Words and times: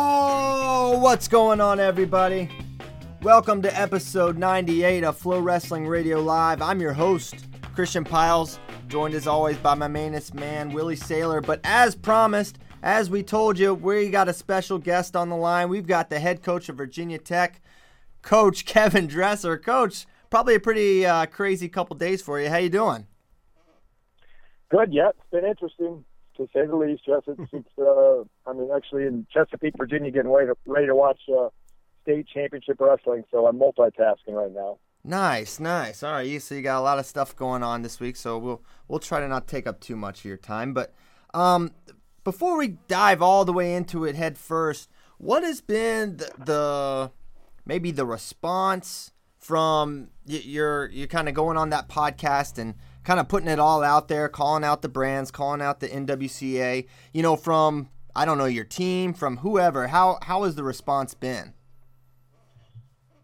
Oh, 0.00 0.96
what's 1.00 1.26
going 1.26 1.60
on, 1.60 1.80
everybody? 1.80 2.48
Welcome 3.20 3.62
to 3.62 3.80
episode 3.80 4.38
98 4.38 5.02
of 5.02 5.18
Flow 5.18 5.40
Wrestling 5.40 5.88
Radio 5.88 6.20
Live. 6.20 6.62
I'm 6.62 6.80
your 6.80 6.92
host, 6.92 7.48
Christian 7.74 8.04
Pyles, 8.04 8.60
joined 8.86 9.14
as 9.14 9.26
always 9.26 9.56
by 9.56 9.74
my 9.74 9.88
mainest 9.88 10.34
man, 10.34 10.70
Willie 10.70 10.94
Saylor. 10.94 11.44
But 11.44 11.58
as 11.64 11.96
promised, 11.96 12.58
as 12.84 13.10
we 13.10 13.24
told 13.24 13.58
you, 13.58 13.74
we 13.74 14.08
got 14.08 14.28
a 14.28 14.32
special 14.32 14.78
guest 14.78 15.16
on 15.16 15.30
the 15.30 15.36
line. 15.36 15.68
We've 15.68 15.84
got 15.84 16.10
the 16.10 16.20
head 16.20 16.44
coach 16.44 16.68
of 16.68 16.76
Virginia 16.76 17.18
Tech, 17.18 17.60
Coach 18.22 18.66
Kevin 18.66 19.08
Dresser. 19.08 19.58
Coach, 19.58 20.06
probably 20.30 20.54
a 20.54 20.60
pretty 20.60 21.04
uh, 21.04 21.26
crazy 21.26 21.68
couple 21.68 21.96
days 21.96 22.22
for 22.22 22.40
you. 22.40 22.48
How 22.48 22.58
you 22.58 22.70
doing? 22.70 23.08
Good. 24.70 24.92
Yeah, 24.92 25.08
it's 25.08 25.18
been 25.32 25.44
interesting 25.44 26.04
to 26.38 26.48
say 26.52 26.66
the 26.66 26.76
least. 26.76 27.02
Yes, 27.06 27.22
it's, 27.26 27.40
it's 27.52 27.78
uh, 27.78 28.22
I 28.48 28.52
mean, 28.54 28.70
actually 28.74 29.04
in 29.04 29.26
Chesapeake, 29.32 29.74
Virginia, 29.76 30.10
getting 30.10 30.30
ready 30.30 30.48
to, 30.48 30.56
ready 30.66 30.86
to 30.86 30.94
watch 30.94 31.20
uh, 31.28 31.48
state 32.02 32.26
championship 32.32 32.76
wrestling. 32.80 33.24
So 33.30 33.46
I'm 33.46 33.58
multitasking 33.58 34.32
right 34.34 34.52
now. 34.52 34.78
Nice, 35.04 35.60
nice. 35.60 36.02
All 36.02 36.12
right, 36.12 36.26
you 36.26 36.40
so 36.40 36.54
you 36.54 36.62
got 36.62 36.80
a 36.80 36.82
lot 36.82 36.98
of 36.98 37.06
stuff 37.06 37.36
going 37.36 37.62
on 37.62 37.82
this 37.82 38.00
week, 38.00 38.16
so 38.16 38.36
we'll 38.38 38.62
we'll 38.88 38.98
try 38.98 39.20
to 39.20 39.28
not 39.28 39.46
take 39.46 39.66
up 39.66 39.80
too 39.80 39.96
much 39.96 40.20
of 40.20 40.24
your 40.24 40.36
time. 40.36 40.74
But 40.74 40.92
um, 41.32 41.72
before 42.24 42.58
we 42.58 42.78
dive 42.88 43.22
all 43.22 43.44
the 43.44 43.52
way 43.52 43.74
into 43.74 44.04
it 44.04 44.16
head 44.16 44.36
first, 44.36 44.90
what 45.18 45.42
has 45.44 45.60
been 45.60 46.16
the, 46.16 46.30
the 46.38 47.12
maybe 47.64 47.90
the 47.90 48.04
response 48.04 49.12
from 49.38 50.08
you're 50.26 50.90
you're 50.90 51.06
kind 51.06 51.28
of 51.28 51.34
going 51.34 51.56
on 51.56 51.70
that 51.70 51.88
podcast 51.88 52.58
and 52.58 52.74
kind 53.08 53.18
of 53.18 53.26
putting 53.26 53.48
it 53.48 53.58
all 53.58 53.82
out 53.82 54.08
there, 54.08 54.28
calling 54.28 54.62
out 54.62 54.82
the 54.82 54.88
brands, 54.88 55.30
calling 55.30 55.62
out 55.62 55.80
the 55.80 55.88
NWCA. 55.88 56.86
You 57.14 57.22
know, 57.22 57.36
from 57.36 57.88
I 58.14 58.26
don't 58.26 58.36
know 58.36 58.44
your 58.44 58.66
team, 58.66 59.14
from 59.14 59.38
whoever. 59.38 59.88
How 59.88 60.18
how 60.20 60.44
has 60.44 60.56
the 60.56 60.62
response 60.62 61.14
been? 61.14 61.54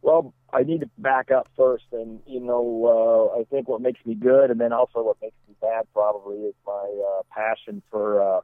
Well, 0.00 0.32
I 0.54 0.62
need 0.62 0.80
to 0.80 0.90
back 0.96 1.30
up 1.30 1.48
first, 1.54 1.84
and 1.92 2.20
you 2.26 2.40
know, 2.40 3.30
uh, 3.36 3.38
I 3.38 3.44
think 3.44 3.68
what 3.68 3.82
makes 3.82 4.00
me 4.06 4.14
good, 4.14 4.50
and 4.50 4.58
then 4.58 4.72
also 4.72 5.02
what 5.02 5.18
makes 5.20 5.36
me 5.46 5.54
bad, 5.60 5.84
probably, 5.92 6.38
is 6.38 6.54
my 6.66 7.02
uh, 7.06 7.22
passion 7.30 7.82
for 7.90 8.22
uh, 8.22 8.40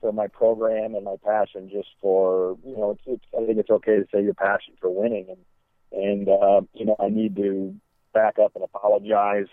for 0.00 0.12
my 0.12 0.28
program 0.28 0.94
and 0.94 1.04
my 1.04 1.16
passion 1.24 1.70
just 1.72 1.88
for 2.00 2.56
you 2.64 2.76
know. 2.76 2.92
It's, 2.92 3.02
it's, 3.06 3.24
I 3.36 3.44
think 3.46 3.58
it's 3.58 3.70
okay 3.70 3.96
to 3.96 4.06
say 4.14 4.22
your 4.22 4.34
passion 4.34 4.74
for 4.80 4.90
winning, 4.90 5.26
and 5.28 6.04
and 6.04 6.28
uh, 6.28 6.60
you 6.72 6.86
know, 6.86 6.94
I 7.00 7.08
need 7.08 7.34
to 7.34 7.74
back 8.14 8.38
up 8.38 8.52
and 8.54 8.62
apologize 8.62 9.48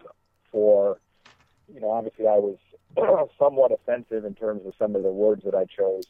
for, 0.52 1.00
you 1.74 1.80
know, 1.80 1.92
obviously 1.92 2.28
I 2.28 2.38
was 2.38 2.58
somewhat 3.40 3.72
offensive 3.72 4.26
in 4.26 4.36
terms 4.36 4.66
of 4.66 4.74
some 4.80 4.96
of 4.96 5.04
the 5.04 5.12
words 5.12 5.44
that 5.46 5.56
I 5.56 5.66
chose, 5.66 6.06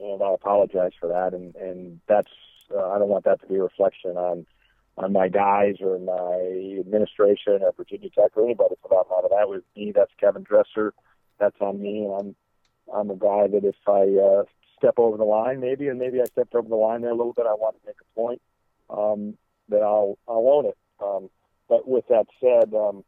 and 0.00 0.22
I 0.22 0.34
apologize 0.34 0.92
for 0.98 1.08
that. 1.08 1.34
And 1.34 1.54
and 1.56 2.00
that's 2.08 2.30
uh, 2.74 2.90
I 2.90 2.98
don't 2.98 3.08
want 3.08 3.24
that 3.24 3.40
to 3.40 3.46
be 3.46 3.56
a 3.56 3.62
reflection 3.62 4.16
on 4.16 4.46
on 4.98 5.12
my 5.12 5.28
guys 5.28 5.76
or 5.80 5.98
my 5.98 6.80
administration 6.80 7.60
at 7.66 7.76
Virginia 7.76 8.08
Tech 8.10 8.32
or 8.34 8.44
anybody 8.44 8.74
for 8.82 8.88
that 8.88 9.14
matter. 9.14 9.28
That 9.30 9.48
was 9.48 9.62
me. 9.76 9.92
That's 9.94 10.12
Kevin 10.18 10.42
Dresser. 10.42 10.94
That's 11.38 11.56
on 11.60 11.80
me. 11.80 12.04
And 12.04 12.14
I'm 12.14 12.36
I'm 12.94 13.10
a 13.10 13.16
guy 13.16 13.46
that 13.48 13.64
if 13.64 13.76
I 13.86 14.02
uh, 14.20 14.44
step 14.78 14.94
over 14.98 15.16
the 15.16 15.24
line, 15.24 15.60
maybe, 15.60 15.88
and 15.88 15.98
maybe 15.98 16.20
I 16.20 16.24
stepped 16.24 16.54
over 16.54 16.68
the 16.68 16.76
line 16.76 17.02
there 17.02 17.10
a 17.10 17.16
little 17.16 17.32
bit, 17.32 17.46
I 17.46 17.54
want 17.54 17.76
to 17.80 17.86
make 17.86 17.96
a 18.00 18.14
point 18.18 18.40
um, 18.90 19.36
that 19.68 19.82
I'll 19.82 20.18
I'll 20.28 20.48
own 20.48 20.66
it. 20.66 20.78
Um, 21.02 21.30
but 21.68 21.86
with 21.88 22.06
that 22.08 22.26
said, 22.40 22.72
um, 22.74 23.04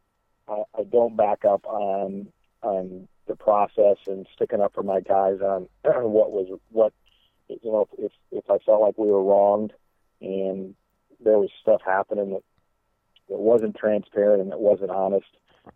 I, 0.48 0.62
I 0.78 0.84
don't 0.84 1.16
back 1.16 1.44
up 1.44 1.66
on 1.66 2.28
on 2.62 3.09
the 3.26 3.36
process 3.36 3.97
and 4.06 4.26
sticking 4.34 4.60
up 4.60 4.75
for 4.75 4.82
my 4.82 5.00
guys 5.00 5.41
on 5.41 5.69
what 5.84 6.32
was 6.32 6.59
what 6.70 6.92
you 7.48 7.59
know 7.64 7.88
if 7.98 8.12
if 8.32 8.44
I 8.50 8.58
felt 8.64 8.81
like 8.81 8.98
we 8.98 9.08
were 9.08 9.22
wronged 9.22 9.72
and 10.20 10.75
there 11.20 11.38
was 11.38 11.50
stuff 11.60 11.81
happening 11.84 12.31
that 12.31 12.42
that 13.28 13.38
wasn't 13.38 13.76
transparent 13.76 14.41
and 14.41 14.50
that 14.50 14.60
wasn't 14.60 14.91
honest, 14.91 15.26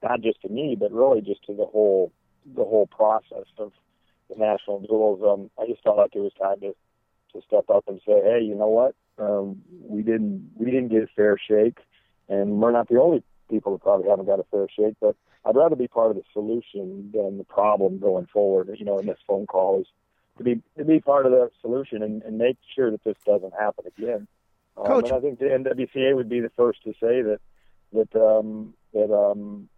not 0.03 0.21
just 0.21 0.41
to 0.43 0.49
me 0.49 0.77
but 0.79 0.93
really 0.93 1.21
just 1.21 1.45
to 1.45 1.55
the 1.55 1.67
whole 1.67 2.13
the 2.47 2.65
whole 2.65 2.87
process 2.87 3.47
of 3.59 3.73
the 4.29 4.37
national 4.37 4.81
duels. 4.81 5.21
Um, 5.23 5.51
I 5.63 5.67
just 5.67 5.83
felt 5.83 5.99
like 5.99 6.15
it 6.15 6.21
was 6.21 6.33
time 6.41 6.61
to 6.61 6.75
to 7.33 7.41
step 7.47 7.65
up 7.71 7.85
and 7.89 8.01
say, 8.07 8.21
hey, 8.23 8.41
you 8.43 8.55
know 8.55 8.69
what? 8.69 8.95
Um, 9.19 9.63
we 9.81 10.03
didn't 10.03 10.51
we 10.57 10.67
didn't 10.67 10.89
get 10.89 11.03
a 11.03 11.09
fair 11.15 11.39
shake, 11.39 11.79
and 12.29 12.61
we're 12.61 12.73
not 12.73 12.89
the 12.89 13.01
only 13.01 13.23
people 13.53 13.73
that 13.73 13.83
probably 13.83 14.09
haven't 14.09 14.27
got 14.27 14.41
a 14.41 14.45
fair 14.51 14.67
shake. 14.75 14.97
But 15.01 15.15
I'd 15.45 15.57
rather 15.57 15.77
be 15.77 15.89
part 15.89 16.11
of 16.11 16.17
the 16.17 16.23
solution 16.33 17.11
than 17.13 17.39
the 17.39 17.45
problem 17.45 17.99
going 17.99 18.27
forward. 18.27 18.75
You 18.79 18.85
know, 18.85 18.99
in 18.99 19.07
this 19.07 19.19
phone 19.27 19.47
call 19.47 19.81
is 19.81 19.87
to 20.39 20.45
be 20.45 20.63
to 20.79 20.85
be 20.85 21.01
part 21.01 21.27
of 21.27 21.33
the 21.33 21.51
solution 21.61 22.03
and, 22.03 22.23
and 22.23 22.39
make 22.39 22.57
sure 22.75 22.91
that 22.91 23.05
this 23.05 23.17
doesn't 23.27 23.53
happen 23.59 23.85
again. 23.87 24.27
Um, 24.77 24.87
Coach, 24.87 25.09
and 25.11 25.15
I 25.15 25.21
think 25.21 25.39
the 25.39 25.47
NWCA 25.47 26.17
would 26.17 26.29
be 26.29 26.41
the 26.41 26.51
first 26.57 26.83
to 26.85 26.93
say 26.93 27.23
that 27.23 27.41
that 27.93 28.17
um, 28.17 28.75
that 28.95 29.13
um, 29.15 29.69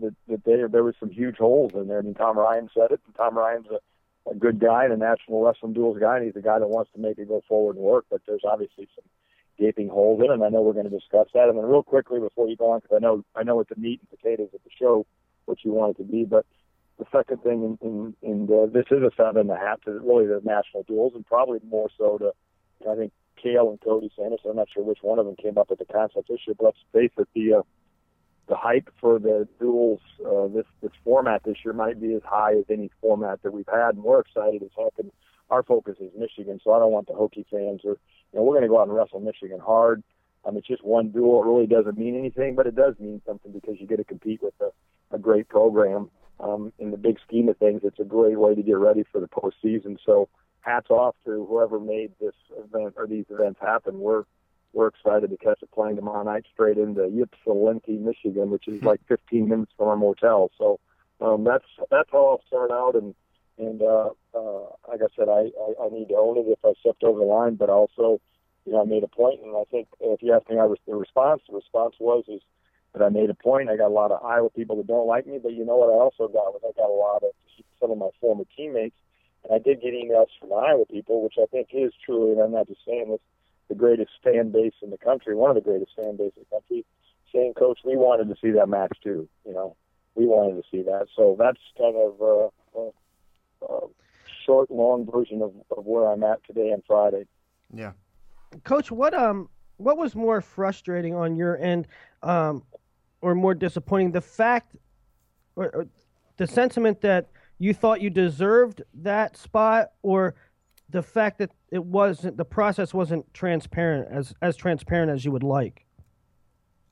that, 0.00 0.14
that 0.28 0.44
there 0.44 0.68
there 0.68 0.84
was 0.84 0.94
some 1.00 1.10
huge 1.10 1.36
holes 1.38 1.72
in 1.74 1.88
there. 1.88 1.98
I 1.98 2.02
mean, 2.02 2.14
Tom 2.14 2.38
Ryan 2.38 2.68
said 2.74 2.90
it, 2.90 3.00
and 3.06 3.14
Tom 3.16 3.36
Ryan's 3.36 3.66
a, 3.70 4.30
a 4.30 4.34
good 4.34 4.60
guy 4.60 4.84
and 4.84 4.92
a 4.92 4.96
national 4.96 5.42
wrestling 5.42 5.72
duels 5.72 5.98
guy, 5.98 6.16
and 6.16 6.26
he's 6.26 6.36
a 6.36 6.42
guy 6.44 6.58
that 6.58 6.68
wants 6.68 6.90
to 6.92 7.00
make 7.00 7.18
it 7.18 7.28
go 7.28 7.42
forward 7.48 7.76
and 7.76 7.84
work. 7.84 8.04
But 8.10 8.20
there's 8.26 8.44
obviously 8.44 8.88
some 8.94 9.04
gaping 9.62 9.88
holes 9.88 10.20
in, 10.24 10.30
and 10.30 10.42
I 10.42 10.48
know 10.48 10.62
we're 10.62 10.78
going 10.80 10.90
to 10.90 10.98
discuss 11.02 11.28
that. 11.34 11.48
And 11.48 11.56
then 11.56 11.64
real 11.64 11.82
quickly 11.82 12.18
before 12.18 12.48
you 12.48 12.56
go 12.56 12.70
on, 12.72 12.80
because 12.80 12.96
I 12.96 13.00
know 13.00 13.14
I 13.34 13.42
know 13.44 13.60
it's 13.60 13.70
the 13.74 13.80
meat 13.86 14.00
and 14.00 14.10
potatoes 14.16 14.50
of 14.52 14.60
the 14.64 14.70
show, 14.78 15.06
what 15.44 15.58
you 15.64 15.72
want 15.72 15.90
it 15.92 16.02
to 16.02 16.08
be, 16.16 16.24
but 16.24 16.44
the 16.98 17.06
second 17.10 17.42
thing, 17.42 17.58
in, 17.82 17.88
in, 17.88 18.14
in 18.22 18.46
the, 18.46 18.70
this 18.72 18.86
is 18.90 19.02
a 19.02 19.10
seven 19.16 19.42
and 19.42 19.50
a 19.50 19.56
half 19.56 19.80
to 19.82 19.92
really 19.92 20.26
the 20.26 20.40
national 20.44 20.82
duels, 20.84 21.12
and 21.14 21.26
probably 21.26 21.58
more 21.68 21.88
so 21.98 22.18
to 22.18 22.32
I 22.88 22.96
think 22.96 23.12
Cael 23.42 23.70
and 23.70 23.80
Cody 23.80 24.10
Sanderson. 24.16 24.50
I'm 24.50 24.56
not 24.56 24.68
sure 24.72 24.82
which 24.82 25.02
one 25.02 25.18
of 25.18 25.26
them 25.26 25.36
came 25.36 25.58
up 25.58 25.70
with 25.70 25.78
the 25.78 25.84
concept 25.84 26.28
this 26.28 26.40
year, 26.46 26.54
but 26.58 26.66
let's 26.66 26.78
face 26.92 27.12
it, 27.16 27.28
the 27.34 27.58
uh, 27.58 27.62
the 28.48 28.56
hype 28.56 28.88
for 29.00 29.18
the 29.18 29.48
duels 29.60 30.00
uh, 30.26 30.48
this 30.48 30.66
this 30.82 30.92
format 31.04 31.42
this 31.44 31.56
year 31.64 31.72
might 31.74 32.00
be 32.00 32.14
as 32.14 32.22
high 32.24 32.54
as 32.54 32.64
any 32.68 32.90
format 33.00 33.42
that 33.42 33.52
we've 33.52 33.68
had, 33.72 33.94
and 33.94 34.02
we're 34.02 34.20
excited 34.20 34.62
as 34.62 34.70
heck. 34.76 34.92
And 34.98 35.12
our 35.50 35.62
focus 35.62 35.96
is 36.00 36.10
Michigan, 36.16 36.60
so 36.62 36.72
I 36.72 36.78
don't 36.78 36.92
want 36.92 37.06
the 37.06 37.14
Hokie 37.14 37.46
fans 37.50 37.80
or 37.84 37.98
you 38.32 38.38
know 38.38 38.42
we're 38.42 38.54
going 38.54 38.62
to 38.62 38.68
go 38.68 38.80
out 38.80 38.88
and 38.88 38.96
wrestle 38.96 39.20
Michigan 39.20 39.60
hard. 39.60 40.02
Um, 40.44 40.56
it's 40.56 40.66
just 40.66 40.84
one 40.84 41.10
duel. 41.10 41.42
It 41.42 41.46
really 41.46 41.66
doesn't 41.66 41.98
mean 41.98 42.16
anything, 42.18 42.54
but 42.54 42.66
it 42.66 42.74
does 42.74 42.94
mean 42.98 43.22
something 43.26 43.52
because 43.52 43.76
you 43.78 43.86
get 43.86 43.98
to 43.98 44.04
compete 44.04 44.42
with 44.42 44.54
a, 44.60 45.14
a 45.14 45.18
great 45.18 45.48
program. 45.48 46.10
Um, 46.40 46.72
in 46.78 46.90
the 46.90 46.96
big 46.96 47.18
scheme 47.24 47.48
of 47.48 47.56
things, 47.58 47.82
it's 47.84 48.00
a 48.00 48.04
great 48.04 48.38
way 48.38 48.54
to 48.54 48.62
get 48.62 48.76
ready 48.76 49.04
for 49.12 49.20
the 49.20 49.28
postseason. 49.28 49.98
So 50.04 50.28
hats 50.60 50.90
off 50.90 51.14
to 51.24 51.46
whoever 51.48 51.78
made 51.78 52.12
this 52.20 52.34
event 52.58 52.94
or 52.96 53.06
these 53.06 53.26
events 53.30 53.60
happen. 53.60 54.00
We're 54.00 54.24
we're 54.72 54.88
excited 54.88 55.28
to 55.30 55.36
catch 55.36 55.62
a 55.62 55.66
plane 55.66 55.96
tomorrow 55.96 56.24
night 56.24 56.46
straight 56.52 56.78
into 56.78 57.04
Ypsilanti, 57.04 57.98
Michigan, 57.98 58.50
which 58.50 58.66
is 58.66 58.82
like 58.82 59.00
15 59.06 59.46
minutes 59.46 59.72
from 59.76 59.88
our 59.88 59.96
motel. 59.96 60.50
So 60.56 60.80
um, 61.20 61.44
that's 61.44 61.66
that's 61.90 62.08
how 62.10 62.26
I'll 62.26 62.42
start 62.46 62.70
out, 62.70 62.94
and 62.94 63.14
and 63.58 63.82
uh, 63.82 64.10
uh, 64.34 64.64
like 64.88 65.00
I 65.02 65.10
said, 65.16 65.28
I, 65.28 65.50
I, 65.52 65.86
I 65.86 65.88
need 65.90 66.08
to 66.08 66.16
own 66.16 66.38
it 66.38 66.46
if 66.48 66.58
I 66.64 66.72
stepped 66.80 67.04
over 67.04 67.20
the 67.20 67.26
line, 67.26 67.54
but 67.56 67.68
also, 67.68 68.20
you 68.64 68.72
know, 68.72 68.82
I 68.82 68.84
made 68.84 69.04
a 69.04 69.08
point, 69.08 69.40
and 69.42 69.56
I 69.56 69.64
think 69.70 69.88
if 70.00 70.22
you 70.22 70.32
ask 70.32 70.48
me, 70.48 70.58
I 70.58 70.64
was 70.64 70.78
the 70.86 70.94
response. 70.94 71.42
The 71.48 71.56
response 71.56 71.94
was 72.00 72.24
is 72.28 72.40
that 72.94 73.02
I 73.02 73.08
made 73.08 73.30
a 73.30 73.34
point. 73.34 73.68
I 73.68 73.76
got 73.76 73.88
a 73.88 73.94
lot 73.94 74.12
of 74.12 74.24
Iowa 74.24 74.50
people 74.50 74.76
that 74.76 74.86
don't 74.86 75.06
like 75.06 75.26
me, 75.26 75.38
but 75.42 75.52
you 75.52 75.64
know 75.64 75.76
what? 75.76 75.90
I 75.90 75.98
also 75.98 76.28
got 76.28 76.52
was 76.52 76.62
I 76.64 76.72
got 76.78 76.88
a 76.88 76.92
lot 76.92 77.22
of 77.22 77.30
some 77.80 77.90
of 77.90 77.98
my 77.98 78.08
former 78.20 78.44
teammates, 78.56 78.96
and 79.44 79.54
I 79.54 79.58
did 79.58 79.82
get 79.82 79.92
emails 79.92 80.28
from 80.40 80.52
Iowa 80.52 80.86
people, 80.86 81.22
which 81.22 81.34
I 81.40 81.46
think 81.46 81.68
is 81.72 81.92
true, 82.04 82.32
and 82.32 82.40
I'm 82.40 82.52
not 82.52 82.68
just 82.68 82.84
saying 82.86 83.10
this. 83.10 83.20
The 83.68 83.74
greatest 83.74 84.10
fan 84.22 84.50
base 84.50 84.74
in 84.82 84.90
the 84.90 84.98
country, 84.98 85.34
one 85.34 85.50
of 85.50 85.56
the 85.56 85.62
greatest 85.62 85.92
fan 85.96 86.16
base 86.16 86.32
in 86.36 86.44
the 86.44 86.56
country, 86.56 86.84
saying, 87.32 87.54
"Coach, 87.54 87.78
we 87.84 87.96
wanted 87.96 88.28
to 88.28 88.36
see 88.40 88.50
that 88.50 88.68
match 88.68 88.98
too." 89.02 89.28
You 89.46 89.54
know, 89.54 89.76
we 90.14 90.26
wanted 90.26 90.60
to 90.60 90.68
see 90.70 90.82
that. 90.82 91.06
So 91.16 91.36
that's 91.38 91.60
kind 91.78 91.96
of. 91.96 92.20
Uh, 92.20 92.48
uh, 93.68 93.86
short, 94.44 94.70
long 94.70 95.08
version 95.10 95.42
of, 95.42 95.52
of 95.76 95.84
where 95.84 96.06
I'm 96.10 96.22
at 96.22 96.44
today 96.44 96.70
and 96.70 96.82
Friday. 96.86 97.26
Yeah. 97.74 97.92
Coach, 98.64 98.90
what 98.90 99.14
um 99.14 99.48
what 99.78 99.96
was 99.96 100.14
more 100.14 100.40
frustrating 100.40 101.14
on 101.14 101.36
your 101.36 101.56
end? 101.58 101.88
Um, 102.22 102.62
or 103.20 103.34
more 103.34 103.54
disappointing? 103.54 104.12
The 104.12 104.20
fact, 104.20 104.76
or, 105.56 105.70
or 105.74 105.86
the 106.36 106.46
sentiment 106.46 107.00
that 107.00 107.28
you 107.58 107.72
thought 107.72 108.00
you 108.00 108.10
deserved 108.10 108.82
that 108.94 109.36
spot, 109.36 109.92
or 110.02 110.34
the 110.90 111.02
fact 111.02 111.38
that 111.38 111.50
it 111.70 111.84
wasn't 111.84 112.36
the 112.36 112.44
process 112.44 112.92
wasn't 112.92 113.32
transparent 113.32 114.08
as 114.10 114.34
as 114.42 114.56
transparent 114.56 115.10
as 115.10 115.24
you 115.24 115.32
would 115.32 115.42
like. 115.42 115.86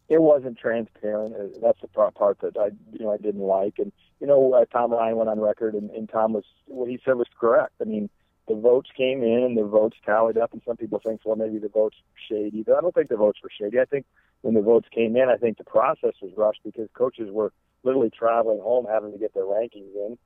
It 0.08 0.20
wasn't 0.20 0.58
transparent. 0.58 1.34
That's 1.62 1.80
the 1.80 1.88
part 1.88 2.38
that 2.40 2.56
I 2.56 2.70
you 2.92 3.04
know 3.04 3.12
I 3.12 3.18
didn't 3.18 3.42
like. 3.42 3.74
And 3.78 3.92
you 4.20 4.26
know 4.26 4.52
uh, 4.54 4.64
Tom 4.66 4.92
Ryan 4.92 5.16
went 5.16 5.30
on 5.30 5.40
record, 5.40 5.74
and, 5.74 5.90
and 5.90 6.08
Tom 6.08 6.32
was 6.32 6.44
what 6.66 6.88
he 6.88 7.00
said 7.04 7.16
was 7.16 7.28
correct. 7.38 7.74
I 7.80 7.84
mean 7.84 8.10
the 8.48 8.56
votes 8.56 8.90
came 8.96 9.22
in 9.22 9.44
and 9.44 9.56
the 9.56 9.64
votes 9.64 9.96
tallied 10.04 10.36
up, 10.36 10.52
and 10.52 10.60
some 10.66 10.76
people 10.76 11.00
think, 11.04 11.20
well, 11.24 11.36
maybe 11.36 11.58
the 11.58 11.68
votes 11.68 11.96
were 11.96 12.36
shady, 12.36 12.64
but 12.64 12.76
I 12.76 12.80
don't 12.80 12.94
think 12.94 13.08
the 13.08 13.16
votes 13.16 13.38
were 13.42 13.50
shady. 13.56 13.78
I 13.78 13.84
think 13.84 14.06
when 14.42 14.54
the 14.54 14.60
votes 14.60 14.88
came 14.92 15.16
in, 15.16 15.28
I 15.28 15.36
think 15.36 15.58
the 15.58 15.64
process 15.64 16.14
was 16.20 16.32
rushed 16.36 16.60
because 16.64 16.88
coaches 16.94 17.28
were 17.30 17.52
literally 17.84 18.10
traveling 18.10 18.60
home 18.60 18.86
having 18.90 19.12
to 19.12 19.18
get 19.18 19.34
their 19.34 19.44
rankings 19.44 19.94
in. 19.94 20.18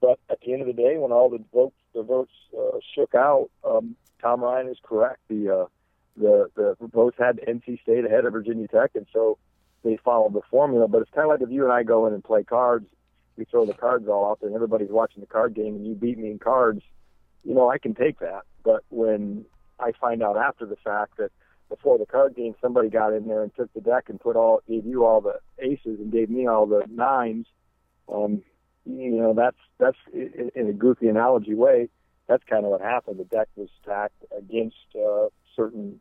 But 0.00 0.18
at 0.30 0.40
the 0.40 0.52
end 0.52 0.62
of 0.62 0.66
the 0.66 0.72
day, 0.72 0.96
when 0.98 1.12
all 1.12 1.30
the 1.30 1.42
votes 1.52 1.76
the 1.94 2.02
votes 2.02 2.32
uh, 2.56 2.78
shook 2.94 3.14
out, 3.14 3.48
um, 3.64 3.96
Tom 4.20 4.42
Ryan 4.42 4.68
is 4.68 4.78
correct. 4.82 5.20
The 5.28 5.62
uh, 5.62 5.66
the 6.16 6.50
the 6.56 6.76
votes 6.80 7.16
had 7.18 7.40
NC 7.48 7.82
State 7.82 8.04
ahead 8.04 8.24
of 8.24 8.32
Virginia 8.32 8.68
Tech, 8.68 8.92
and 8.94 9.06
so 9.12 9.38
they 9.84 9.98
followed 10.04 10.34
the 10.34 10.42
formula. 10.50 10.88
But 10.88 11.02
it's 11.02 11.10
kind 11.10 11.24
of 11.24 11.30
like 11.30 11.42
if 11.42 11.50
you 11.50 11.64
and 11.64 11.72
I 11.72 11.82
go 11.82 12.06
in 12.06 12.14
and 12.14 12.22
play 12.22 12.44
cards, 12.44 12.86
we 13.38 13.44
throw 13.44 13.64
the 13.64 13.72
cards 13.72 14.08
all 14.08 14.30
out 14.30 14.40
there, 14.40 14.48
and 14.48 14.56
everybody's 14.56 14.90
watching 14.90 15.20
the 15.20 15.26
card 15.26 15.54
game, 15.54 15.76
and 15.76 15.86
you 15.86 15.94
beat 15.94 16.18
me 16.18 16.30
in 16.30 16.38
cards 16.38 16.82
you 17.44 17.54
know, 17.54 17.70
I 17.70 17.78
can 17.78 17.94
take 17.94 18.20
that. 18.20 18.42
But 18.64 18.84
when 18.90 19.44
I 19.80 19.92
find 19.98 20.22
out 20.22 20.36
after 20.36 20.66
the 20.66 20.76
fact 20.76 21.16
that 21.18 21.30
before 21.68 21.98
the 21.98 22.06
card 22.06 22.36
game, 22.36 22.54
somebody 22.60 22.88
got 22.88 23.12
in 23.12 23.26
there 23.26 23.42
and 23.42 23.54
took 23.54 23.72
the 23.72 23.80
deck 23.80 24.04
and 24.08 24.20
put 24.20 24.36
all 24.36 24.60
gave 24.68 24.86
you 24.86 25.04
all 25.04 25.20
the 25.20 25.38
aces 25.58 25.98
and 25.98 26.12
gave 26.12 26.30
me 26.30 26.46
all 26.46 26.66
the 26.66 26.82
nines. 26.90 27.46
Um, 28.12 28.42
you 28.84 29.10
know, 29.10 29.34
that's 29.34 29.56
that's 29.78 29.96
in, 30.12 30.68
a 30.68 30.72
goofy 30.72 31.08
analogy 31.08 31.54
way. 31.54 31.88
That's 32.26 32.44
kind 32.44 32.64
of 32.64 32.70
what 32.70 32.80
happened. 32.80 33.18
The 33.18 33.24
deck 33.24 33.48
was 33.56 33.68
stacked 33.82 34.22
against 34.36 34.76
uh, 34.94 35.28
certain, 35.56 36.00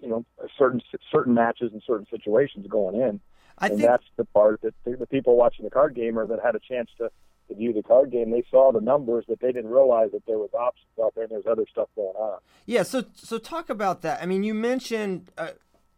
you 0.00 0.08
know, 0.08 0.24
certain 0.58 0.82
certain 1.10 1.34
matches 1.34 1.72
and 1.72 1.82
certain 1.86 2.06
situations 2.10 2.66
going 2.68 2.96
in, 2.96 3.20
I 3.62 3.68
and 3.68 3.78
think... 3.78 3.88
that's 3.88 4.04
the 4.16 4.24
part 4.26 4.60
that 4.62 4.74
the, 4.84 4.96
the 4.96 5.06
people 5.06 5.36
watching 5.36 5.64
the 5.64 5.70
card 5.70 5.94
game 5.94 6.18
or 6.18 6.26
that 6.26 6.40
had 6.44 6.54
a 6.54 6.60
chance 6.60 6.90
to 6.98 7.10
to 7.48 7.54
view 7.54 7.72
the 7.72 7.82
card 7.82 8.10
game, 8.10 8.30
they 8.30 8.44
saw 8.50 8.72
the 8.72 8.80
numbers, 8.80 9.24
but 9.26 9.40
they 9.40 9.52
didn't 9.52 9.70
realize 9.70 10.10
that 10.12 10.24
there 10.26 10.38
was 10.38 10.50
options 10.54 10.86
out 11.02 11.14
there 11.14 11.24
and 11.24 11.32
there's 11.32 11.46
other 11.46 11.66
stuff 11.70 11.88
going 11.96 12.14
on. 12.16 12.38
Yeah, 12.66 12.82
so 12.82 13.04
so 13.14 13.38
talk 13.38 13.70
about 13.70 14.02
that. 14.02 14.22
I 14.22 14.26
mean, 14.26 14.42
you 14.42 14.54
mentioned 14.54 15.30
uh, 15.38 15.50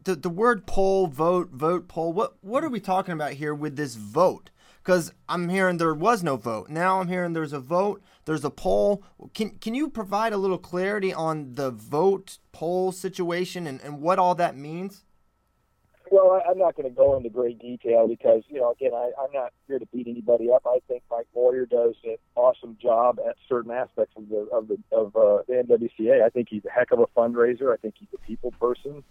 the 0.05 0.15
the 0.15 0.31
word 0.31 0.67
poll, 0.67 1.07
vote, 1.07 1.51
vote, 1.51 1.89
poll. 1.89 2.13
What 2.13 2.37
what 2.43 2.65
are 2.65 2.69
we 2.69 2.81
talking 2.81 3.13
about 3.13 3.33
here 3.33 3.55
with 3.55 3.77
this 3.77 3.95
vote? 3.95 4.51
Because 4.83 5.13
I'm 5.31 5.49
hearing 5.49 5.79
there 5.79 5.95
was 5.95 6.23
no 6.23 6.37
vote. 6.37 6.69
Now 6.69 7.01
I'm 7.01 7.09
hearing 7.09 7.33
there's 7.33 7.55
a 7.55 7.61
vote, 7.61 8.03
there's 8.27 8.45
a 8.45 8.51
poll. 8.51 9.03
Can 9.33 9.51
can 9.59 9.75
you 9.75 9.89
provide 9.89 10.33
a 10.33 10.39
little 10.39 10.59
clarity 10.59 11.13
on 11.13 11.55
the 11.55 11.71
vote 11.71 12.39
poll 12.53 12.93
situation 12.93 13.67
and, 13.67 13.81
and 13.81 14.01
what 14.01 14.19
all 14.19 14.35
that 14.35 14.57
means? 14.57 15.05
Well, 16.15 16.41
I, 16.47 16.49
am 16.49 16.59
not 16.59 16.77
going 16.77 16.89
to 16.89 16.95
go 16.95 17.17
into 17.17 17.29
great 17.29 17.59
detail 17.59 18.07
because, 18.07 18.45
you 18.47 18.61
know, 18.61 18.71
again, 18.71 18.93
I, 18.95 19.11
I'm 19.21 19.33
not 19.33 19.53
here 19.67 19.81
to 19.81 19.87
beat 19.87 20.07
anybody 20.07 20.49
up. 20.49 20.63
I 20.65 20.79
think 20.87 21.03
Mike 21.11 21.27
Moyer 21.35 21.67
does 21.67 21.97
an 22.05 22.19
awesome 22.37 22.79
job 22.81 23.19
at 23.29 23.35
certain 23.49 23.73
aspects 23.73 24.15
of 24.17 24.29
the 24.29 24.47
of 24.53 24.69
the 24.69 24.79
of 24.93 25.17
uh, 25.17 25.43
the 25.49 25.55
NWCA. 25.55 26.23
I 26.25 26.29
think 26.29 26.47
he's 26.49 26.65
a 26.67 26.71
heck 26.71 26.93
of 26.93 27.01
a 27.01 27.09
fundraiser. 27.19 27.75
I 27.75 27.79
think 27.79 27.97
he's 27.99 28.11
a 28.15 28.19
people 28.19 28.53
person. 28.61 29.03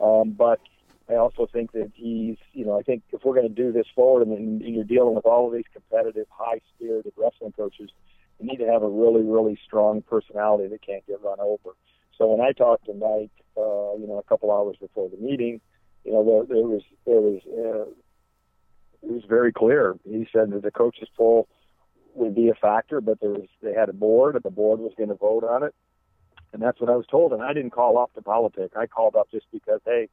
Um, 0.00 0.32
but 0.32 0.58
I 1.08 1.14
also 1.14 1.46
think 1.46 1.70
that 1.70 1.92
he's, 1.94 2.36
you 2.52 2.64
know, 2.64 2.76
I 2.76 2.82
think 2.82 3.04
if 3.12 3.24
we're 3.24 3.36
going 3.36 3.46
to 3.46 3.54
do 3.54 3.70
this 3.70 3.86
forward 3.94 4.26
and, 4.26 4.60
and 4.60 4.74
you're 4.74 4.82
dealing 4.82 5.14
with 5.14 5.26
all 5.26 5.46
of 5.46 5.52
these 5.52 5.70
competitive, 5.72 6.26
high-spirited 6.30 7.12
wrestling 7.16 7.52
coaches, 7.52 7.90
you 8.40 8.48
need 8.48 8.56
to 8.56 8.66
have 8.66 8.82
a 8.82 8.88
really, 8.88 9.22
really 9.22 9.56
strong 9.64 10.02
personality 10.02 10.66
that 10.66 10.84
can't 10.84 11.06
get 11.06 11.22
run 11.22 11.38
over. 11.38 11.76
So 12.18 12.26
when 12.26 12.40
I 12.40 12.50
talked 12.50 12.86
to 12.86 12.94
Mike, 12.94 13.30
uh, 13.56 13.94
you 14.00 14.08
know, 14.08 14.18
a 14.18 14.24
couple 14.24 14.50
hours 14.50 14.76
before 14.80 15.08
the 15.08 15.16
meeting 15.16 15.60
you 16.04 16.12
know, 16.12 16.24
there, 16.24 16.56
there 16.56 16.66
was 16.66 16.82
there 17.06 17.20
was 17.20 17.40
uh, 17.46 17.90
it 19.02 19.10
was 19.10 19.22
very 19.28 19.52
clear. 19.52 19.96
He 20.04 20.26
said 20.32 20.50
that 20.50 20.62
the 20.62 20.70
coaches 20.70 21.08
poll 21.16 21.48
would 22.14 22.34
be 22.34 22.48
a 22.48 22.54
factor, 22.54 23.00
but 23.00 23.20
there 23.20 23.30
was 23.30 23.48
they 23.62 23.72
had 23.72 23.88
a 23.88 23.94
board, 23.94 24.34
and 24.34 24.44
the 24.44 24.50
board 24.50 24.80
was 24.80 24.92
going 24.96 25.08
to 25.10 25.14
vote 25.14 25.44
on 25.44 25.62
it, 25.62 25.74
and 26.52 26.62
that's 26.62 26.80
what 26.80 26.90
I 26.90 26.96
was 26.96 27.06
told. 27.10 27.32
And 27.32 27.42
I 27.42 27.52
didn't 27.52 27.70
call 27.70 27.98
up 27.98 28.10
the 28.14 28.22
politic. 28.22 28.72
I 28.76 28.86
called 28.86 29.16
up 29.16 29.30
just 29.30 29.46
because, 29.52 29.80
hey, 29.84 30.08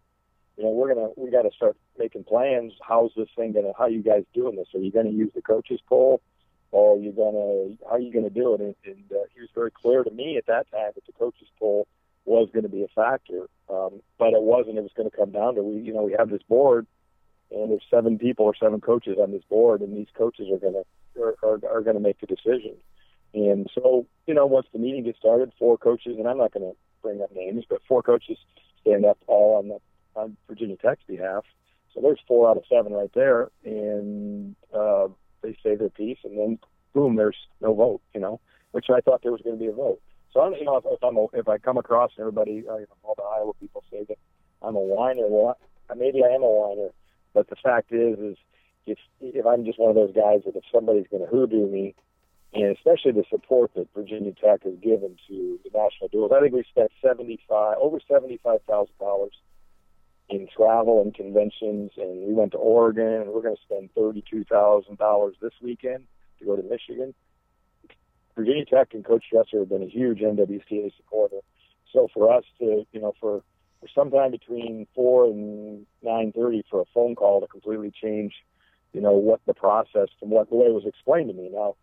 you 0.57 0.63
know, 0.63 0.71
we're 0.71 0.93
gonna 0.93 1.09
we 1.15 1.31
got 1.31 1.43
to 1.43 1.51
start 1.55 1.77
making 1.97 2.23
plans. 2.23 2.73
How's 2.87 3.11
this 3.15 3.29
thing 3.35 3.53
gonna? 3.53 3.73
How 3.77 3.85
are 3.85 3.89
you 3.89 4.03
guys 4.03 4.23
doing 4.33 4.55
this? 4.55 4.67
Are 4.73 4.79
you 4.79 4.91
going 4.91 5.07
to 5.07 5.11
use 5.11 5.31
the 5.35 5.41
coaches 5.41 5.79
poll? 5.87 6.21
Or 6.71 6.95
are 6.95 6.99
you 6.99 7.13
gonna 7.13 7.77
how 7.89 7.95
are 7.95 7.99
you 7.99 8.11
gonna 8.11 8.29
do 8.29 8.53
it? 8.53 8.59
And, 8.59 8.75
and 8.85 9.11
uh, 9.11 9.23
he 9.33 9.39
was 9.39 9.49
very 9.55 9.71
clear 9.71 10.03
to 10.03 10.11
me 10.11 10.37
at 10.37 10.47
that 10.47 10.69
time 10.69 10.91
that 10.95 11.05
the 11.05 11.13
coaches 11.13 11.47
poll 11.57 11.87
was 12.27 12.50
going 12.53 12.63
to 12.63 12.69
be 12.69 12.83
a 12.83 12.88
factor, 12.94 13.47
um, 13.69 14.01
but 14.19 14.33
it 14.33 14.41
wasn't. 14.41 14.77
It 14.77 14.81
was 14.81 14.91
going 14.95 15.09
to 15.09 15.15
come 15.15 15.31
down 15.31 15.56
to 15.56 15.63
we, 15.63 15.81
you 15.81 15.94
know, 15.94 16.03
we 16.03 16.15
have 16.18 16.29
this 16.29 16.44
board, 16.47 16.85
and 17.51 17.71
there's 17.71 17.85
seven 17.89 18.19
people 18.19 18.45
or 18.45 18.53
seven 18.56 18.81
coaches 18.81 19.18
on 19.21 19.31
this 19.31 19.44
board, 19.50 19.81
and 19.81 19.95
these 19.95 20.12
coaches 20.15 20.47
are 20.51 20.59
going 20.59 20.74
to 20.74 21.21
are, 21.21 21.35
are, 21.41 21.59
are 21.71 21.81
going 21.81 21.95
to 21.95 22.01
make 22.01 22.19
the 22.19 22.27
decision. 22.27 22.75
And 23.33 23.69
so, 23.74 24.06
you 24.25 24.33
know, 24.33 24.45
once 24.45 24.68
the 24.74 24.79
meeting 24.79 25.03
gets 25.03 25.19
started, 25.19 25.51
four 25.57 25.77
coaches, 25.77 26.15
and 26.18 26.27
I'm 26.27 26.38
not 26.38 26.53
going 26.53 26.69
to 26.69 26.77
bring 27.01 27.21
up 27.21 27.33
names, 27.33 27.63
but 27.69 27.81
four 27.88 28.03
coaches 28.03 28.38
stand 28.81 29.06
up 29.06 29.18
all 29.27 29.57
on 29.57 29.69
the 29.69 29.80
on 30.19 30.35
Virginia 30.47 30.75
Tech's 30.75 31.03
behalf. 31.07 31.45
So 31.94 32.01
there's 32.01 32.19
four 32.27 32.50
out 32.50 32.57
of 32.57 32.63
seven 32.69 32.94
right 32.94 33.12
there, 33.13 33.50
and 33.63 34.56
uh, 34.73 35.07
they 35.41 35.56
say 35.63 35.75
their 35.75 35.89
piece, 35.89 36.19
and 36.23 36.38
then 36.38 36.59
boom, 36.94 37.15
there's 37.15 37.38
no 37.62 37.73
vote. 37.73 38.01
You 38.13 38.19
know, 38.19 38.41
which 38.71 38.88
I 38.89 39.00
thought 39.00 39.21
there 39.23 39.31
was 39.31 39.41
going 39.41 39.57
to 39.57 39.63
be 39.63 39.69
a 39.69 39.73
vote. 39.73 40.01
So 40.37 40.43
I 40.43 40.51
don't, 40.51 40.65
know, 40.65 40.77
if, 40.77 40.85
if 40.85 41.03
I'm 41.03 41.17
a, 41.17 41.25
if 41.33 41.47
I 41.49 41.57
come 41.57 41.77
across 41.77 42.11
everybody, 42.19 42.63
uh, 42.69 42.77
all 43.01 43.15
the 43.17 43.23
Iowa 43.23 43.53
people 43.59 43.83
say 43.89 44.05
that 44.07 44.19
I'm 44.61 44.75
a 44.75 44.79
whiner. 44.79 45.25
Well, 45.27 45.57
maybe 45.97 46.21
I 46.23 46.27
am 46.27 46.43
a 46.43 46.47
whiner, 46.47 46.89
but 47.33 47.49
the 47.49 47.55
fact 47.55 47.91
is, 47.91 48.19
is 48.19 48.37
if 48.85 48.99
if 49.19 49.47
I'm 49.47 49.65
just 49.65 49.79
one 49.79 49.89
of 49.89 49.95
those 49.95 50.13
guys 50.13 50.41
that 50.45 50.55
if 50.55 50.63
somebody's 50.71 51.07
going 51.09 51.25
to 51.25 51.27
hoodoo 51.27 51.67
me, 51.67 51.95
and 52.53 52.77
especially 52.77 53.13
the 53.13 53.23
support 53.31 53.71
that 53.73 53.87
Virginia 53.95 54.31
Tech 54.31 54.61
has 54.61 54.75
given 54.79 55.17
to 55.27 55.59
the 55.63 55.71
national 55.73 56.09
duels, 56.11 56.31
I 56.31 56.39
think 56.39 56.53
we 56.53 56.63
spent 56.69 56.91
seventy 57.01 57.39
five 57.49 57.77
over 57.81 57.97
seventy 58.07 58.39
five 58.43 58.59
thousand 58.69 58.93
dollars 58.99 59.33
in 60.29 60.47
travel 60.55 61.01
and 61.01 61.15
conventions, 61.15 61.93
and 61.97 62.27
we 62.27 62.35
went 62.35 62.51
to 62.51 62.59
Oregon, 62.59 63.25
and 63.25 63.31
we're 63.31 63.41
going 63.41 63.55
to 63.55 63.61
spend 63.63 63.89
thirty 63.95 64.23
two 64.29 64.43
thousand 64.43 64.99
dollars 64.99 65.33
this 65.41 65.53
weekend 65.63 66.03
to 66.37 66.45
go 66.45 66.56
to 66.56 66.61
Michigan. 66.61 67.15
Virginia 68.37 68.65
Tech 68.65 68.94
and 68.94 69.03
Coach 69.03 69.25
Dresser 69.31 69.59
have 69.59 69.69
been 69.69 69.81
a 69.81 69.89
huge 69.89 70.19
NWCA 70.19 70.95
supporter. 70.95 71.39
So 71.91 72.07
for 72.13 72.31
us 72.31 72.44
to, 72.59 72.85
you 72.91 73.01
know, 73.01 73.13
for, 73.19 73.41
for 73.81 73.87
sometime 73.94 74.29
between 74.31 74.87
four 74.94 75.25
and 75.25 75.85
nine 76.03 76.31
thirty 76.31 76.63
for 76.69 76.81
a 76.81 76.85
phone 76.94 77.15
call 77.15 77.41
to 77.41 77.47
completely 77.47 77.91
change, 77.91 78.33
you 78.94 79.01
know, 79.01 79.13
what 79.13 79.41
the 79.47 79.56
process 79.56 80.09
from 80.19 80.29
what 80.29 80.49
the 80.49 80.56
way 80.56 80.67
it 80.67 80.73
was 80.73 80.85
explained 80.85 81.29
to 81.29 81.35
me. 81.35 81.49
Now, 81.51 81.75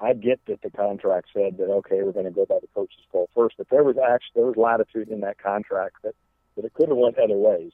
I 0.00 0.14
get 0.14 0.40
that 0.46 0.62
the 0.62 0.70
contract 0.70 1.28
said 1.32 1.58
that 1.58 1.70
okay, 1.70 2.02
we're 2.02 2.12
going 2.12 2.24
to 2.24 2.32
go 2.32 2.44
by 2.44 2.58
the 2.60 2.68
coach's 2.74 3.06
poll 3.12 3.30
first, 3.34 3.56
but 3.56 3.68
there 3.70 3.84
was 3.84 3.96
actually 3.96 4.34
there 4.34 4.46
was 4.46 4.56
latitude 4.56 5.08
in 5.08 5.20
that 5.20 5.38
contract 5.38 5.96
that 6.02 6.14
that 6.56 6.64
it 6.64 6.74
could 6.74 6.88
have 6.88 6.98
went 6.98 7.18
other 7.18 7.36
ways. 7.36 7.72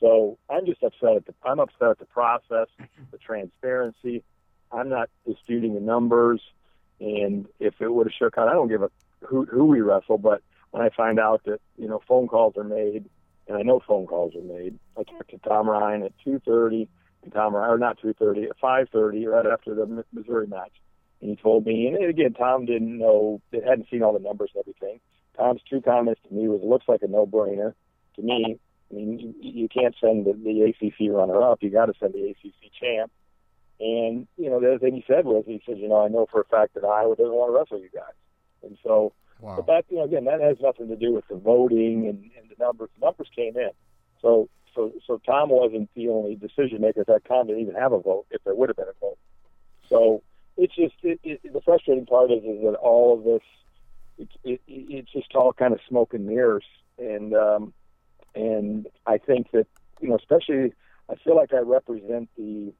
So 0.00 0.38
I'm 0.48 0.64
just 0.64 0.82
upset 0.82 1.16
at 1.16 1.26
the 1.26 1.34
I'm 1.44 1.60
upset 1.60 1.90
at 1.90 1.98
the 1.98 2.06
process, 2.06 2.68
the 3.10 3.18
transparency. 3.18 4.22
I'm 4.72 4.88
not 4.88 5.10
disputing 5.26 5.74
the 5.74 5.80
numbers. 5.80 6.40
And 7.00 7.46
if 7.58 7.74
it 7.80 7.92
would 7.92 8.06
have 8.06 8.14
shook 8.14 8.38
out, 8.38 8.48
I 8.48 8.52
don't 8.52 8.68
give 8.68 8.82
a 8.82 8.90
who 9.20 9.44
who 9.46 9.64
we 9.64 9.80
wrestle, 9.80 10.18
but 10.18 10.42
when 10.70 10.82
I 10.82 10.90
find 10.90 11.18
out 11.18 11.42
that 11.44 11.60
you 11.76 11.88
know 11.88 12.00
phone 12.06 12.28
calls 12.28 12.56
are 12.56 12.64
made, 12.64 13.08
and 13.48 13.56
I 13.56 13.62
know 13.62 13.80
phone 13.86 14.06
calls 14.06 14.34
are 14.34 14.42
made, 14.42 14.78
I 14.96 15.02
talked 15.02 15.30
to 15.30 15.38
Tom 15.38 15.68
Ryan 15.68 16.02
at 16.02 16.12
2:30, 16.24 16.88
and 17.22 17.32
Tom 17.32 17.54
Ryan 17.54 17.70
or 17.70 17.78
not 17.78 17.98
2:30 18.00 18.50
at 18.50 18.58
5:30, 18.58 19.26
right 19.26 19.46
after 19.46 19.74
the 19.74 20.04
Missouri 20.12 20.46
match, 20.46 20.72
and 21.20 21.30
he 21.30 21.36
told 21.36 21.66
me, 21.66 21.88
and 21.88 22.04
again, 22.04 22.34
Tom 22.34 22.66
didn't 22.66 22.98
know, 22.98 23.40
hadn't 23.52 23.88
seen 23.90 24.02
all 24.02 24.12
the 24.12 24.18
numbers 24.18 24.50
and 24.54 24.60
everything. 24.60 25.00
Tom's 25.36 25.62
two 25.68 25.80
comments 25.80 26.20
to 26.28 26.34
me 26.34 26.48
was, 26.48 26.60
it 26.60 26.66
looks 26.66 26.86
like 26.86 27.02
a 27.02 27.08
no-brainer. 27.08 27.74
To 28.16 28.22
me, 28.22 28.58
I 28.90 28.94
mean, 28.94 29.18
you, 29.18 29.34
you 29.40 29.68
can't 29.68 29.94
send 30.00 30.26
the, 30.26 30.34
the 30.34 30.62
ACC 30.62 31.10
runner-up. 31.10 31.62
You 31.62 31.70
got 31.70 31.86
to 31.86 31.94
send 31.98 32.14
the 32.14 32.30
ACC 32.30 32.70
champ. 32.78 33.10
And, 33.80 34.28
you 34.36 34.48
know, 34.50 34.60
the 34.60 34.68
other 34.68 34.78
thing 34.78 34.94
he 34.94 35.04
said 35.06 35.24
was, 35.24 35.44
he 35.46 35.60
said, 35.66 35.78
you 35.78 35.88
know, 35.88 36.04
I 36.04 36.08
know 36.08 36.26
for 36.30 36.40
a 36.40 36.44
fact 36.44 36.74
that 36.74 36.84
Iowa 36.84 37.16
doesn't 37.16 37.32
want 37.32 37.52
to 37.52 37.58
wrestle 37.58 37.84
you 37.84 37.90
guys. 37.92 38.14
And 38.62 38.78
so, 38.82 39.12
wow. 39.40 39.56
but 39.56 39.66
that, 39.66 39.84
you 39.90 39.98
know, 39.98 40.04
again, 40.04 40.24
that 40.26 40.40
has 40.40 40.56
nothing 40.60 40.88
to 40.88 40.96
do 40.96 41.12
with 41.12 41.26
the 41.28 41.34
voting 41.36 42.06
and, 42.08 42.30
and 42.38 42.48
the 42.48 42.64
numbers. 42.64 42.90
The 42.98 43.06
numbers 43.06 43.28
came 43.34 43.56
in. 43.56 43.70
So, 44.22 44.48
so, 44.74 44.92
so 45.06 45.20
Tom 45.26 45.50
wasn't 45.50 45.90
the 45.94 46.08
only 46.08 46.36
decision 46.36 46.80
maker. 46.80 47.04
Fact, 47.04 47.26
Tom 47.26 47.48
didn't 47.48 47.62
even 47.62 47.74
have 47.74 47.92
a 47.92 47.98
vote 47.98 48.26
if 48.30 48.42
there 48.44 48.54
would 48.54 48.68
have 48.68 48.76
been 48.76 48.88
a 48.88 49.00
vote. 49.00 49.18
So 49.88 50.22
it's 50.56 50.74
just, 50.74 50.94
it, 51.02 51.20
it, 51.24 51.52
the 51.52 51.60
frustrating 51.60 52.06
part 52.06 52.30
is, 52.30 52.44
is 52.44 52.62
that 52.62 52.74
all 52.80 53.18
of 53.18 53.24
this, 53.24 53.42
it, 54.18 54.28
it, 54.44 54.60
it's 54.66 55.12
just 55.12 55.34
all 55.34 55.52
kind 55.52 55.74
of 55.74 55.80
smoke 55.88 56.14
and 56.14 56.26
mirrors. 56.26 56.64
And, 56.98 57.34
um, 57.34 57.74
and 58.34 58.86
I 59.06 59.18
think 59.18 59.50
that, 59.50 59.66
you 60.00 60.08
know, 60.08 60.16
especially 60.16 60.72
I 61.08 61.16
feel 61.16 61.36
like 61.36 61.52
I 61.52 61.58
represent 61.58 62.30
the 62.36 62.72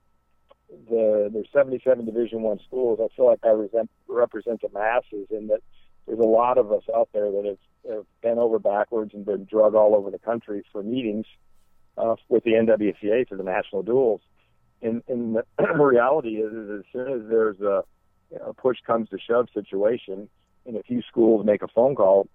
the 0.69 1.31
there's 1.33 1.49
77 1.53 2.05
Division 2.05 2.43
One 2.43 2.59
schools. 2.67 2.99
I 3.03 3.15
feel 3.15 3.27
like 3.27 3.41
I 3.45 3.51
represent 3.51 3.91
represent 4.09 4.61
the 4.61 4.69
masses 4.73 5.29
in 5.31 5.49
that 5.49 5.61
there's 6.07 6.19
a 6.19 6.23
lot 6.23 6.59
of 6.59 6.73
us 6.73 6.83
out 6.95 7.09
there 7.13 7.31
that 7.31 7.45
have, 7.45 7.95
have 7.95 8.07
bent 8.23 8.39
over 8.39 8.59
backwards 8.59 9.13
and 9.15 9.25
been 9.25 9.45
drug 9.45 9.75
all 9.75 9.95
over 9.95 10.11
the 10.11 10.19
country 10.19 10.63
for 10.73 10.83
meetings 10.83 11.27
uh, 11.97 12.17
with 12.29 12.45
the 12.45 12.53
NWCA 12.53 13.29
for 13.29 13.37
the 13.37 13.43
national 13.43 13.83
duels. 13.83 14.21
And, 14.83 15.03
and 15.09 15.37
the 15.37 15.45
reality 15.79 16.37
is, 16.37 16.53
is 16.53 16.71
as 16.81 16.85
soon 16.93 17.13
as 17.13 17.29
there's 17.29 17.61
a 17.61 17.85
you 18.31 18.39
know, 18.39 18.53
push 18.53 18.79
comes 18.87 19.09
to 19.11 19.19
shove 19.19 19.49
situation, 19.55 20.29
and 20.67 20.77
a 20.77 20.83
few 20.83 21.03
schools 21.03 21.45
make 21.47 21.63
a 21.63 21.69
phone 21.69 21.95
call, 21.95 22.29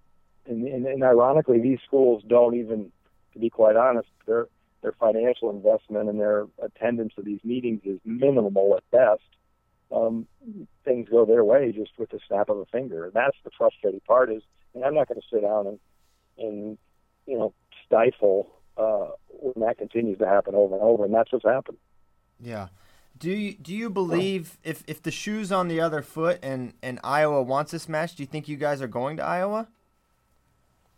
and, 0.46 0.66
and, 0.66 0.86
and 0.86 1.04
ironically, 1.04 1.60
these 1.60 1.78
schools 1.86 2.22
don't 2.26 2.56
even, 2.56 2.90
to 3.32 3.38
be 3.38 3.50
quite 3.50 3.76
honest, 3.76 4.08
their 4.26 4.48
their 4.82 4.92
financial 4.92 5.50
investment 5.50 6.08
and 6.08 6.20
their 6.20 6.46
attendance 6.62 7.14
to 7.14 7.22
these 7.22 7.40
meetings 7.44 7.80
is 7.84 7.98
minimal 8.04 8.76
at 8.76 8.90
best. 8.90 9.22
Um, 9.92 10.26
things 10.84 11.08
go 11.08 11.24
their 11.24 11.44
way 11.44 11.72
just 11.72 11.90
with 11.98 12.10
the 12.10 12.20
snap 12.26 12.48
of 12.48 12.58
a 12.58 12.66
finger. 12.66 13.04
And 13.04 13.12
that's 13.12 13.36
the 13.44 13.50
frustrating 13.56 14.00
part. 14.00 14.30
Is, 14.30 14.42
and 14.74 14.84
I'm 14.84 14.94
not 14.94 15.08
going 15.08 15.20
to 15.20 15.26
sit 15.32 15.42
down 15.42 15.66
and 15.66 15.78
and 16.38 16.78
you 17.26 17.38
know 17.38 17.52
stifle 17.86 18.48
uh, 18.76 19.08
when 19.28 19.66
that 19.66 19.78
continues 19.78 20.18
to 20.18 20.26
happen 20.26 20.54
over 20.54 20.74
and 20.74 20.82
over, 20.82 21.04
and 21.04 21.14
that's 21.14 21.32
what's 21.32 21.44
happened. 21.44 21.78
Yeah. 22.40 22.68
Do 23.18 23.30
you 23.30 23.54
do 23.54 23.74
you 23.74 23.90
believe 23.90 24.56
if, 24.64 24.82
if 24.86 25.02
the 25.02 25.10
shoe's 25.10 25.52
on 25.52 25.68
the 25.68 25.80
other 25.80 26.00
foot 26.00 26.38
and, 26.42 26.72
and 26.82 26.98
Iowa 27.04 27.42
wants 27.42 27.72
this 27.72 27.88
match, 27.88 28.14
do 28.14 28.22
you 28.22 28.26
think 28.26 28.48
you 28.48 28.56
guys 28.56 28.80
are 28.80 28.88
going 28.88 29.18
to 29.18 29.24
Iowa? 29.24 29.68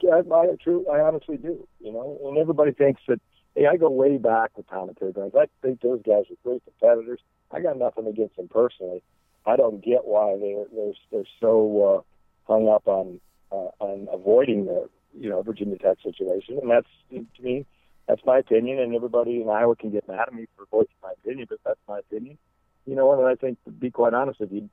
Yeah, 0.00 0.20
I, 0.30 0.34
I 0.34 0.46
true. 0.62 0.86
I 0.88 1.00
honestly 1.00 1.36
do. 1.36 1.66
You 1.80 1.92
know, 1.92 2.18
and 2.24 2.38
everybody 2.38 2.72
thinks 2.72 3.02
that. 3.08 3.20
Hey, 3.54 3.66
I 3.66 3.76
go 3.76 3.90
way 3.90 4.16
back 4.16 4.56
with 4.56 4.68
Tom 4.68 4.88
and 4.88 4.96
Terry 4.96 5.12
Brands. 5.12 5.34
I 5.34 5.46
think 5.60 5.80
those 5.80 6.00
guys 6.02 6.24
are 6.30 6.36
great 6.42 6.62
competitors. 6.64 7.20
I 7.50 7.60
got 7.60 7.78
nothing 7.78 8.06
against 8.06 8.36
them 8.36 8.48
personally. 8.48 9.02
I 9.44 9.56
don't 9.56 9.84
get 9.84 10.04
why 10.04 10.36
they're 10.40 10.64
they're 10.72 10.92
they're 11.10 11.30
so 11.40 12.04
uh, 12.48 12.52
hung 12.52 12.68
up 12.68 12.86
on 12.86 13.20
uh, 13.50 13.70
on 13.80 14.08
avoiding 14.12 14.66
the 14.66 14.88
you 15.12 15.28
know 15.28 15.42
Virginia 15.42 15.76
Tech 15.76 15.98
situation, 16.02 16.58
and 16.62 16.70
that's 16.70 16.88
to 17.10 17.42
me 17.42 17.66
that's 18.08 18.22
my 18.24 18.38
opinion, 18.38 18.78
and 18.78 18.94
everybody 18.94 19.42
in 19.42 19.48
Iowa 19.48 19.76
can 19.76 19.90
get 19.90 20.08
mad 20.08 20.28
at 20.28 20.34
me 20.34 20.46
for 20.56 20.66
voicing 20.70 20.94
my 21.02 21.12
opinion, 21.12 21.46
but 21.48 21.58
that's 21.64 21.80
my 21.88 21.98
opinion. 21.98 22.38
You 22.86 22.96
know, 22.96 23.12
and 23.12 23.26
I 23.26 23.34
think 23.34 23.62
to 23.64 23.70
be 23.70 23.90
quite 23.90 24.14
honest 24.14 24.40
with 24.40 24.50
you, 24.50 24.68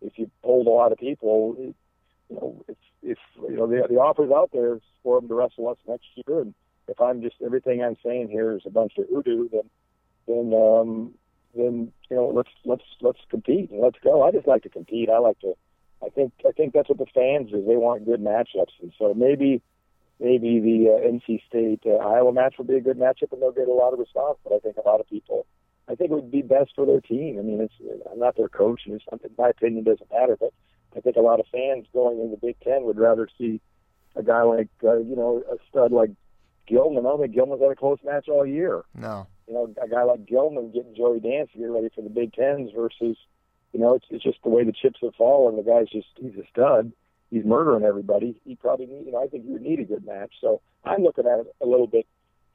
if 0.00 0.18
you 0.18 0.30
polled 0.42 0.66
a 0.66 0.70
lot 0.70 0.92
of 0.92 0.98
people, 0.98 1.56
it, 1.58 1.74
you 2.28 2.36
know, 2.36 2.64
if 2.68 2.76
if 3.02 3.18
you 3.42 3.56
know 3.56 3.66
the 3.66 3.86
the 3.88 3.96
offers 3.96 4.30
out 4.30 4.50
there 4.52 4.80
for 5.02 5.20
them 5.20 5.28
to 5.28 5.34
wrestle 5.34 5.68
us 5.68 5.78
next 5.86 6.06
year, 6.14 6.40
and 6.40 6.54
if 6.88 7.00
I'm 7.00 7.22
just 7.22 7.36
everything 7.44 7.82
I'm 7.82 7.96
saying 8.04 8.28
here 8.28 8.52
is 8.52 8.62
a 8.66 8.70
bunch 8.70 8.92
of 8.98 9.06
hoodoo, 9.08 9.48
then 9.50 9.70
then 10.26 10.52
um, 10.54 11.14
then 11.54 11.92
you 12.10 12.16
know 12.16 12.28
let's 12.28 12.50
let's 12.64 12.84
let's 13.00 13.20
compete 13.30 13.70
and 13.70 13.80
let's 13.80 13.98
go. 14.02 14.22
I 14.22 14.30
just 14.30 14.46
like 14.46 14.62
to 14.62 14.68
compete. 14.68 15.08
I 15.10 15.18
like 15.18 15.38
to. 15.40 15.54
I 16.04 16.08
think 16.10 16.32
I 16.46 16.52
think 16.52 16.74
that's 16.74 16.88
what 16.88 16.98
the 16.98 17.06
fans 17.14 17.52
is. 17.52 17.66
They 17.66 17.76
want 17.76 18.04
good 18.04 18.20
matchups, 18.20 18.74
and 18.82 18.92
so 18.98 19.14
maybe 19.14 19.62
maybe 20.20 20.60
the 20.60 20.90
uh, 20.90 21.08
NC 21.08 21.42
State 21.48 21.82
uh, 21.86 21.96
Iowa 21.96 22.32
match 22.32 22.56
will 22.58 22.66
be 22.66 22.76
a 22.76 22.80
good 22.80 22.98
matchup, 22.98 23.32
and 23.32 23.40
they'll 23.40 23.52
get 23.52 23.68
a 23.68 23.72
lot 23.72 23.92
of 23.92 23.98
response. 23.98 24.38
But 24.44 24.54
I 24.54 24.58
think 24.58 24.76
a 24.76 24.88
lot 24.88 25.00
of 25.00 25.08
people, 25.08 25.46
I 25.88 25.94
think 25.94 26.10
it 26.10 26.14
would 26.14 26.30
be 26.30 26.42
best 26.42 26.72
for 26.74 26.86
their 26.86 27.00
team. 27.00 27.38
I 27.38 27.42
mean, 27.42 27.60
it's 27.60 27.74
I'm 28.10 28.18
not 28.18 28.36
their 28.36 28.48
coach, 28.48 28.82
and 28.86 28.94
it's 28.94 29.04
something. 29.08 29.30
My 29.38 29.48
opinion 29.48 29.84
doesn't 29.84 30.10
matter, 30.12 30.36
but 30.38 30.52
I 30.96 31.00
think 31.00 31.16
a 31.16 31.20
lot 31.20 31.40
of 31.40 31.46
fans 31.50 31.86
going 31.92 32.20
in 32.20 32.30
the 32.30 32.36
Big 32.36 32.56
Ten 32.60 32.84
would 32.84 32.98
rather 32.98 33.28
see 33.38 33.60
a 34.16 34.22
guy 34.22 34.42
like 34.42 34.68
uh, 34.82 34.98
you 34.98 35.16
know 35.16 35.42
a 35.50 35.56
stud 35.68 35.92
like 35.92 36.10
Gilman. 36.66 37.06
I 37.06 37.10
don't 37.10 37.20
think 37.20 37.34
Gilman's 37.34 37.62
had 37.62 37.70
a 37.70 37.76
close 37.76 37.98
match 38.04 38.28
all 38.28 38.46
year. 38.46 38.84
No. 38.94 39.26
You 39.46 39.54
know, 39.54 39.74
a 39.82 39.88
guy 39.88 40.02
like 40.04 40.26
Gilman 40.26 40.72
getting 40.72 40.94
Joey 40.96 41.20
Dance 41.20 41.50
to 41.52 41.58
get 41.58 41.70
ready 41.70 41.90
for 41.94 42.02
the 42.02 42.10
Big 42.10 42.32
Tens 42.32 42.70
versus, 42.74 43.16
you 43.72 43.80
know, 43.80 43.94
it's, 43.94 44.06
it's 44.10 44.24
just 44.24 44.38
the 44.42 44.48
way 44.48 44.64
the 44.64 44.72
chips 44.72 45.00
have 45.02 45.14
fallen. 45.16 45.56
The 45.56 45.62
guy's 45.62 45.88
just 45.88 46.08
he's 46.16 46.36
a 46.36 46.46
stud 46.50 46.92
he's 47.34 47.44
murdering 47.44 47.84
everybody. 47.84 48.40
He 48.44 48.54
probably 48.54 48.86
need, 48.86 49.06
you 49.06 49.12
know, 49.12 49.22
I 49.22 49.26
think 49.26 49.44
he 49.44 49.50
would 49.50 49.62
need 49.62 49.80
a 49.80 49.84
good 49.84 50.06
match. 50.06 50.32
So 50.40 50.60
I'm 50.84 51.02
looking 51.02 51.26
at 51.26 51.40
it 51.40 51.54
a 51.60 51.66
little 51.66 51.88
bit 51.88 52.06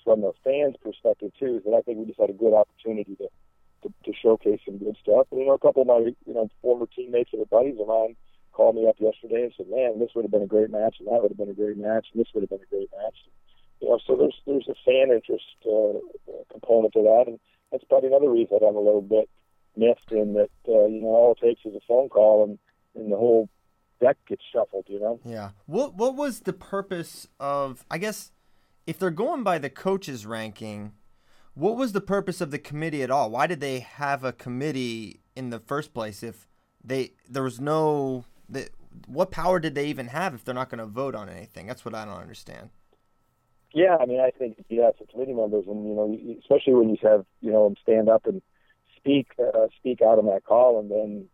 from 0.04 0.22
the 0.22 0.32
fans' 0.44 0.76
perspective 0.82 1.32
too. 1.38 1.58
Is 1.58 1.64
that 1.66 1.76
I 1.76 1.82
think 1.82 2.00
we 2.00 2.06
just 2.06 2.20
had 2.20 2.30
a 2.30 2.34
good 2.34 2.54
opportunity 2.54 3.16
to, 3.18 3.28
to 3.84 3.94
to 4.06 4.14
showcase 4.16 4.62
some 4.66 4.78
good 4.78 4.96
stuff. 5.02 5.28
And 5.32 5.42
you 5.42 5.48
know, 5.48 5.54
a 5.54 5.60
couple 5.60 5.82
of 5.82 5.88
my 5.88 5.98
you 6.26 6.34
know 6.34 6.50
former 6.62 6.88
teammates 6.96 7.32
and 7.34 7.48
buddies 7.50 7.80
of 7.80 7.88
mine 7.88 8.16
called 8.54 8.76
me 8.76 8.88
up 8.88 8.96
yesterday 9.00 9.44
and 9.44 9.54
said, 9.58 9.68
"Man, 9.70 10.00
this 10.00 10.12
would 10.16 10.24
have 10.24 10.32
been 10.32 10.48
a 10.48 10.48
great 10.48 10.72
match, 10.72 10.96
and 11.00 11.08
that 11.08 11.22
would 11.22 11.32
have 11.32 11.38
been 11.38 11.52
a 11.52 11.54
great 11.54 11.78
match, 11.78 12.08
and 12.14 12.22
this 12.22 12.32
would 12.34 12.42
have 12.42 12.50
been 12.50 12.64
a 12.64 12.74
great 12.74 12.90
match." 12.96 13.16
You 13.82 13.90
know, 13.90 14.00
so 14.06 14.16
there's 14.16 14.36
there's 14.46 14.68
a 14.68 14.76
fan 14.86 15.12
interest 15.12 15.46
uh, 15.66 16.00
component 16.52 16.94
to 16.94 17.04
that, 17.04 17.24
and 17.28 17.40
that's 17.72 17.84
probably 17.86 18.10
another 18.10 18.30
reason 18.30 18.58
that 18.60 18.66
I'm 18.66 18.76
a 18.76 18.82
little 18.82 19.02
bit 19.02 19.30
miffed 19.78 20.12
in 20.12 20.34
that 20.34 20.50
uh, 20.68 20.86
you 20.86 21.02
know 21.02 21.08
all 21.08 21.36
it 21.40 21.46
takes 21.46 21.66
is 21.66 21.76
a 21.76 21.86
phone 21.88 22.10
call 22.10 22.44
and 22.44 22.60
and 22.96 23.12
the 23.12 23.18
whole 23.18 23.50
deck 24.00 24.18
gets 24.28 24.44
shuffled, 24.52 24.86
you 24.88 25.00
know? 25.00 25.20
Yeah. 25.26 25.52
What 25.66 25.96
what 25.96 26.16
was 26.16 26.42
the 26.42 26.54
purpose 26.54 27.28
of 27.40 27.86
I 27.90 27.98
guess 27.98 28.32
if 28.88 28.98
they're 28.98 29.12
going 29.12 29.44
by 29.44 29.58
the 29.58 29.70
coaches 29.70 30.26
ranking, 30.26 30.94
what 31.54 31.76
was 31.76 31.92
the 31.92 32.02
purpose 32.02 32.42
of 32.42 32.52
the 32.52 32.60
committee 32.60 33.04
at 33.04 33.12
all? 33.12 33.30
Why 33.30 33.48
did 33.48 33.60
they 33.60 33.80
have 33.80 34.24
a 34.24 34.34
committee 34.34 35.22
in 35.36 35.50
the 35.50 35.60
first 35.60 35.94
place 35.94 36.24
if 36.24 36.48
they 36.84 37.14
there 37.30 37.44
was 37.44 37.60
no 37.60 38.26
the, 38.48 38.70
what 39.06 39.32
power 39.32 39.60
did 39.60 39.76
they 39.76 39.88
even 39.88 40.08
have 40.08 40.34
if 40.34 40.44
they're 40.44 40.56
not 40.56 40.70
going 40.70 40.80
to 40.80 40.86
vote 40.86 41.16
on 41.16 41.30
anything? 41.30 41.68
That's 41.68 41.86
what 41.86 41.94
I 41.94 42.06
don't 42.06 42.16
understand. 42.16 42.70
Yeah, 43.74 43.98
I 44.00 44.06
mean, 44.06 44.20
I 44.20 44.32
think 44.32 44.58
yes, 44.70 44.94
the 45.00 45.06
committee 45.06 45.34
members, 45.34 45.66
and 45.68 45.88
you 45.88 45.94
know, 45.94 46.18
especially 46.40 46.74
when 46.74 46.90
you 46.90 46.98
have 47.04 47.26
you 47.42 47.52
know 47.52 47.66
them 47.66 47.76
stand 47.82 48.10
up 48.10 48.26
and 48.26 48.42
speak 48.98 49.28
uh, 49.40 49.68
speak 49.78 50.02
out 50.02 50.18
on 50.18 50.26
that 50.26 50.44
call, 50.44 50.80
and 50.80 50.90
then 50.90 51.26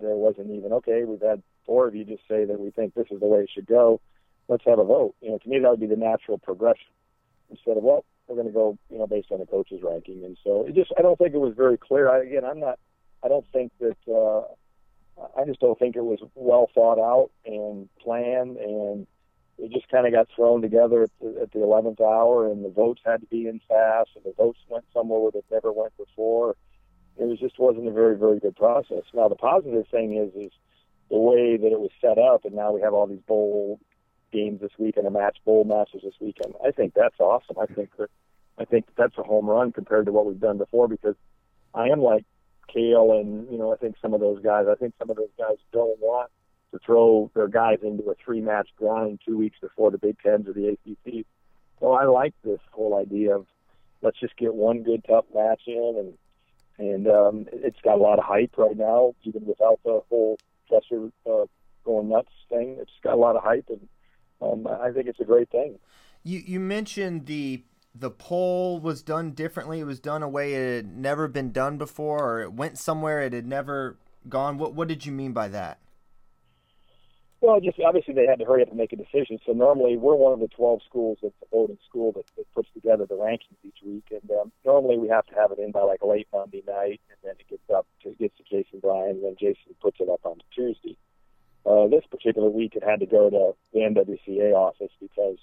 there 0.00 0.16
wasn't 0.16 0.50
even 0.50 0.72
okay. 0.72 1.04
We've 1.04 1.20
had 1.20 1.42
four 1.66 1.86
of 1.86 1.94
you 1.94 2.04
just 2.04 2.22
say 2.28 2.44
that 2.44 2.58
we 2.58 2.70
think 2.70 2.94
this 2.94 3.06
is 3.10 3.20
the 3.20 3.26
way 3.26 3.40
it 3.40 3.50
should 3.54 3.66
go. 3.66 4.00
Let's 4.48 4.64
have 4.66 4.78
a 4.78 4.84
vote. 4.84 5.14
You 5.20 5.30
know, 5.30 5.38
to 5.38 5.48
me 5.48 5.58
that 5.58 5.70
would 5.70 5.80
be 5.80 5.86
the 5.86 5.96
natural 5.96 6.38
progression 6.38 6.92
instead 7.50 7.76
of 7.76 7.82
well, 7.82 8.04
we're 8.28 8.36
going 8.36 8.48
to 8.48 8.52
go 8.52 8.78
you 8.90 8.98
know 8.98 9.06
based 9.06 9.30
on 9.30 9.40
the 9.40 9.46
coaches 9.46 9.80
ranking. 9.82 10.24
And 10.24 10.38
so 10.42 10.66
it 10.66 10.74
just 10.74 10.92
I 10.98 11.02
don't 11.02 11.18
think 11.18 11.34
it 11.34 11.38
was 11.38 11.54
very 11.54 11.76
clear. 11.76 12.08
I, 12.08 12.22
again, 12.22 12.44
I'm 12.44 12.60
not. 12.60 12.78
I 13.22 13.28
don't 13.28 13.46
think 13.52 13.72
that. 13.80 13.96
Uh, 14.08 14.44
I 15.38 15.44
just 15.44 15.60
don't 15.60 15.78
think 15.78 15.94
it 15.94 16.04
was 16.04 16.18
well 16.34 16.68
thought 16.74 16.98
out 16.98 17.30
and 17.46 17.88
planned, 18.00 18.56
and 18.56 19.06
it 19.58 19.72
just 19.72 19.88
kind 19.88 20.06
of 20.06 20.12
got 20.12 20.28
thrown 20.34 20.62
together 20.62 21.04
at 21.04 21.10
the, 21.20 21.40
at 21.42 21.52
the 21.52 21.60
11th 21.60 22.00
hour, 22.00 22.50
and 22.50 22.64
the 22.64 22.70
votes 22.70 23.00
had 23.04 23.20
to 23.20 23.26
be 23.26 23.46
in 23.46 23.60
fast, 23.68 24.10
and 24.16 24.24
the 24.24 24.34
votes 24.36 24.58
went 24.68 24.84
somewhere 24.92 25.20
where 25.20 25.30
they 25.32 25.42
never 25.50 25.72
went 25.72 25.96
before. 25.96 26.56
It 27.16 27.24
was 27.24 27.38
just 27.38 27.58
wasn't 27.58 27.86
a 27.86 27.92
very, 27.92 28.16
very 28.16 28.40
good 28.40 28.56
process. 28.56 29.04
Now 29.14 29.28
the 29.28 29.36
positive 29.36 29.86
thing 29.88 30.16
is, 30.16 30.34
is 30.34 30.52
the 31.10 31.18
way 31.18 31.56
that 31.56 31.72
it 31.72 31.78
was 31.78 31.90
set 32.00 32.18
up, 32.18 32.44
and 32.44 32.54
now 32.54 32.72
we 32.72 32.80
have 32.80 32.94
all 32.94 33.06
these 33.06 33.22
bowl 33.26 33.78
games 34.32 34.60
this 34.60 34.72
weekend, 34.78 35.06
a 35.06 35.10
match 35.10 35.38
bowl 35.44 35.64
matches 35.64 36.02
this 36.02 36.14
weekend. 36.20 36.54
I 36.66 36.72
think 36.72 36.94
that's 36.94 37.20
awesome. 37.20 37.56
I 37.60 37.72
think 37.72 37.90
that 37.98 38.10
I 38.58 38.64
think 38.64 38.86
that's 38.96 39.16
a 39.18 39.22
home 39.22 39.46
run 39.46 39.72
compared 39.72 40.06
to 40.06 40.12
what 40.12 40.26
we've 40.26 40.40
done 40.40 40.58
before 40.58 40.88
because 40.88 41.16
I 41.74 41.88
am 41.88 42.00
like 42.00 42.24
Cael 42.74 43.20
and 43.20 43.50
you 43.50 43.58
know 43.58 43.72
I 43.72 43.76
think 43.76 43.96
some 44.02 44.14
of 44.14 44.20
those 44.20 44.42
guys. 44.42 44.66
I 44.70 44.74
think 44.74 44.94
some 44.98 45.10
of 45.10 45.16
those 45.16 45.32
guys 45.38 45.56
don't 45.72 45.98
want 46.00 46.30
to 46.74 46.80
throw 46.84 47.30
their 47.34 47.46
guys 47.46 47.78
into 47.82 48.02
a 48.10 48.14
three 48.24 48.40
match 48.40 48.68
grind 48.76 49.20
two 49.24 49.38
weeks 49.38 49.56
before 49.60 49.92
the 49.92 49.98
Big 49.98 50.16
Tens 50.20 50.48
or 50.48 50.52
the 50.52 50.68
ACC. 50.68 51.24
So 51.78 51.92
I 51.92 52.04
like 52.04 52.34
this 52.42 52.58
whole 52.72 52.96
idea 52.96 53.36
of 53.36 53.46
let's 54.02 54.18
just 54.18 54.36
get 54.36 54.54
one 54.54 54.82
good 54.82 55.04
tough 55.08 55.24
match 55.32 55.62
in 55.66 55.94
and 55.98 56.18
and 56.76 57.06
um, 57.06 57.46
it's 57.52 57.80
got 57.84 57.94
a 57.94 58.02
lot 58.02 58.18
of 58.18 58.24
hype 58.24 58.58
right 58.58 58.76
now, 58.76 59.14
even 59.22 59.46
without 59.46 59.78
the 59.84 60.00
whole 60.08 60.36
Dresser 60.68 61.12
uh, 61.24 61.44
going 61.84 62.08
nuts 62.08 62.32
thing. 62.48 62.78
It's 62.80 62.90
got 63.00 63.14
a 63.14 63.16
lot 63.16 63.36
of 63.36 63.44
hype, 63.44 63.68
and 63.68 63.88
um, 64.42 64.66
I 64.66 64.90
think 64.90 65.06
it's 65.06 65.20
a 65.20 65.24
great 65.24 65.50
thing. 65.50 65.78
You 66.24 66.42
you 66.44 66.58
mentioned 66.58 67.26
the 67.26 67.62
the 67.94 68.10
poll 68.10 68.80
was 68.80 69.02
done 69.02 69.30
differently. 69.32 69.78
It 69.78 69.84
was 69.84 70.00
done 70.00 70.24
a 70.24 70.28
way 70.28 70.54
it 70.54 70.76
had 70.76 70.96
never 70.96 71.28
been 71.28 71.52
done 71.52 71.78
before, 71.78 72.24
or 72.24 72.42
it 72.42 72.52
went 72.52 72.76
somewhere 72.76 73.22
it 73.22 73.32
had 73.32 73.46
never 73.46 73.96
gone. 74.28 74.58
What 74.58 74.74
what 74.74 74.88
did 74.88 75.06
you 75.06 75.12
mean 75.12 75.32
by 75.32 75.46
that? 75.48 75.78
Well, 77.44 77.60
just 77.60 77.78
obviously 77.78 78.14
they 78.14 78.24
had 78.24 78.38
to 78.38 78.46
hurry 78.46 78.62
up 78.62 78.68
and 78.68 78.78
make 78.78 78.94
a 78.94 78.96
decision. 78.96 79.38
So 79.44 79.52
normally 79.52 79.98
we're 79.98 80.14
one 80.16 80.32
of 80.32 80.40
the 80.40 80.48
12 80.48 80.80
schools 80.88 81.18
that's 81.22 81.34
a 81.42 81.46
voting 81.54 81.76
school 81.86 82.10
that, 82.12 82.24
that 82.38 82.46
puts 82.54 82.70
together 82.72 83.04
the 83.04 83.16
rankings 83.16 83.60
each 83.62 83.76
week, 83.84 84.04
and 84.10 84.30
um, 84.30 84.50
normally 84.64 84.96
we 84.96 85.08
have 85.08 85.26
to 85.26 85.34
have 85.34 85.52
it 85.52 85.58
in 85.58 85.70
by 85.70 85.82
like 85.82 86.02
late 86.02 86.26
Monday 86.32 86.62
night, 86.66 87.02
and 87.10 87.18
then 87.22 87.34
it 87.38 87.46
gets 87.50 87.68
up 87.68 87.86
to 88.02 88.14
gets 88.14 88.34
to 88.38 88.44
Jason 88.44 88.80
Bryant, 88.80 89.16
and 89.16 89.24
then 89.24 89.36
Jason 89.38 89.76
puts 89.82 89.98
it 90.00 90.08
up 90.08 90.24
on 90.24 90.38
Tuesday. 90.54 90.96
Uh, 91.66 91.86
this 91.86 92.04
particular 92.10 92.48
week, 92.48 92.76
it 92.76 92.82
had 92.82 93.00
to 93.00 93.06
go 93.06 93.28
to 93.28 93.52
the 93.74 93.80
NWCA 93.80 94.54
office 94.54 94.92
because 94.98 95.36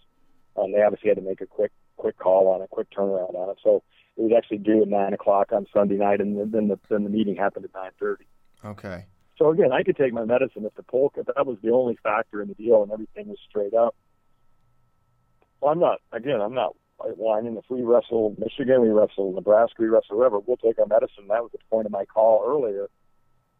um, 0.57 0.71
they 0.71 0.81
obviously 0.81 1.09
had 1.09 1.17
to 1.17 1.23
make 1.23 1.41
a 1.41 1.45
quick 1.45 1.71
quick 1.97 2.17
call 2.17 2.47
on 2.47 2.63
it, 2.63 2.69
quick 2.71 2.87
turnaround 2.89 3.35
on 3.35 3.51
it. 3.51 3.57
So 3.63 3.83
it 4.17 4.23
was 4.23 4.31
actually 4.35 4.57
due 4.57 4.81
at 4.81 4.87
nine 4.87 5.13
o'clock 5.13 5.51
on 5.51 5.67
Sunday 5.71 5.97
night, 5.97 6.19
and 6.19 6.51
then 6.51 6.67
the 6.67 6.79
then 6.89 7.03
the 7.03 7.11
meeting 7.11 7.35
happened 7.35 7.65
at 7.65 7.75
nine 7.75 7.91
thirty. 7.99 8.25
Okay. 8.65 9.05
So 9.41 9.49
again, 9.49 9.71
I 9.71 9.81
could 9.81 9.97
take 9.97 10.13
my 10.13 10.23
medicine 10.23 10.65
if 10.65 10.75
the 10.75 10.83
polka, 10.83 11.23
that 11.25 11.47
was 11.47 11.57
the 11.63 11.71
only 11.71 11.97
factor 12.03 12.43
in 12.43 12.47
the 12.47 12.53
deal, 12.53 12.83
and 12.83 12.91
everything 12.91 13.27
was 13.27 13.39
straight 13.49 13.73
up. 13.73 13.95
Well, 15.59 15.71
I'm 15.71 15.79
not. 15.79 15.97
Again, 16.11 16.39
I'm 16.39 16.53
not. 16.53 16.75
And 16.99 17.57
if 17.57 17.65
we 17.67 17.81
wrestle 17.81 18.35
Michigan, 18.37 18.83
we 18.83 18.89
wrestle 18.89 19.33
Nebraska, 19.33 19.77
we 19.79 19.87
wrestle 19.87 20.17
whoever, 20.17 20.37
we'll 20.37 20.57
take 20.57 20.77
our 20.77 20.85
medicine. 20.85 21.25
That 21.27 21.41
was 21.41 21.49
the 21.53 21.57
point 21.71 21.87
of 21.87 21.91
my 21.91 22.05
call 22.05 22.45
earlier. 22.47 22.87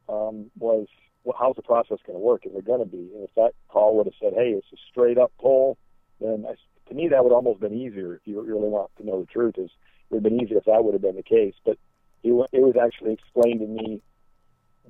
Um, 0.07 0.51
was 0.59 0.85
well, 1.23 1.35
how's 1.39 1.55
the 1.55 1.63
process 1.63 1.97
going 2.05 2.19
to 2.19 2.23
work? 2.23 2.45
Is 2.45 2.51
it 2.55 2.63
going 2.63 2.81
to 2.81 2.85
be? 2.85 3.09
And 3.15 3.23
if 3.23 3.33
that 3.33 3.53
call 3.67 3.97
would 3.97 4.05
have 4.05 4.13
said, 4.21 4.33
"Hey, 4.35 4.51
it's 4.51 4.67
a 4.71 4.77
straight 4.91 5.17
up 5.17 5.31
pull," 5.41 5.79
then 6.19 6.45
I, 6.47 6.53
to 6.89 6.93
me 6.93 7.07
that 7.07 7.23
would 7.23 7.33
almost 7.33 7.59
been 7.59 7.73
easier. 7.73 8.13
If 8.13 8.21
you 8.25 8.39
really 8.39 8.69
want 8.69 8.91
to 8.97 9.05
know 9.05 9.21
the 9.21 9.25
truth, 9.25 9.55
is 9.57 9.71
it 9.71 10.13
would 10.13 10.23
have 10.23 10.31
been 10.31 10.41
easier 10.43 10.59
if 10.59 10.65
that 10.65 10.83
would 10.83 10.93
have 10.93 11.01
been 11.01 11.15
the 11.15 11.23
case. 11.23 11.55
But 11.65 11.79
it, 12.21 12.33
it 12.51 12.61
was 12.61 12.75
actually 12.79 13.13
explained 13.13 13.61
to 13.61 13.67
me 13.67 14.03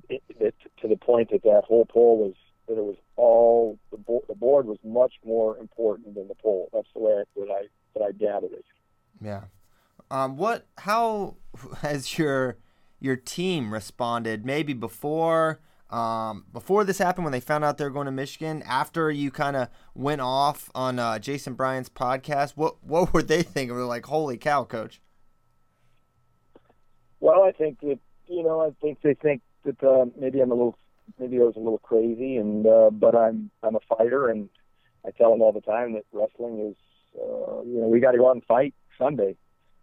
it, 0.08 0.22
it, 0.28 0.54
to 0.80 0.88
the 0.88 0.96
point 0.96 1.30
that 1.30 1.42
that 1.42 1.62
whole 1.66 1.84
poll 1.84 2.18
was 2.18 2.34
that 2.68 2.78
it 2.78 2.84
was 2.84 2.96
all 3.16 3.78
the, 3.90 3.96
bo- 3.96 4.24
the 4.28 4.34
board 4.34 4.66
was 4.66 4.78
much 4.84 5.14
more 5.24 5.58
important 5.58 6.14
than 6.14 6.28
the 6.28 6.34
poll. 6.34 6.68
That's 6.72 6.88
the 6.94 7.00
way 7.00 7.24
that 7.36 7.50
I 7.50 7.66
that 7.94 8.04
I 8.04 8.12
gathered 8.12 8.52
it. 8.52 8.64
Yeah. 9.20 9.44
Um, 10.10 10.36
what? 10.36 10.66
How 10.78 11.36
has 11.80 12.18
your 12.18 12.58
your 13.00 13.16
team 13.16 13.72
responded? 13.72 14.46
Maybe 14.46 14.72
before 14.72 15.60
um, 15.92 16.46
before 16.50 16.84
this 16.84 16.96
happened, 16.96 17.26
when 17.26 17.32
they 17.32 17.40
found 17.40 17.64
out 17.64 17.76
they 17.76 17.84
were 17.84 17.90
going 17.90 18.06
to 18.06 18.12
Michigan, 18.12 18.62
after 18.66 19.10
you 19.10 19.30
kind 19.30 19.56
of 19.56 19.68
went 19.94 20.22
off 20.22 20.70
on 20.74 20.98
uh, 20.98 21.18
Jason 21.18 21.52
Bryant's 21.52 21.90
podcast, 21.90 22.52
what 22.56 22.82
what 22.82 23.12
were 23.12 23.22
they 23.22 23.42
thinking? 23.42 23.76
They're 23.76 23.84
like, 23.84 24.06
"Holy 24.06 24.38
cow, 24.38 24.64
coach!" 24.64 25.02
Well, 27.20 27.42
I 27.42 27.52
think 27.52 27.80
that 27.80 27.98
you 28.26 28.42
know, 28.42 28.62
I 28.62 28.70
think 28.80 29.02
they 29.02 29.14
think 29.14 29.42
that 29.64 29.82
uh, 29.82 30.06
maybe 30.18 30.40
I'm 30.40 30.50
a 30.50 30.54
little, 30.54 30.78
maybe 31.18 31.38
I 31.38 31.44
was 31.44 31.56
a 31.56 31.60
little 31.60 31.78
crazy, 31.78 32.36
and 32.36 32.66
uh, 32.66 32.90
but 32.90 33.14
I'm 33.14 33.50
I'm 33.62 33.76
a 33.76 33.96
fighter, 33.96 34.28
and 34.28 34.48
I 35.06 35.10
tell 35.10 35.30
them 35.30 35.42
all 35.42 35.52
the 35.52 35.60
time 35.60 35.94
that 35.94 36.04
wrestling 36.12 36.70
is, 36.70 36.76
uh, 37.20 37.62
you 37.62 37.80
know, 37.80 37.88
we 37.88 38.00
got 38.00 38.12
to 38.12 38.18
go 38.18 38.28
out 38.28 38.36
and 38.36 38.44
fight 38.44 38.74
Sunday. 38.98 39.36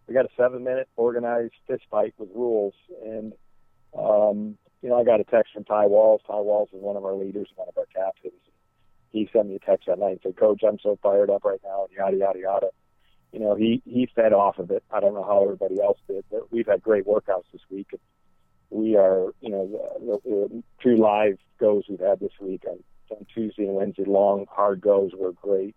We 0.06 0.14
got 0.14 0.24
a 0.24 0.30
seven 0.36 0.64
minute 0.64 0.88
organized 0.96 1.54
fist 1.66 1.84
fight 1.90 2.14
with 2.18 2.30
rules, 2.34 2.74
and 3.04 3.32
um, 3.96 4.58
you 4.82 4.88
know, 4.88 4.98
I 4.98 5.04
got 5.04 5.20
a 5.20 5.24
text 5.24 5.52
from 5.52 5.64
Ty 5.64 5.86
Walls. 5.86 6.22
Ty 6.26 6.40
Walls 6.40 6.70
is 6.72 6.80
one 6.80 6.96
of 6.96 7.04
our 7.04 7.14
leaders, 7.14 7.48
one 7.54 7.68
of 7.68 7.76
our 7.76 7.86
captains. 7.86 8.40
He 9.12 9.28
sent 9.32 9.48
me 9.48 9.56
a 9.56 9.58
text 9.58 9.86
that 9.86 9.98
night 9.98 10.12
and 10.12 10.20
said, 10.22 10.36
Coach, 10.36 10.62
I'm 10.66 10.78
so 10.82 10.98
fired 11.02 11.30
up 11.30 11.44
right 11.44 11.60
now, 11.64 11.84
and 11.84 11.92
yada, 11.96 12.16
yada, 12.16 12.38
yada. 12.38 12.68
You 13.32 13.40
know, 13.40 13.54
he, 13.54 13.82
he 13.84 14.08
fed 14.14 14.32
off 14.32 14.58
of 14.58 14.70
it. 14.70 14.82
I 14.90 15.00
don't 15.00 15.14
know 15.14 15.22
how 15.24 15.42
everybody 15.42 15.80
else 15.80 15.98
did, 16.08 16.24
but 16.30 16.52
we've 16.52 16.66
had 16.66 16.82
great 16.82 17.06
workouts 17.06 17.44
this 17.52 17.62
week. 17.70 17.88
We 18.70 18.96
are, 18.96 19.32
you 19.40 19.50
know, 19.50 19.66
the, 20.00 20.20
the, 20.24 20.48
the 20.48 20.62
two 20.82 20.96
live 20.96 21.38
goes 21.58 21.84
we've 21.88 22.00
had 22.00 22.20
this 22.20 22.32
week 22.40 22.62
on, 22.68 22.82
on 23.10 23.26
Tuesday 23.32 23.64
and 23.64 23.74
Wednesday, 23.74 24.04
long, 24.06 24.46
hard 24.50 24.80
goes 24.80 25.10
were 25.14 25.32
great. 25.32 25.74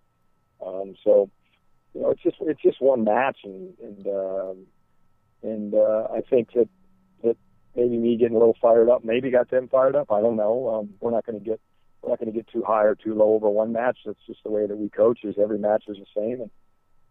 Um, 0.65 0.95
so, 1.03 1.29
you 1.93 2.01
know, 2.01 2.11
it's 2.11 2.23
just 2.23 2.37
it's 2.41 2.61
just 2.61 2.81
one 2.81 3.03
match, 3.03 3.39
and 3.43 3.73
and 3.79 4.07
um, 4.07 4.65
and 5.43 5.73
uh, 5.75 6.07
I 6.13 6.21
think 6.21 6.53
that 6.53 6.69
that 7.23 7.37
maybe 7.75 7.97
me 7.97 8.17
getting 8.17 8.35
a 8.35 8.39
little 8.39 8.57
fired 8.61 8.89
up, 8.89 9.03
maybe 9.03 9.29
got 9.29 9.49
them 9.49 9.67
fired 9.67 9.95
up. 9.95 10.11
I 10.11 10.21
don't 10.21 10.35
know. 10.35 10.69
Um, 10.69 10.89
we're 10.99 11.11
not 11.11 11.25
going 11.25 11.39
to 11.39 11.45
get 11.45 11.59
we're 12.01 12.09
not 12.09 12.19
going 12.19 12.31
to 12.31 12.35
get 12.35 12.47
too 12.47 12.63
high 12.65 12.83
or 12.83 12.95
too 12.95 13.13
low 13.13 13.33
over 13.33 13.49
one 13.49 13.73
match. 13.73 13.99
That's 14.05 14.19
just 14.25 14.43
the 14.43 14.51
way 14.51 14.65
that 14.65 14.75
we 14.75 14.89
coach. 14.89 15.19
Is 15.23 15.35
every 15.41 15.59
match 15.59 15.83
is 15.87 15.97
the 15.97 16.05
same, 16.15 16.41
and 16.41 16.51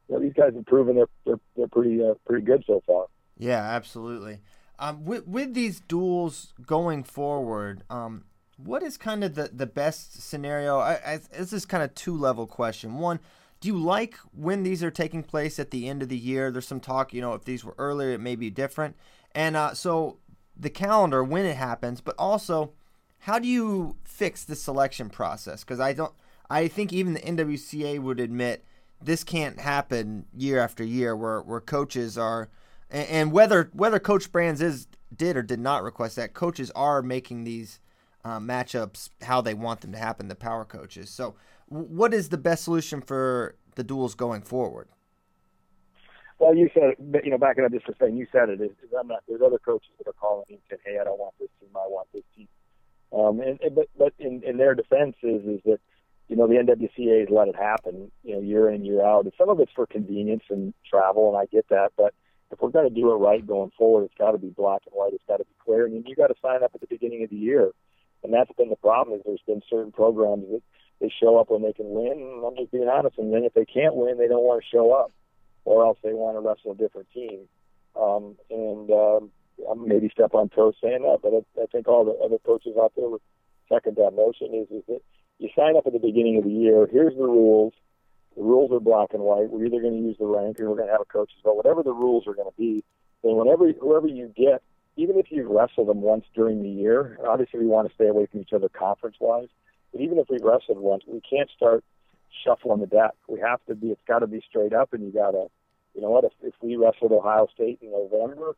you 0.09 0.15
know, 0.15 0.21
these 0.21 0.33
guys 0.33 0.55
have 0.55 0.67
proven 0.67 0.97
they're 0.97 1.07
they're, 1.25 1.41
they're 1.57 1.69
pretty 1.69 2.03
uh, 2.03 2.15
pretty 2.27 2.45
good 2.45 2.65
so 2.67 2.83
far. 2.87 3.07
Yeah, 3.39 3.61
absolutely. 3.61 4.41
Um, 4.83 5.05
with 5.05 5.29
with 5.29 5.55
these 5.55 5.79
duels 5.79 6.53
going 6.67 7.05
forward, 7.05 7.85
um, 7.89 8.25
what 8.57 8.83
is 8.83 8.97
kind 8.97 9.23
of 9.23 9.37
the, 9.37 9.49
the 9.53 9.67
best 9.67 10.21
scenario? 10.21 10.79
I, 10.79 10.99
I, 11.07 11.21
this 11.39 11.53
is 11.53 11.65
kind 11.65 11.85
of 11.85 11.95
two 11.95 12.17
level 12.17 12.49
question. 12.49 12.99
One, 12.99 13.21
do 13.61 13.69
you 13.69 13.79
like 13.79 14.17
when 14.35 14.65
these 14.65 14.83
are 14.83 14.91
taking 14.91 15.23
place 15.23 15.61
at 15.61 15.71
the 15.71 15.89
end 15.89 16.03
of 16.03 16.09
the 16.09 16.19
year? 16.19 16.51
There's 16.51 16.67
some 16.67 16.81
talk, 16.81 17.15
you 17.15 17.21
know, 17.21 17.35
if 17.35 17.45
these 17.45 17.65
were 17.65 17.77
earlier, 17.79 18.11
it 18.11 18.21
may 18.21 18.35
be 18.35 18.51
different. 18.51 18.97
And 19.37 19.55
uh, 19.55 19.75
so 19.75 20.19
the 20.57 20.69
calendar 20.69 21.23
when 21.23 21.47
it 21.47 21.57
happens, 21.57 22.01
but 22.01 22.17
also 22.19 22.73
how 23.21 23.39
do 23.39 23.47
you 23.47 23.99
fix 24.03 24.43
the 24.43 24.57
selection 24.57 25.11
process? 25.11 25.63
Because 25.63 25.79
I 25.79 25.93
don't, 25.93 26.13
I 26.51 26.67
think 26.67 26.93
even 26.93 27.15
the 27.15 27.21
NWCA 27.21 28.01
would 28.01 28.19
admit 28.19 28.65
this 29.01 29.23
can't 29.23 29.61
happen 29.61 30.27
year 30.37 30.59
after 30.59 30.83
year, 30.83 31.15
where 31.15 31.41
where 31.41 31.61
coaches 31.61 32.19
are, 32.19 32.49
and, 32.93 33.09
and 33.09 33.33
whether 33.33 33.71
whether 33.73 33.99
Coach 33.99 34.31
Brands 34.31 34.61
is 34.61 34.87
did 35.15 35.37
or 35.37 35.43
did 35.43 35.59
not 35.59 35.83
request 35.83 36.17
that, 36.17 36.35
coaches 36.35 36.71
are 36.77 37.03
making 37.03 37.45
these 37.45 37.81
uh, 38.25 38.39
matchups 38.39 39.11
how 39.23 39.41
they 39.41 39.55
want 39.55 39.81
them 39.81 39.93
to 39.93 39.99
happen. 39.99 40.29
The 40.29 40.37
power 40.37 40.65
coaches. 40.65 41.11
So, 41.11 41.35
what 41.69 42.15
is 42.15 42.29
the 42.29 42.39
best 42.39 42.65
solution 42.65 43.01
for 43.01 43.57
the 43.75 43.83
duels 43.83 44.15
going 44.15 44.43
forward? 44.43 44.89
Well, 46.39 46.55
you 46.57 46.69
said, 46.75 46.95
you 47.25 47.31
know, 47.31 47.39
backing 47.39 47.65
up 47.65 47.73
just 47.73 47.87
for 47.87 47.95
saying 48.01 48.17
you 48.17 48.27
said 48.33 48.49
it. 48.49 48.61
Is, 48.61 48.71
I'm 48.99 49.09
not. 49.09 49.23
There's 49.29 49.43
other 49.43 49.59
coaches 49.59 49.91
that 49.99 50.09
are 50.09 50.15
calling 50.15 50.45
me 50.49 50.57
and 50.57 50.63
saying, 50.69 50.97
"Hey, 50.97 51.01
I 51.01 51.05
don't 51.05 51.19
want 51.19 51.35
this 51.39 51.49
team. 51.61 51.71
I 51.75 51.87
want 51.89 52.09
this 52.13 52.25
team." 52.37 52.49
Um, 53.13 53.41
and, 53.41 53.61
and 53.61 53.75
but 53.75 53.89
but 53.97 54.13
in, 54.19 54.43
in 54.45 54.57
their 54.57 54.75
defense 54.75 55.17
is 55.23 55.45
is 55.45 55.61
that 55.65 55.79
you 56.29 56.37
know 56.37 56.47
the 56.49 56.55
NWCA 56.55 57.21
has 57.21 57.29
let 57.31 57.49
it 57.49 57.57
happen, 57.57 58.11
you 58.25 58.35
know, 58.35 58.41
year 58.41 58.71
in 58.71 58.85
year 58.85 59.05
out. 59.05 59.25
And 59.25 59.33
some 59.39 59.51
of 59.51 59.61
it's 59.61 59.73
for 59.73 59.87
convenience 59.87 60.43
and 60.51 60.75
travel, 60.89 61.29
and 61.29 61.39
I 61.39 61.47
get 61.47 61.69
that. 61.69 61.93
But 61.97 62.15
if 62.53 62.61
we're 62.61 62.71
going 62.71 62.89
to 62.89 62.95
do 62.95 63.11
it 63.13 63.17
right 63.17 63.47
going 63.47 63.73
forward, 63.77 64.05
it's 64.05 64.19
got 64.19 64.33
to 64.33 64.39
be 64.39 64.51
black 64.51 64.83
and 64.87 64.95
white. 64.95 65.13
It's 65.13 65.25
got 65.27 65.39
to 65.39 65.45
be 65.45 65.55
clear, 65.65 65.87
and 65.87 66.05
you 66.07 66.15
got 66.15 66.29
to 66.29 66.35
sign 66.43 66.63
up 66.63 66.73
at 66.75 66.81
the 66.81 66.87
beginning 66.87 67.25
of 67.25 67.31
the 67.31 67.37
year. 67.37 67.71
And 68.23 68.33
that's 68.33 68.53
been 68.57 68.69
the 68.69 68.77
problem. 68.77 69.19
Is 69.19 69.25
there's 69.25 69.43
been 69.47 69.63
certain 69.69 69.93
programs 69.93 70.45
that 70.51 70.63
they 71.01 71.13
show 71.21 71.39
up 71.39 71.51
when 71.51 71.63
they 71.63 71.73
can 71.73 71.91
win. 71.91 72.13
And 72.13 72.45
I'm 72.45 72.57
just 72.57 72.71
being 72.71 72.89
honest. 72.89 73.19
And 73.19 73.35
then 73.35 73.45
if 73.45 73.55
they 73.55 73.65
can't 73.65 73.97
win, 73.97 74.19
they 74.19 74.29
don't 74.29 74.45
want 74.45 74.63
to 74.63 74.69
show 74.71 74.93
up 74.93 75.11
or 75.65 75.85
else 75.85 75.99
they 76.03 76.13
want 76.13 76.37
to 76.37 76.41
wrestle 76.41 76.73
a 76.73 76.77
different 76.77 77.09
team. 77.13 77.49
Um, 78.01 78.37
and 78.51 78.91
um, 78.91 79.31
maybe 79.87 80.09
step 80.09 80.35
on 80.35 80.49
toes 80.49 80.75
saying 80.83 81.03
that, 81.03 81.19
but 81.23 81.33
I, 81.35 81.63
I 81.63 81.67
think 81.67 81.89
all 81.89 82.05
the 82.05 82.19
other 82.25 82.39
coaches 82.45 82.75
out 82.81 82.93
there 82.97 83.09
would 83.09 83.21
second 83.69 83.97
that 83.97 84.13
motion 84.13 84.55
is, 84.55 84.69
is 84.71 84.83
that 84.89 85.01
you 85.39 85.49
sign 85.57 85.77
up 85.77 85.87
at 85.87 85.93
the 85.93 85.99
beginning 85.99 86.39
of 86.39 86.45
the 86.45 86.51
year. 86.51 86.87
Here's 86.91 87.15
the 87.15 87.23
rules. 87.23 87.75
The 88.37 88.43
rules 88.43 88.73
are 88.73 88.81
black 88.81 89.11
and 89.13 89.23
white. 89.23 89.51
We're 89.51 89.67
either 89.67 89.81
going 89.81 90.01
to 90.01 90.09
use 90.09 90.17
the 90.19 90.27
rank 90.27 90.59
or 90.59 90.71
we're 90.71 90.77
going 90.77 90.89
to 90.89 90.93
have 90.93 91.03
a 91.03 91.13
coaches 91.13 91.37
vote. 91.45 91.57
Whatever 91.57 91.83
the 91.83 91.93
rules 91.93 92.27
are 92.27 92.35
going 92.35 92.49
to 92.49 92.57
be, 92.57 92.83
then 93.23 93.37
whenever 93.37 93.71
whoever 93.73 94.07
you 94.07 94.33
get, 94.37 94.63
even 94.97 95.19
if 95.19 95.27
you 95.31 95.47
wrestle 95.49 95.87
them 95.87 96.01
once 96.01 96.25
during 96.35 96.63
the 96.63 96.69
year, 96.69 97.19
obviously 97.27 97.61
we 97.61 97.67
want 97.67 97.89
to 97.89 97.95
stay 97.95 98.09
away 98.09 98.27
from 98.27 98.41
each 98.41 98.53
other 98.53 98.69
conference 98.69 99.17
wise. 99.21 99.49
But 99.93 100.01
even 100.01 100.19
if 100.19 100.29
we 100.31 100.39
wrestled 100.43 100.79
once, 100.79 101.05
we 101.07 101.21
can't 101.21 101.51
start 101.55 101.85
shuffling 102.45 102.81
the 102.81 102.87
deck. 102.87 103.13
We 103.29 103.41
have 103.41 103.61
to 103.67 103.75
be. 103.75 103.89
It's 103.89 104.01
got 104.09 104.21
to 104.21 104.27
be 104.27 104.43
straight 104.49 104.73
up, 104.73 104.93
and 104.93 105.05
you 105.05 105.13
got 105.13 105.33
to, 105.33 105.47
you 105.95 106.01
know 106.01 106.11
what? 106.11 106.25
If 106.25 106.33
if 106.43 106.55
we 106.63 106.77
wrestled 106.77 107.13
Ohio 107.13 107.49
State 107.55 107.79
in 107.83 107.91
November 107.91 108.57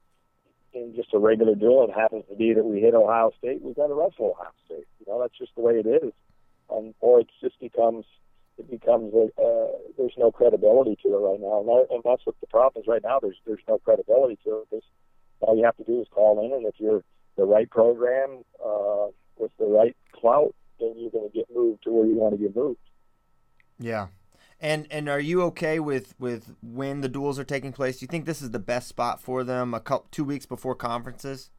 in 0.73 0.95
just 0.95 1.15
a 1.15 1.19
regular 1.19 1.55
duel, 1.55 1.87
it 1.89 1.95
happens 1.95 2.25
to 2.29 2.37
be 2.37 2.53
that 2.53 2.65
we 2.65 2.81
hit 2.81 2.95
Ohio 2.95 3.31
State, 3.39 3.63
we 3.63 3.75
got 3.75 3.87
to 3.89 3.95
wrestle 3.95 4.35
Ohio 4.37 4.53
State. 4.67 4.87
You 5.01 5.07
know, 5.07 5.21
that's 5.21 5.37
just 5.39 5.55
the 5.55 5.63
way 5.63 5.75
it 5.75 5.87
is. 5.87 6.13
Um, 6.71 6.95
or 7.01 7.21
it 7.21 7.29
just 7.41 7.59
becomes 7.61 8.05
it 8.59 8.71
becomes 8.71 9.13
a, 9.15 9.25
uh, 9.41 9.69
there's 9.99 10.15
no 10.17 10.31
credibility 10.31 10.97
to 11.03 11.09
it 11.15 11.19
right 11.19 11.41
now, 11.41 11.61
and, 11.61 11.69
that, 11.69 11.87
and 11.91 12.03
that's 12.05 12.25
what 12.25 12.37
the 12.41 12.47
problem 12.47 12.83
is 12.83 12.89
right 12.89 13.03
now. 13.03 13.19
There's 13.21 13.37
there's 13.47 13.63
no 13.69 13.79
credibility 13.79 14.39
to 14.45 14.59
it 14.59 14.71
because 14.71 14.85
all 15.41 15.57
you 15.57 15.65
have 15.65 15.77
to 15.77 15.85
do 15.85 16.01
is 16.01 16.07
call 16.11 16.45
in, 16.45 16.53
and 16.53 16.67
if 16.67 16.75
you're 16.79 17.03
the 17.37 17.45
right 17.45 17.69
program 17.69 18.45
uh, 18.65 19.07
with 19.37 19.51
the 19.59 19.67
right 19.67 19.97
clout, 20.13 20.55
then 20.79 20.95
you're 20.97 21.11
going 21.11 21.29
to 21.29 21.37
get 21.37 21.47
moved 21.55 21.83
to 21.85 21.91
where 21.91 22.07
you 22.07 22.15
want 22.15 22.35
to 22.35 22.41
get 22.41 22.55
moved. 22.55 22.79
Yeah. 23.79 24.09
And 24.61 24.87
and 24.91 25.09
are 25.09 25.21
you 25.21 25.43
okay 25.43 25.81
with, 25.81 26.15
with 26.19 26.55
when 26.63 27.01
the 27.01 27.09
duels 27.09 27.39
are 27.39 27.45
taking 27.45 27.73
place? 27.73 27.99
Do 27.99 28.05
you 28.05 28.09
think 28.09 28.25
this 28.25 28.41
is 28.41 28.51
the 28.51 28.59
best 28.59 28.89
spot 28.89 29.21
for 29.21 29.45
them? 29.45 29.75
A 29.75 29.81
couple 29.81 30.07
two 30.11 30.25
weeks 30.25 30.47
before 30.47 30.75
conferences. 30.75 31.51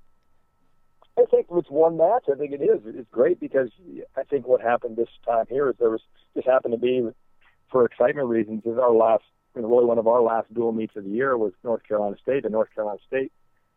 I 1.17 1.23
think 1.29 1.47
it's 1.51 1.69
one 1.69 1.97
match. 1.97 2.25
I 2.31 2.35
think 2.35 2.51
it 2.51 2.61
is. 2.61 2.81
It's 2.85 3.09
great 3.11 3.39
because 3.39 3.69
I 4.17 4.23
think 4.23 4.47
what 4.47 4.61
happened 4.61 4.97
this 4.97 5.07
time 5.25 5.45
here 5.49 5.69
is 5.69 5.75
there 5.77 5.89
was 5.89 6.01
just 6.35 6.47
happened 6.47 6.73
to 6.73 6.79
be, 6.79 7.07
for 7.71 7.85
excitement 7.85 8.27
reasons, 8.27 8.63
is 8.65 8.77
our 8.77 8.93
last, 8.93 9.23
really 9.55 9.85
one 9.85 9.97
of 9.97 10.07
our 10.07 10.21
last 10.21 10.53
dual 10.53 10.71
meets 10.71 10.95
of 10.95 11.03
the 11.03 11.09
year 11.09 11.37
was 11.37 11.53
North 11.63 11.83
Carolina 11.87 12.17
State, 12.21 12.43
and 12.43 12.51
North 12.51 12.73
Carolina 12.75 12.99
State 13.07 13.31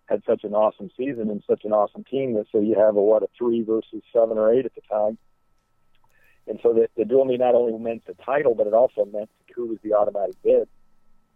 had 0.06 0.22
such 0.26 0.44
an 0.44 0.54
awesome 0.54 0.90
season 0.96 1.30
and 1.30 1.42
such 1.46 1.64
an 1.64 1.72
awesome 1.72 2.02
team 2.04 2.34
that 2.34 2.46
so 2.50 2.60
you 2.60 2.74
have 2.74 2.96
a 2.96 3.02
what 3.02 3.22
a 3.22 3.28
three 3.36 3.62
versus 3.62 4.02
seven 4.12 4.38
or 4.38 4.52
eight 4.52 4.64
at 4.64 4.74
the 4.74 4.80
time 4.90 5.18
and 6.48 6.58
so 6.62 6.72
the, 6.72 6.88
the 6.96 7.04
dual 7.04 7.26
meet 7.26 7.40
not 7.40 7.54
only 7.54 7.78
meant 7.78 8.06
the 8.06 8.14
title, 8.14 8.54
but 8.54 8.66
it 8.66 8.72
also 8.72 9.04
meant 9.04 9.30
who 9.54 9.66
was 9.66 9.78
the 9.82 9.92
automatic 9.92 10.36
bid 10.42 10.68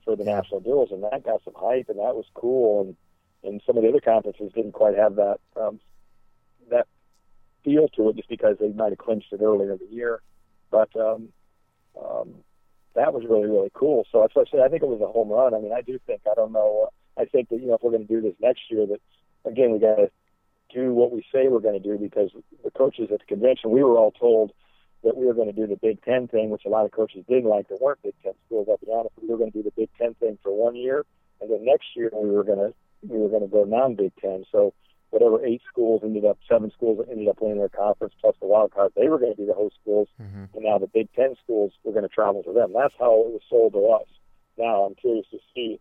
for 0.04 0.16
the 0.16 0.24
national 0.24 0.61
duels, 0.61 0.88
and 0.90 1.04
that 1.04 1.24
got 1.24 1.44
some 1.44 1.54
hype, 1.56 1.88
and 1.88 1.98
that 1.98 2.16
was 2.16 2.24
cool. 2.35 2.82
And 2.82 2.96
and 3.44 3.61
some 3.66 3.76
of 3.76 3.82
the 3.82 3.88
other 3.88 4.00
conferences 4.00 4.52
didn't 4.54 4.72
quite 4.72 4.96
have 4.96 5.16
that 5.16 5.38
um, 5.61 5.80
that 6.70 6.87
feel 7.64 7.88
to 7.88 8.08
it, 8.08 8.16
just 8.16 8.28
because 8.28 8.56
they 8.58 8.68
might 8.68 8.90
have 8.90 8.98
clinched 8.98 9.32
it 9.32 9.42
earlier 9.42 9.72
in 9.72 9.78
the 9.78 9.94
year. 9.94 10.22
But 10.72 10.88
um, 10.96 11.28
um, 11.96 12.35
that 12.96 13.12
was 13.12 13.22
really 13.28 13.48
really 13.48 13.70
cool. 13.74 14.06
So 14.11 14.22
that's 14.22 14.35
what 14.35 14.48
I 14.48 14.50
said. 14.50 14.61
I 14.61 14.68
think 14.68 14.82
it 14.82 14.88
was 14.88 15.00
a 15.00 15.12
home 15.12 15.28
run. 15.28 15.54
I 15.54 15.61
mean, 15.61 15.72
I 15.72 15.82
do 15.82 16.00
think. 16.06 16.22
I 16.28 16.35
don't 16.35 16.52
know. 16.52 16.88
I 17.16 17.26
think 17.26 17.50
that 17.50 17.61
you 17.61 17.68
know 17.68 17.74
if 17.74 17.82
we're 17.82 17.92
going 17.92 18.06
to 18.06 18.12
do 18.12 18.22
this 18.22 18.35
next 18.40 18.62
year, 18.70 18.87
that 18.87 19.00
again 19.48 19.70
we 19.70 19.78
got 19.78 19.96
to 19.96 20.11
do 20.74 20.92
what 20.94 21.12
we 21.12 21.22
say 21.32 21.48
we're 21.48 21.61
going 21.61 21.80
to 21.80 21.88
do 21.88 21.98
because 21.98 22.30
the 22.64 22.70
coaches 22.70 23.11
at 23.12 23.20
the 23.20 23.26
convention, 23.26 23.70
we 23.70 23.82
were 23.82 23.98
all 23.98 24.11
told 24.11 24.52
that 25.04 25.16
we 25.16 25.26
were 25.26 25.35
going 25.35 25.52
to 25.52 25.52
do 25.52 25.66
the 25.66 25.76
Big 25.76 26.02
Ten 26.02 26.28
thing, 26.28 26.50
which 26.50 26.62
a 26.64 26.68
lot 26.68 26.85
of 26.85 26.92
coaches 26.92 27.24
didn't 27.28 27.50
like. 27.50 27.68
There 27.68 27.78
weren't 27.80 28.02
Big 28.02 28.14
Ten 28.22 28.32
schools. 28.46 28.68
I'll 28.70 28.78
be 28.78 28.92
honest. 28.92 29.14
We 29.20 29.28
were 29.28 29.37
going 29.37 29.52
to 29.52 29.58
do 29.58 29.62
the 29.62 29.72
Big 29.76 29.90
Ten 29.98 30.14
thing 30.14 30.38
for 30.42 30.52
one 30.56 30.76
year, 30.76 31.04
and 31.40 31.50
then 31.50 31.64
next 31.64 31.88
year 31.94 32.11
we 32.12 32.30
were 32.30 32.44
going 32.44 32.58
to 32.58 32.74
we 33.06 33.18
were 33.18 33.28
going 33.28 33.42
to 33.42 33.48
go 33.48 33.64
non-Big 33.64 34.12
Ten. 34.20 34.44
So 34.52 34.72
whatever 35.12 35.44
eight 35.44 35.61
schools 35.68 36.01
ended 36.03 36.25
up, 36.25 36.38
seven 36.48 36.70
schools 36.72 36.98
that 36.98 37.12
ended 37.12 37.29
up 37.29 37.37
winning 37.40 37.59
their 37.59 37.68
conference 37.68 38.14
plus 38.20 38.35
the 38.40 38.46
wild 38.46 38.72
card, 38.72 38.92
they 38.96 39.09
were 39.09 39.18
going 39.18 39.31
to 39.31 39.37
be 39.37 39.44
the 39.44 39.53
host 39.53 39.77
schools, 39.81 40.09
mm-hmm. 40.20 40.44
and 40.55 40.64
now 40.64 40.79
the 40.79 40.87
Big 40.87 41.12
Ten 41.12 41.35
schools 41.44 41.72
were 41.85 41.92
going 41.92 42.09
to 42.09 42.09
travel 42.09 42.42
to 42.42 42.53
them. 42.53 42.72
That's 42.75 42.94
how 42.98 43.12
it 43.20 43.33
was 43.33 43.42
sold 43.48 43.75
to 43.75 43.87
us. 43.88 44.09
Now 44.57 44.85
I'm 44.85 44.94
curious 44.94 45.27
to 45.31 45.38
see 45.55 45.79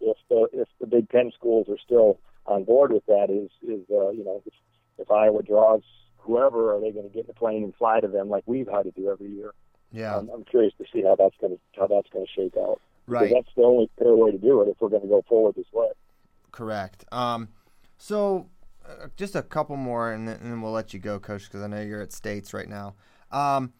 if 0.00 0.16
the 0.28 0.48
if 0.52 0.68
the 0.80 0.86
Big 0.86 1.08
Ten 1.08 1.32
schools 1.34 1.66
are 1.70 1.78
still 1.82 2.20
on 2.46 2.64
board 2.64 2.92
with 2.92 3.06
that. 3.06 3.28
Is 3.30 3.50
is 3.66 3.84
uh, 3.90 4.10
you 4.10 4.24
know 4.24 4.42
if, 4.44 4.52
if 4.98 5.10
Iowa 5.10 5.42
draws 5.42 5.82
whoever, 6.18 6.74
are 6.74 6.80
they 6.80 6.90
going 6.90 7.08
to 7.08 7.12
get 7.12 7.24
in 7.24 7.28
the 7.28 7.34
plane 7.34 7.64
and 7.64 7.74
fly 7.74 8.00
to 8.00 8.08
them 8.08 8.28
like 8.28 8.44
we've 8.46 8.68
had 8.68 8.82
to 8.82 8.90
do 8.90 9.10
every 9.10 9.30
year? 9.30 9.52
Yeah, 9.92 10.16
um, 10.16 10.30
I'm 10.32 10.44
curious 10.44 10.74
to 10.78 10.84
see 10.92 11.02
how 11.02 11.16
that's 11.16 11.36
going 11.40 11.54
to 11.54 11.80
how 11.80 11.86
that's 11.86 12.10
going 12.10 12.26
to 12.26 12.32
shake 12.32 12.56
out. 12.58 12.82
Right, 13.06 13.28
because 13.28 13.44
that's 13.44 13.54
the 13.56 13.62
only 13.62 13.90
fair 13.98 14.14
way 14.14 14.30
to 14.30 14.38
do 14.38 14.60
it 14.60 14.68
if 14.68 14.76
we're 14.78 14.90
going 14.90 15.02
to 15.02 15.08
go 15.08 15.24
forward 15.26 15.54
this 15.56 15.72
way. 15.72 15.88
Correct. 16.52 17.04
Um, 17.12 17.48
so 17.98 18.48
uh, 18.88 19.06
just 19.16 19.34
a 19.34 19.42
couple 19.42 19.76
more, 19.76 20.12
and 20.12 20.28
then, 20.28 20.36
and 20.40 20.52
then, 20.52 20.60
we'll 20.60 20.72
let 20.72 20.92
you 20.92 21.00
go, 21.00 21.18
Coach, 21.18 21.44
because 21.44 21.62
I 21.62 21.66
know 21.66 21.80
you're 21.80 22.02
at 22.02 22.12
States 22.12 22.52
right 22.52 22.68
now. 22.68 22.94
Um, 23.30 23.72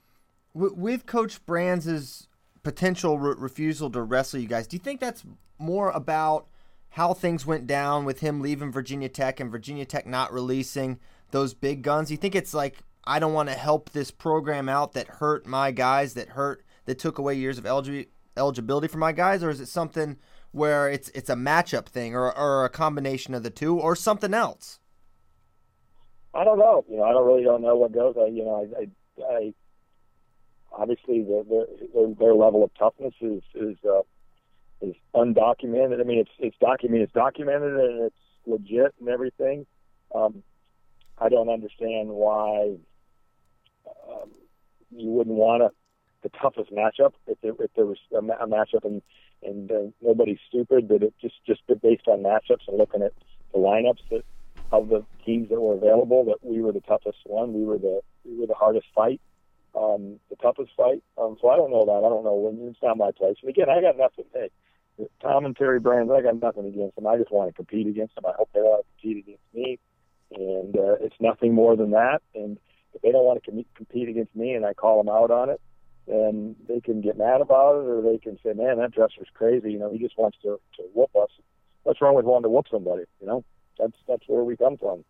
w- 0.54 0.74
with 0.74 1.06
Coach 1.06 1.44
Brands' 1.46 2.28
potential 2.62 3.18
re- 3.18 3.34
refusal 3.36 3.90
to 3.90 4.02
wrestle 4.02 4.40
you 4.40 4.48
guys, 4.48 4.66
do 4.66 4.76
you 4.76 4.82
think 4.82 5.00
that's 5.00 5.24
more 5.58 5.90
about 5.90 6.46
how 6.90 7.12
things 7.12 7.44
went 7.44 7.66
down 7.66 8.04
with 8.04 8.20
him 8.20 8.40
leaving 8.40 8.72
Virginia 8.72 9.08
Tech 9.08 9.40
and 9.40 9.50
Virginia 9.50 9.84
Tech 9.84 10.06
not 10.06 10.32
releasing 10.32 10.98
those 11.32 11.54
big 11.54 11.82
guns? 11.82 12.08
Do 12.08 12.14
you 12.14 12.18
think 12.18 12.34
it's 12.34 12.54
like 12.54 12.78
I 13.04 13.18
don't 13.18 13.32
want 13.32 13.48
to 13.48 13.54
help 13.54 13.90
this 13.90 14.10
program 14.10 14.68
out 14.68 14.92
that 14.92 15.06
hurt 15.08 15.46
my 15.46 15.70
guys, 15.70 16.14
that 16.14 16.30
hurt, 16.30 16.64
that 16.86 16.98
took 16.98 17.18
away 17.18 17.34
years 17.34 17.58
of 17.58 17.66
eligibility 17.66 18.88
for 18.88 18.98
my 18.98 19.12
guys, 19.12 19.42
or 19.42 19.50
is 19.50 19.60
it 19.60 19.68
something 19.68 20.16
where 20.52 20.88
it's 20.88 21.10
it's 21.10 21.28
a 21.28 21.34
matchup 21.34 21.86
thing, 21.86 22.14
or 22.14 22.36
or 22.36 22.64
a 22.64 22.70
combination 22.70 23.34
of 23.34 23.42
the 23.42 23.50
two, 23.50 23.78
or 23.78 23.94
something 23.94 24.32
else? 24.32 24.78
I 26.34 26.44
don't 26.44 26.58
know. 26.58 26.84
You 26.88 26.98
know, 26.98 27.04
I 27.04 27.12
don't 27.12 27.26
really 27.26 27.44
don't 27.44 27.62
know 27.62 27.76
what 27.76 27.92
goes. 27.92 28.16
I, 28.18 28.26
you 28.26 28.44
know, 28.44 28.66
I, 28.76 28.80
I, 28.80 29.36
I 29.36 29.54
obviously 30.72 31.22
the, 31.22 31.44
the, 31.48 31.88
their, 31.94 32.14
their 32.18 32.34
level 32.34 32.64
of 32.64 32.70
toughness 32.78 33.14
is 33.20 33.42
is 33.54 33.76
uh, 33.88 34.02
is 34.80 34.94
undocumented. 35.14 36.00
I 36.00 36.04
mean, 36.04 36.18
it's 36.18 36.30
it's 36.38 36.56
documented. 36.60 37.04
It's 37.04 37.12
documented 37.12 37.74
and 37.74 38.02
it's 38.04 38.16
legit 38.46 38.94
and 39.00 39.08
everything. 39.08 39.66
Um, 40.14 40.42
I 41.18 41.28
don't 41.28 41.48
understand 41.48 42.08
why 42.08 42.76
um, 44.08 44.30
you 44.90 45.10
wouldn't 45.10 45.36
want 45.36 45.62
a, 45.62 45.70
the 46.22 46.30
toughest 46.40 46.72
matchup 46.72 47.12
if 47.26 47.40
there, 47.42 47.52
if 47.60 47.70
there 47.76 47.86
was 47.86 47.98
a, 48.12 48.18
a 48.18 48.46
matchup 48.46 48.84
and 48.84 49.02
and 49.42 49.70
uh, 49.70 49.90
nobody's 50.00 50.38
stupid, 50.48 50.88
but 50.88 51.02
it 51.02 51.14
just 51.20 51.34
just 51.46 51.60
based 51.82 52.08
on 52.08 52.22
matchups 52.22 52.66
and 52.66 52.78
looking 52.78 53.02
at 53.02 53.12
the 53.52 53.58
lineups 53.58 54.00
that 54.10 54.24
of 54.82 54.88
the 54.88 55.04
teams 55.24 55.48
that 55.48 55.60
were 55.60 55.74
available, 55.74 56.24
that 56.26 56.38
we 56.42 56.60
were 56.60 56.72
the 56.72 56.80
toughest 56.80 57.18
one. 57.24 57.52
We 57.52 57.64
were 57.64 57.78
the 57.78 58.00
we 58.24 58.38
were 58.38 58.46
the 58.46 58.54
hardest 58.54 58.86
fight, 58.94 59.20
um, 59.74 60.18
the 60.30 60.36
toughest 60.36 60.72
fight. 60.76 61.02
Um, 61.18 61.36
so 61.40 61.48
I 61.48 61.56
don't 61.56 61.70
know 61.70 61.84
that. 61.84 62.04
I 62.04 62.08
don't 62.08 62.24
know 62.24 62.34
when 62.34 62.68
it's 62.68 62.82
not 62.82 62.96
my 62.96 63.10
place. 63.10 63.36
And 63.42 63.50
again, 63.50 63.68
I 63.68 63.80
got 63.80 63.96
nothing. 63.96 64.24
Hey, 64.32 64.50
Tom 65.20 65.44
and 65.44 65.56
Terry 65.56 65.80
Brands, 65.80 66.12
I 66.12 66.22
got 66.22 66.40
nothing 66.40 66.66
against 66.66 66.94
them. 66.96 67.06
I 67.06 67.16
just 67.16 67.32
want 67.32 67.48
to 67.50 67.54
compete 67.54 67.86
against 67.86 68.14
them. 68.14 68.26
I 68.26 68.32
hope 68.36 68.50
they 68.54 68.60
want 68.60 68.84
to 68.84 69.02
compete 69.02 69.24
against 69.24 69.42
me, 69.52 69.78
and 70.32 70.76
uh, 70.76 70.94
it's 71.00 71.16
nothing 71.20 71.54
more 71.54 71.76
than 71.76 71.90
that. 71.90 72.22
And 72.34 72.58
if 72.94 73.02
they 73.02 73.10
don't 73.10 73.24
want 73.24 73.42
to 73.42 73.50
com- 73.50 73.64
compete 73.74 74.08
against 74.08 74.34
me, 74.36 74.52
and 74.52 74.64
I 74.64 74.74
call 74.74 75.02
them 75.02 75.12
out 75.12 75.30
on 75.30 75.50
it, 75.50 75.60
then 76.06 76.54
they 76.68 76.80
can 76.80 77.00
get 77.00 77.18
mad 77.18 77.40
about 77.40 77.80
it, 77.80 77.88
or 77.88 78.02
they 78.02 78.18
can 78.18 78.38
say, 78.42 78.52
"Man, 78.52 78.78
that 78.78 78.92
dresser's 78.92 79.28
crazy. 79.34 79.72
You 79.72 79.78
know, 79.78 79.90
he 79.90 79.98
just 79.98 80.18
wants 80.18 80.38
to 80.42 80.60
to 80.76 80.82
whoop 80.92 81.10
us." 81.16 81.30
What's 81.82 82.00
wrong 82.00 82.14
with 82.14 82.24
wanting 82.24 82.44
to 82.44 82.48
whoop 82.50 82.66
somebody? 82.70 83.04
You 83.20 83.26
know, 83.26 83.44
that's 83.78 83.96
that's 84.06 84.24
where 84.26 84.44
we 84.44 84.56
come 84.56 84.76
from. 84.76 85.04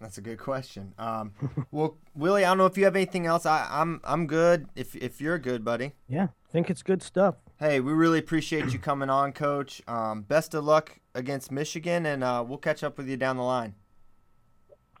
That's 0.00 0.16
a 0.16 0.22
good 0.22 0.38
question. 0.38 0.94
Um, 0.98 1.32
well, 1.70 1.98
Willie, 2.14 2.44
I 2.44 2.48
don't 2.48 2.58
know 2.58 2.66
if 2.66 2.78
you 2.78 2.84
have 2.84 2.96
anything 2.96 3.26
else. 3.26 3.44
I, 3.46 3.68
I'm 3.70 4.00
I'm 4.04 4.26
good. 4.26 4.68
If 4.74 4.96
if 4.96 5.20
you're 5.20 5.38
good, 5.38 5.64
buddy. 5.64 5.92
Yeah, 6.08 6.24
I 6.24 6.52
think 6.52 6.70
it's 6.70 6.82
good 6.82 7.02
stuff. 7.02 7.36
Hey, 7.58 7.80
we 7.80 7.92
really 7.92 8.18
appreciate 8.18 8.72
you 8.72 8.78
coming 8.78 9.10
on, 9.10 9.32
Coach. 9.32 9.82
Um, 9.86 10.22
best 10.22 10.54
of 10.54 10.64
luck 10.64 10.98
against 11.14 11.50
Michigan, 11.50 12.06
and 12.06 12.24
uh, 12.24 12.42
we'll 12.46 12.58
catch 12.58 12.82
up 12.82 12.96
with 12.96 13.08
you 13.08 13.16
down 13.16 13.36
the 13.36 13.42
line. 13.42 13.74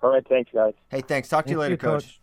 All 0.02 0.10
right, 0.10 0.26
thanks, 0.28 0.50
guys. 0.52 0.74
Hey, 0.90 1.00
thanks. 1.00 1.28
Talk 1.28 1.46
to 1.46 1.50
you 1.50 1.58
later, 1.58 1.72
you, 1.72 1.78
coach. 1.78 2.04
coach. 2.04 2.20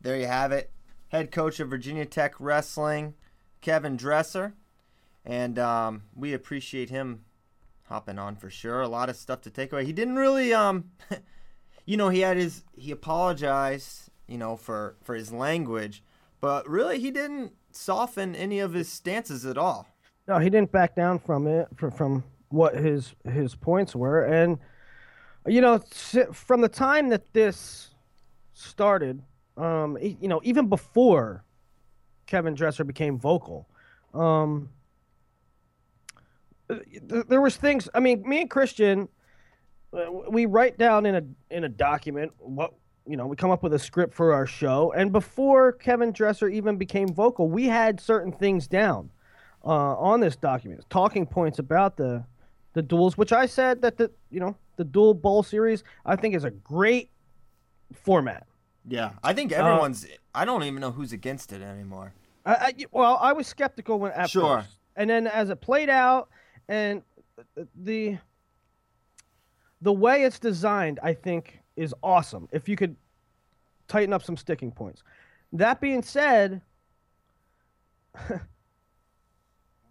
There 0.00 0.16
you 0.16 0.26
have 0.26 0.52
it. 0.52 0.70
Head 1.08 1.30
coach 1.30 1.58
of 1.58 1.68
Virginia 1.68 2.04
Tech 2.04 2.34
Wrestling, 2.38 3.14
Kevin 3.60 3.96
Dresser. 3.96 4.54
And 5.24 5.58
um, 5.58 6.04
we 6.14 6.32
appreciate 6.32 6.90
him 6.90 7.24
hopping 7.88 8.18
on 8.18 8.36
for 8.36 8.50
sure. 8.50 8.80
A 8.80 8.88
lot 8.88 9.08
of 9.08 9.16
stuff 9.16 9.40
to 9.42 9.50
take 9.50 9.72
away. 9.72 9.84
He 9.84 9.92
didn't 9.92 10.16
really, 10.16 10.52
um, 10.52 10.90
you 11.86 11.96
know, 11.96 12.08
he 12.08 12.20
had 12.20 12.36
his, 12.36 12.64
he 12.76 12.90
apologized, 12.90 14.10
you 14.26 14.38
know, 14.38 14.56
for, 14.56 14.96
for 15.02 15.14
his 15.14 15.32
language, 15.32 16.02
but 16.40 16.68
really 16.68 16.98
he 16.98 17.10
didn't 17.10 17.52
soften 17.72 18.34
any 18.34 18.60
of 18.60 18.74
his 18.74 18.88
stances 18.88 19.44
at 19.46 19.58
all. 19.58 19.88
No, 20.26 20.38
he 20.38 20.50
didn't 20.50 20.70
back 20.70 20.94
down 20.94 21.18
from 21.18 21.46
it, 21.46 21.68
from, 21.76 21.90
from 21.90 22.24
what 22.50 22.74
his, 22.76 23.14
his 23.24 23.54
points 23.54 23.96
were. 23.96 24.24
And, 24.24 24.58
you 25.46 25.60
know, 25.60 25.78
from 26.32 26.60
the 26.60 26.68
time 26.68 27.08
that 27.08 27.32
this 27.32 27.94
started, 28.52 29.22
um, 29.56 29.96
you 30.00 30.28
know, 30.28 30.40
even 30.44 30.68
before 30.68 31.44
Kevin 32.26 32.54
Dresser 32.54 32.84
became 32.84 33.18
vocal, 33.18 33.68
um, 34.12 34.68
there 36.68 37.40
was 37.40 37.56
things. 37.56 37.88
I 37.94 38.00
mean, 38.00 38.22
me 38.28 38.42
and 38.42 38.50
Christian, 38.50 39.08
uh, 39.92 40.10
we 40.30 40.46
write 40.46 40.78
down 40.78 41.06
in 41.06 41.14
a 41.14 41.22
in 41.54 41.64
a 41.64 41.68
document 41.68 42.32
what 42.38 42.74
you 43.06 43.16
know. 43.16 43.26
We 43.26 43.36
come 43.36 43.50
up 43.50 43.62
with 43.62 43.72
a 43.74 43.78
script 43.78 44.14
for 44.14 44.32
our 44.32 44.46
show, 44.46 44.92
and 44.92 45.12
before 45.12 45.72
Kevin 45.72 46.12
Dresser 46.12 46.48
even 46.48 46.76
became 46.76 47.08
vocal, 47.08 47.48
we 47.48 47.66
had 47.66 48.00
certain 48.00 48.32
things 48.32 48.66
down 48.68 49.10
uh, 49.64 49.96
on 49.96 50.20
this 50.20 50.36
document, 50.36 50.84
talking 50.90 51.26
points 51.26 51.58
about 51.58 51.96
the 51.96 52.24
the 52.74 52.82
duels, 52.82 53.16
which 53.16 53.32
I 53.32 53.46
said 53.46 53.82
that 53.82 53.96
the 53.96 54.10
you 54.30 54.40
know 54.40 54.56
the 54.76 54.84
dual 54.84 55.14
bowl 55.14 55.42
series 55.42 55.84
I 56.04 56.16
think 56.16 56.34
is 56.34 56.44
a 56.44 56.50
great 56.50 57.10
format. 57.94 58.46
Yeah, 58.86 59.12
I 59.22 59.32
think 59.32 59.52
everyone's. 59.52 60.04
Uh, 60.04 60.08
I 60.34 60.44
don't 60.44 60.62
even 60.64 60.80
know 60.80 60.90
who's 60.90 61.12
against 61.12 61.52
it 61.52 61.62
anymore. 61.62 62.12
I, 62.46 62.54
I, 62.54 62.72
well, 62.92 63.18
I 63.20 63.32
was 63.32 63.46
skeptical 63.46 63.98
when 63.98 64.12
at 64.12 64.30
sure. 64.30 64.60
first, 64.60 64.78
and 64.96 65.10
then 65.10 65.26
as 65.26 65.50
it 65.50 65.60
played 65.60 65.90
out, 65.90 66.28
and 66.68 67.02
uh, 67.38 67.42
uh, 67.60 67.64
the 67.74 68.18
the 69.80 69.92
way 69.92 70.24
it's 70.24 70.38
designed, 70.38 70.98
I 71.02 71.14
think, 71.14 71.60
is 71.76 71.94
awesome. 72.02 72.48
If 72.50 72.68
you 72.68 72.76
could 72.76 72.96
tighten 73.88 74.12
up 74.12 74.22
some 74.22 74.36
sticking 74.36 74.70
points. 74.70 75.02
That 75.52 75.80
being 75.80 76.02
said, 76.02 76.60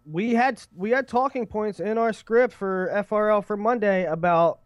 we 0.06 0.34
had 0.34 0.62
we 0.74 0.90
had 0.90 1.08
talking 1.08 1.46
points 1.46 1.80
in 1.80 1.98
our 1.98 2.12
script 2.12 2.54
for 2.54 2.90
FRL 2.94 3.44
for 3.44 3.56
Monday 3.56 4.06
about 4.06 4.60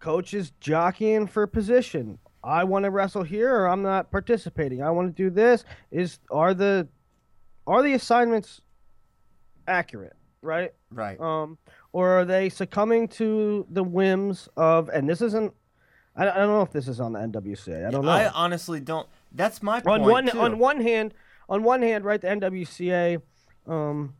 coaches 0.00 0.52
jockeying 0.60 1.26
for 1.26 1.46
position. 1.46 2.18
I 2.42 2.64
want 2.64 2.84
to 2.84 2.90
wrestle 2.90 3.22
here 3.22 3.54
or 3.54 3.66
I'm 3.68 3.82
not 3.82 4.10
participating. 4.10 4.82
I 4.82 4.90
want 4.90 5.14
to 5.14 5.22
do 5.22 5.30
this. 5.30 5.64
Is 5.90 6.18
are 6.30 6.54
the 6.54 6.88
are 7.66 7.82
the 7.82 7.92
assignments 7.92 8.60
accurate, 9.68 10.16
right? 10.42 10.72
Right. 10.90 11.20
Um 11.20 11.58
or 11.92 12.10
are 12.20 12.24
they 12.24 12.48
succumbing 12.48 13.08
to 13.08 13.66
the 13.70 13.82
whims 13.82 14.48
of 14.56 14.88
and 14.88 15.08
this 15.08 15.20
isn't 15.20 15.52
I, 16.16 16.28
I 16.28 16.36
don't 16.38 16.48
know 16.48 16.62
if 16.62 16.72
this 16.72 16.88
is 16.88 17.00
on 17.00 17.12
the 17.12 17.20
NWCA. 17.20 17.86
I 17.86 17.90
don't 17.90 18.04
know. 18.04 18.10
I 18.10 18.28
honestly 18.30 18.80
don't. 18.80 19.08
That's 19.32 19.62
my 19.62 19.80
point. 19.80 20.02
On 20.02 20.10
one 20.10 20.26
too. 20.26 20.40
on 20.40 20.58
one 20.58 20.80
hand, 20.80 21.14
on 21.48 21.62
one 21.62 21.82
hand, 21.82 22.04
right, 22.04 22.20
the 22.20 22.28
NWCA 22.28 23.22
um, 23.66 24.14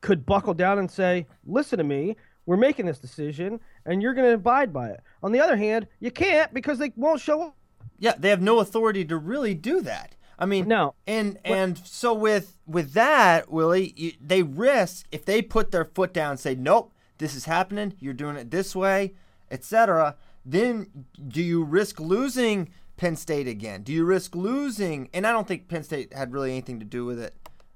could 0.00 0.26
buckle 0.26 0.54
down 0.54 0.78
and 0.78 0.90
say, 0.90 1.26
"Listen 1.46 1.78
to 1.78 1.84
me. 1.84 2.16
We're 2.46 2.56
making 2.56 2.86
this 2.86 2.98
decision, 2.98 3.60
and 3.86 4.02
you're 4.02 4.12
going 4.12 4.28
to 4.28 4.34
abide 4.34 4.72
by 4.72 4.90
it. 4.90 5.00
On 5.22 5.32
the 5.32 5.40
other 5.40 5.56
hand, 5.56 5.86
you 5.98 6.10
can't 6.10 6.52
because 6.52 6.78
they 6.78 6.92
won't 6.96 7.20
show 7.20 7.42
up. 7.42 7.56
Yeah, 7.98 8.14
they 8.18 8.28
have 8.28 8.42
no 8.42 8.58
authority 8.58 9.04
to 9.06 9.16
really 9.16 9.54
do 9.54 9.80
that. 9.82 10.13
I 10.38 10.46
mean, 10.46 10.68
no. 10.68 10.94
And 11.06 11.38
and 11.44 11.78
so 11.78 12.14
with 12.14 12.56
with 12.66 12.92
that, 12.92 13.50
Willie, 13.50 13.92
you, 13.96 14.12
they 14.20 14.42
risk 14.42 15.06
if 15.12 15.24
they 15.24 15.42
put 15.42 15.70
their 15.70 15.84
foot 15.84 16.12
down 16.12 16.32
and 16.32 16.40
say, 16.40 16.54
"Nope, 16.54 16.92
this 17.18 17.34
is 17.34 17.44
happening. 17.44 17.94
You're 17.98 18.14
doing 18.14 18.36
it 18.36 18.50
this 18.50 18.74
way, 18.74 19.14
etc." 19.50 20.16
Then 20.44 21.06
do 21.26 21.42
you 21.42 21.64
risk 21.64 22.00
losing 22.00 22.68
Penn 22.96 23.16
State 23.16 23.48
again? 23.48 23.82
Do 23.82 23.92
you 23.92 24.04
risk 24.04 24.34
losing? 24.34 25.08
And 25.14 25.26
I 25.26 25.32
don't 25.32 25.48
think 25.48 25.68
Penn 25.68 25.84
State 25.84 26.12
had 26.12 26.32
really 26.32 26.50
anything 26.50 26.80
to 26.80 26.84
do 26.84 27.04
with 27.04 27.18
it. 27.18 27.34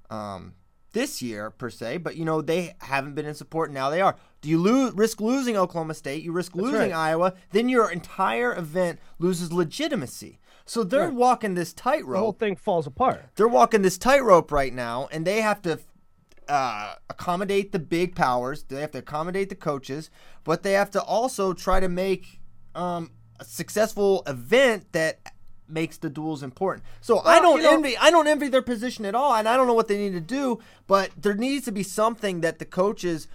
Um, 0.09 0.53
this 0.93 1.21
year 1.21 1.51
per 1.51 1.69
se, 1.69 1.97
but 1.97 2.15
you 2.15 2.25
know 2.25 2.41
they 2.41 2.75
haven't 2.81 3.15
been 3.15 3.25
in 3.25 3.35
support. 3.35 3.71
Now 3.71 3.89
they 3.89 4.01
are. 4.01 4.15
Do 4.41 4.49
you 4.49 4.57
lose, 4.57 4.93
risk 4.93 5.21
losing 5.21 5.57
Oklahoma 5.57 5.93
State? 5.93 6.23
You 6.23 6.31
risk 6.31 6.55
losing 6.55 6.79
right. 6.79 6.91
Iowa. 6.91 7.33
Then 7.51 7.69
your 7.69 7.91
entire 7.91 8.55
event 8.55 8.99
loses 9.19 9.51
legitimacy. 9.51 10.38
So 10.69 10.83
they're 10.83 11.05
Right. 11.05 11.13
walking 11.15 11.55
this 11.55 11.73
tightrope. 11.73 12.13
The 12.13 12.19
whole 12.19 12.31
thing 12.31 12.55
falls 12.55 12.85
apart. 12.85 13.25
They're 13.35 13.47
walking 13.47 13.81
this 13.81 13.97
tightrope 13.97 14.51
right 14.51 14.71
now, 14.71 15.07
and 15.11 15.25
they 15.25 15.41
have 15.41 15.63
to 15.63 15.79
uh, 16.47 16.93
accommodate 17.09 17.71
the 17.71 17.79
big 17.79 18.15
powers. 18.15 18.63
They 18.63 18.79
have 18.81 18.91
to 18.91 18.99
accommodate 18.99 19.49
the 19.49 19.55
coaches, 19.55 20.09
but 20.43 20.61
they 20.63 20.73
have 20.73 20.91
to 20.91 21.01
also 21.01 21.53
try 21.53 21.79
to 21.79 21.89
make 21.89 22.39
um, 22.75 23.11
a 23.39 23.45
successful 23.45 24.21
event 24.27 24.91
that 24.93 25.19
makes 25.67 25.97
the 25.97 26.09
duels 26.09 26.41
important. 26.43 26.83
So 27.01 27.19
I 27.19 27.39
don't 27.39 27.57
you 27.57 27.63
know- 27.63 27.73
envy 27.73 27.97
I 27.97 28.11
don't 28.11 28.27
envy 28.27 28.47
their 28.47 28.61
position 28.61 29.05
at 29.05 29.15
all, 29.15 29.33
and 29.35 29.47
I 29.49 29.57
don't 29.57 29.65
know 29.67 29.73
what 29.73 29.87
they 29.87 29.97
need 29.97 30.13
to 30.13 30.19
do, 30.21 30.59
but 30.85 31.09
there 31.17 31.33
needs 31.35 31.65
to 31.65 31.71
be 31.71 31.83
something 31.83 32.41
that 32.41 32.59
the 32.59 32.65
coaches 32.65 33.27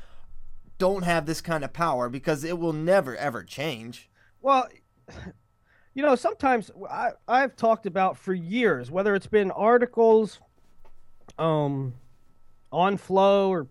don't 0.79 1.03
have 1.03 1.27
this 1.27 1.41
kind 1.41 1.65
of 1.65 1.73
power 1.73 2.09
because 2.09 2.45
it 2.45 2.59
will 2.61 2.73
never 2.73 3.17
ever 3.17 3.43
change. 3.43 4.09
Well, 4.41 4.69
you 5.95 6.03
know, 6.03 6.17
sometimes 6.17 6.71
I, 6.91 7.13
I've 7.29 7.57
talked 7.57 7.87
about 7.87 8.19
for 8.19 8.35
years, 8.35 8.91
whether 8.91 9.15
it's 9.15 9.29
been 9.29 9.51
articles 9.53 10.41
um, 11.39 11.95
on 12.73 12.97
Flow 12.97 13.51
or 13.51 13.69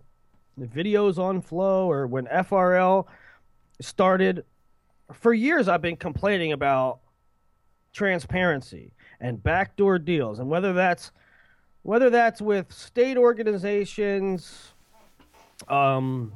the 0.58 0.66
videos 0.66 1.18
on 1.18 1.42
Flow 1.42 1.90
or 1.92 2.08
when 2.08 2.26
FRL 2.28 3.06
started, 3.82 4.46
for 5.12 5.34
years 5.34 5.68
I've 5.68 5.82
been 5.82 5.98
complaining 5.98 6.54
about 6.54 7.00
transparency 7.92 8.94
and 9.20 9.42
backdoor 9.44 10.00
deals 10.00 10.40
and 10.40 10.50
whether 10.50 10.74
that's 10.74 11.12
whether 11.84 12.10
that's 12.10 12.42
with 12.42 12.72
state 12.72 13.18
organizations 13.18 14.74
um 15.68 16.34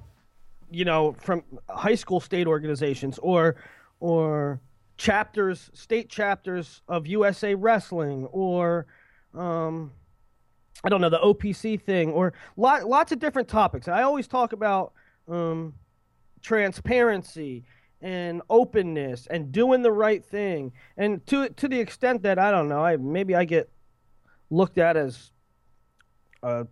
you 0.69 0.85
know 0.85 1.13
from 1.13 1.43
high 1.67 1.95
school 1.95 2.19
state 2.19 2.45
organizations 2.45 3.17
or 3.23 3.55
or 3.99 4.61
chapters 4.97 5.69
state 5.73 6.09
chapters 6.09 6.81
of 6.87 7.07
USA 7.07 7.53
wrestling 7.55 8.25
or 8.25 8.87
um 9.33 9.91
I 10.83 10.89
don't 10.89 11.01
know 11.01 11.09
the 11.09 11.19
OPC 11.19 11.81
thing 11.81 12.11
or 12.11 12.33
lot, 12.55 12.87
lots 12.87 13.11
of 13.11 13.19
different 13.19 13.47
topics. 13.47 13.87
I 13.87 14.03
always 14.03 14.27
talk 14.27 14.53
about 14.53 14.93
um, 15.27 15.73
transparency 16.41 17.63
and 18.01 18.41
openness 18.49 19.27
and 19.27 19.51
doing 19.51 19.81
the 19.81 19.91
right 19.91 20.23
thing, 20.23 20.71
and 20.95 21.25
to 21.27 21.49
to 21.49 21.67
the 21.67 21.79
extent 21.79 22.21
that 22.23 22.37
I 22.37 22.51
don't 22.51 22.69
know, 22.69 22.85
I 22.85 22.97
maybe 22.97 23.33
I 23.33 23.43
get 23.43 23.71
looked 24.51 24.77
at 24.77 24.95
as 24.95 25.31
uh, 26.43 26.65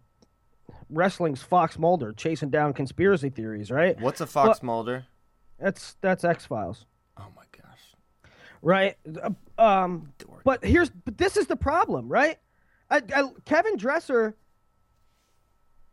wrestling's 0.90 1.42
Fox 1.42 1.80
Mulder 1.80 2.14
chasing 2.14 2.52
down 2.52 2.74
conspiracy 2.74 3.30
theories, 3.30 3.72
right? 3.72 4.00
What's 4.00 4.22
a 4.22 4.28
Fox 4.28 4.62
Mulder? 4.62 5.08
That's 5.60 5.98
that's 6.02 6.24
X 6.24 6.46
Files. 6.46 6.86
Right? 8.65 8.97
Um, 9.58 10.12
but 10.43 10.65
here's 10.65 10.89
but 10.89 11.17
this 11.17 11.38
is 11.38 11.47
the 11.47 11.56
problem, 11.56 12.10
right? 12.10 12.38
I, 12.89 13.01
I, 13.15 13.30
Kevin 13.45 13.78
Dresser, 13.78 14.36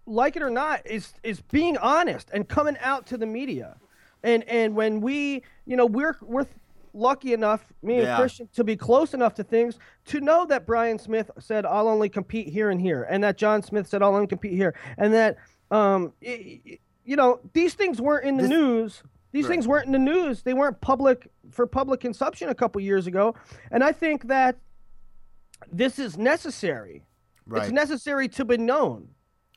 like 0.06 0.35
it 0.37 0.42
or 0.42 0.50
not, 0.50 0.85
is 0.87 1.14
is 1.22 1.40
being 1.40 1.76
honest 1.78 2.28
and 2.32 2.48
coming 2.48 2.76
out 2.80 3.06
to 3.08 3.16
the 3.16 3.26
media, 3.26 3.76
and 4.24 4.42
and 4.48 4.74
when 4.74 5.00
we, 5.00 5.42
you 5.66 5.76
know, 5.76 5.87
we're 5.87 6.16
we're 6.22 6.46
lucky 6.94 7.32
enough, 7.32 7.72
me 7.82 7.94
and 7.94 8.02
Yeah. 8.02 8.16
Christian, 8.16 8.48
to 8.54 8.64
be 8.64 8.76
close 8.76 9.14
enough 9.14 9.35
to 9.35 9.44
things 9.44 9.78
to 10.06 10.20
know 10.20 10.44
that 10.46 10.66
Brian 10.66 10.98
Smith 10.98 11.30
said, 11.38 11.64
"I'll 11.64 11.88
only 11.88 12.08
compete 12.08 12.48
here 12.48 12.70
and 12.70 12.80
here," 12.80 13.04
and 13.08 13.22
that 13.22 13.37
John 13.38 13.62
Smith 13.62 13.87
said, 13.87 14.02
"I'll 14.02 14.14
only 14.14 14.26
compete 14.26 14.52
here," 14.54 14.74
and 14.98 15.14
that, 15.14 15.37
um, 15.70 16.12
y- 16.20 16.61
y- 16.66 16.78
you 17.04 17.16
know, 17.16 17.40
these 17.52 17.74
things 17.74 18.00
weren't 18.00 18.26
in 18.26 18.37
the 18.37 18.42
This- 18.42 18.50
news. 18.50 19.02
These 19.33 19.45
Right. 19.45 19.51
things 19.51 19.68
weren't 19.68 19.87
in 19.87 19.92
the 19.92 19.99
news. 19.99 20.42
They 20.42 20.55
weren't 20.55 20.81
public 20.81 21.29
for 21.51 21.66
public 21.66 22.01
consumption 22.01 22.49
a 22.51 22.55
couple 22.55 22.81
years 22.81 23.07
ago, 23.07 23.35
and 23.71 23.83
I 23.83 23.92
think 23.92 24.29
that 24.29 24.59
this 25.73 25.99
is 25.99 26.16
necessary. 26.18 27.05
Right. 27.47 27.64
It's 27.64 27.73
necessary 27.73 28.29
to 28.29 28.45
be 28.45 28.57
known. 28.59 29.09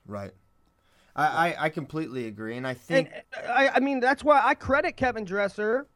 Right. 0.08 0.32
I, 1.16 1.26
I, 1.50 1.56
I 1.66 1.70
completely 1.70 2.28
agree, 2.28 2.58
and 2.58 2.68
I 2.68 2.74
think 2.74 3.10
And 3.34 3.48
uh, 3.48 3.52
I, 3.52 3.70
I 3.76 3.80
mean, 3.80 4.00
that's 4.00 4.24
why 4.24 4.42
I 4.44 4.54
credit 4.56 4.98
Kevin 4.98 5.24
Dresser. 5.26 5.88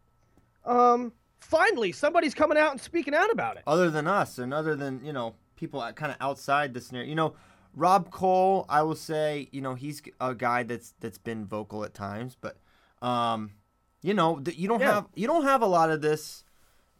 Um, 0.66 1.14
finally, 1.40 1.92
somebody's 1.92 2.34
coming 2.34 2.58
out 2.58 2.72
and 2.72 2.80
speaking 2.82 3.14
out 3.14 3.32
about 3.32 3.58
it. 3.58 3.64
other 3.68 3.90
than 3.90 4.08
us, 4.08 4.38
and 4.40 4.54
other 4.54 4.76
than 4.76 5.04
you 5.04 5.14
know 5.14 5.36
people 5.56 5.82
kind 5.94 6.12
of 6.12 6.18
outside 6.22 6.74
the 6.74 6.82
scenario, 6.82 7.10
you 7.10 7.16
know, 7.16 7.34
Rob 7.76 8.12
Koll, 8.12 8.66
I 8.70 8.82
will 8.84 8.96
say, 8.96 9.50
you 9.52 9.62
know, 9.62 9.76
he's 9.76 10.02
a 10.22 10.34
guy 10.36 10.64
that's 10.64 10.94
that's 11.00 11.18
been 11.18 11.46
vocal 11.46 11.84
at 11.84 11.94
times, 11.94 12.38
but 12.40 12.58
um, 13.02 13.52
you 14.02 14.14
know, 14.14 14.42
you 14.56 14.68
don't 14.68 14.80
Yeah. 14.80 14.94
have 14.96 15.08
you 15.16 15.28
don't 15.28 15.44
have 15.44 15.62
a 15.62 15.68
lot 15.68 15.90
of 15.90 16.02
this. 16.02 16.44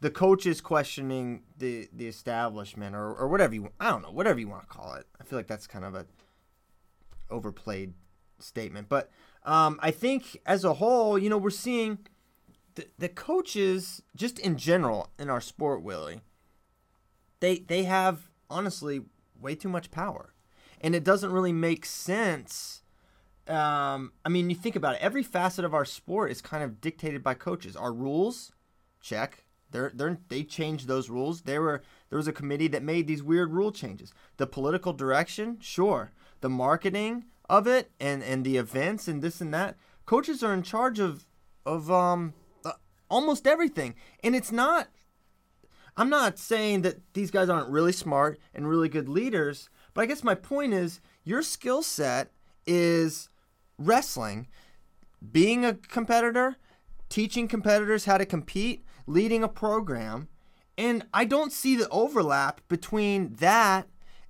The 0.00 0.10
coaches 0.10 0.60
questioning 0.60 1.42
the 1.58 1.88
the 1.92 2.06
establishment 2.08 2.96
or, 2.96 3.12
or 3.14 3.28
whatever 3.28 3.54
you 3.54 3.70
I 3.78 3.90
don't 3.90 4.02
know 4.02 4.10
whatever 4.10 4.38
you 4.40 4.48
want 4.48 4.62
to 4.62 4.68
call 4.68 4.94
it. 4.94 5.06
I 5.20 5.24
feel 5.24 5.38
like 5.38 5.46
that's 5.46 5.66
kind 5.66 5.84
of 5.84 5.94
a 5.94 6.06
overplayed 7.30 7.94
statement, 8.38 8.88
but 8.88 9.10
um, 9.44 9.78
I 9.82 9.90
think 9.90 10.38
as 10.46 10.64
a 10.64 10.74
whole, 10.74 11.18
you 11.18 11.28
know, 11.30 11.38
we're 11.38 11.50
seeing 11.50 11.98
the, 12.74 12.86
the 12.98 13.08
coaches 13.08 14.02
just 14.16 14.38
in 14.38 14.56
general 14.56 15.08
in 15.18 15.30
our 15.30 15.40
sport, 15.40 15.82
Willie. 15.82 16.20
They 17.40 17.58
they 17.58 17.84
have 17.84 18.30
honestly 18.50 19.02
way 19.40 19.54
too 19.54 19.68
much 19.68 19.90
power, 19.90 20.34
and 20.80 20.94
it 20.94 21.04
doesn't 21.04 21.32
really 21.32 21.52
make 21.52 21.86
sense. 21.86 22.82
Um, 23.50 24.12
I 24.24 24.28
mean, 24.28 24.48
you 24.48 24.56
think 24.56 24.76
about 24.76 24.94
it. 24.94 25.00
Every 25.02 25.24
facet 25.24 25.64
of 25.64 25.74
our 25.74 25.84
sport 25.84 26.30
is 26.30 26.40
kind 26.40 26.62
of 26.62 26.80
dictated 26.80 27.22
by 27.22 27.34
coaches. 27.34 27.74
Our 27.74 27.92
rules, 27.92 28.52
check. 29.00 29.44
They're, 29.72 29.90
they're, 29.94 30.18
they 30.28 30.44
changed 30.44 30.86
those 30.86 31.10
rules. 31.10 31.42
There 31.42 31.60
were 31.60 31.82
there 32.08 32.16
was 32.16 32.28
a 32.28 32.32
committee 32.32 32.68
that 32.68 32.82
made 32.82 33.06
these 33.06 33.22
weird 33.22 33.52
rule 33.52 33.72
changes. 33.72 34.12
The 34.36 34.46
political 34.46 34.92
direction, 34.92 35.58
sure. 35.60 36.12
The 36.40 36.48
marketing 36.48 37.24
of 37.48 37.66
it 37.66 37.90
and, 38.00 38.22
and 38.22 38.44
the 38.44 38.56
events 38.56 39.08
and 39.08 39.22
this 39.22 39.40
and 39.40 39.52
that. 39.52 39.76
Coaches 40.06 40.42
are 40.42 40.54
in 40.54 40.62
charge 40.62 40.98
of 40.98 41.26
of 41.66 41.90
um 41.90 42.34
uh, 42.64 42.72
almost 43.08 43.46
everything, 43.46 43.94
and 44.24 44.34
it's 44.34 44.52
not. 44.52 44.88
I'm 45.96 46.08
not 46.08 46.38
saying 46.38 46.82
that 46.82 47.00
these 47.14 47.30
guys 47.30 47.48
aren't 47.48 47.68
really 47.68 47.92
smart 47.92 48.38
and 48.54 48.68
really 48.68 48.88
good 48.88 49.08
leaders, 49.08 49.68
but 49.92 50.02
I 50.02 50.06
guess 50.06 50.24
my 50.24 50.34
point 50.34 50.72
is 50.72 51.00
your 51.24 51.42
skill 51.42 51.82
set 51.82 52.30
is 52.66 53.28
wrestling, 53.80 54.46
being 55.32 55.64
a 55.64 55.74
competitor, 55.74 56.56
teaching 57.08 57.48
competitors 57.48 58.04
how 58.04 58.18
to 58.18 58.26
compete, 58.26 58.84
leading 59.06 59.42
a 59.42 59.48
program, 59.48 60.28
and 60.78 61.04
I 61.12 61.24
don't 61.24 61.52
see 61.52 61.76
the 61.76 61.88
overlap 61.88 62.60
between 62.68 63.34
that 63.34 63.88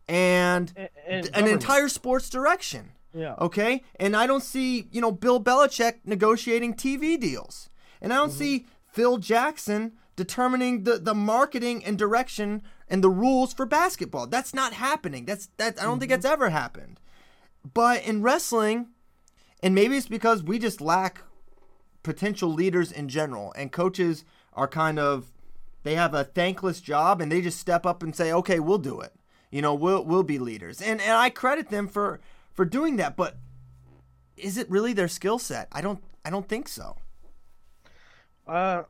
and, 0.09 0.73
A- 0.77 0.81
and 1.07 1.27
an 1.27 1.33
government. 1.33 1.53
entire 1.53 1.89
sports 1.89 2.31
direction. 2.31 2.93
Yeah. 3.13 3.35
Okay? 3.41 3.83
And 3.99 4.17
I 4.17 4.27
don't 4.27 4.43
see, 4.43 4.89
you 4.91 5.01
know, 5.01 5.13
Bill 5.13 5.43
Belichick 5.43 5.99
negotiating 6.05 6.75
TV 6.75 7.19
deals. 7.19 7.71
And 8.01 8.13
I 8.13 8.17
don't 8.17 8.31
mm-hmm. 8.31 8.39
see 8.39 8.67
Phil 8.93 9.19
Jackson 9.19 9.93
determining 10.17 10.85
the, 10.85 10.99
the 10.99 11.15
marketing 11.15 11.85
and 11.85 11.97
direction 11.97 12.63
and 12.89 13.03
the 13.03 13.11
rules 13.11 13.53
for 13.53 13.67
basketball. 13.67 14.27
That's 14.27 14.53
not 14.53 14.73
happening. 14.73 15.25
That's 15.25 15.49
that 15.57 15.81
I 15.81 15.85
don't 15.85 15.99
think 15.99 16.11
that's 16.11 16.27
mm-hmm. 16.27 16.33
ever 16.33 16.51
happened. 16.51 17.01
But 17.75 18.05
in 18.05 18.23
wrestling, 18.23 18.89
and 19.63 19.75
maybe 19.75 19.97
it's 19.97 20.09
because 20.09 20.43
we 20.43 20.59
just 20.59 20.81
lack 20.81 21.23
potential 22.03 22.49
leaders 22.53 22.91
in 22.93 23.09
general 23.09 23.53
and 23.57 23.73
coaches 23.73 24.25
are 24.55 24.69
kind 24.69 24.99
of 24.99 25.33
they 25.83 25.95
have 25.95 26.15
a 26.15 26.25
thankless 26.25 26.81
job 26.81 27.21
and 27.21 27.31
they 27.31 27.41
just 27.41 27.59
step 27.59 27.85
up 27.87 28.03
and 28.03 28.15
say 28.17 28.33
okay 28.33 28.59
we'll 28.59 28.79
do 28.79 29.01
it 29.01 29.13
you 29.51 29.61
know 29.61 29.75
we'll 29.75 30.05
we'll 30.05 30.23
be 30.23 30.39
leaders 30.39 30.81
and 30.81 31.01
and 31.01 31.13
i 31.13 31.29
credit 31.29 31.69
them 31.69 31.87
for 31.89 32.21
for 32.53 32.65
doing 32.65 32.97
that 32.97 33.17
but 33.17 33.37
is 34.37 34.57
it 34.57 34.71
really 34.71 34.93
their 34.95 35.09
skill 35.09 35.39
set 35.39 35.69
i 35.73 35.81
don't 35.81 36.03
i 36.25 36.31
don't 36.31 36.49
think 36.49 36.69
so 36.69 36.97
Uh, 38.47 38.83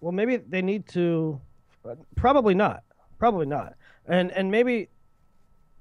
well, 0.00 0.12
maybe 0.12 0.36
they 0.38 0.62
need 0.62 0.86
to. 0.88 1.38
Probably 2.16 2.54
not. 2.54 2.82
Probably 3.18 3.44
not. 3.46 3.74
And 4.06 4.30
and 4.32 4.50
maybe 4.50 4.88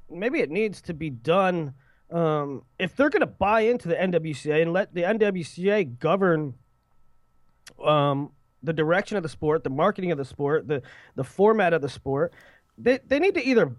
maybe 0.10 0.42
it 0.42 0.50
needs 0.50 0.82
to 0.82 0.94
be 0.94 1.10
done. 1.10 1.74
Um, 2.12 2.64
if 2.78 2.96
they're 2.96 3.10
going 3.10 3.22
to 3.22 3.26
buy 3.26 3.62
into 3.62 3.88
the 3.88 3.96
NWCA 3.96 4.62
and 4.62 4.74
let 4.74 4.94
the 4.94 5.04
NWCA 5.04 5.98
govern 5.98 6.56
um, 7.84 8.32
the 8.64 8.74
direction 8.74 9.18
of 9.18 9.24
the 9.24 9.30
sport, 9.30 9.64
the 9.64 9.70
marketing 9.70 10.12
of 10.12 10.18
the 10.18 10.26
sport, 10.26 10.68
the 10.68 10.82
the 11.16 11.24
format 11.24 11.74
of 11.74 11.82
the 11.82 11.90
sport, 11.90 12.34
they 12.78 13.00
they 13.06 13.20
need 13.20 13.36
to 13.36 13.46
either 13.46 13.76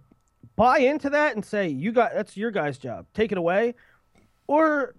buy 0.56 0.78
into 0.78 1.10
that 1.10 1.34
and 1.34 1.44
say 1.44 1.68
you 1.68 1.92
got 1.92 2.14
that's 2.14 2.36
your 2.36 2.50
guy's 2.50 2.78
job, 2.78 3.06
take 3.14 3.32
it 3.32 3.38
away, 3.38 3.74
or 4.46 4.94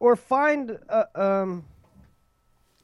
or 0.00 0.16
find 0.16 0.78
uh, 0.88 1.04
um 1.14 1.64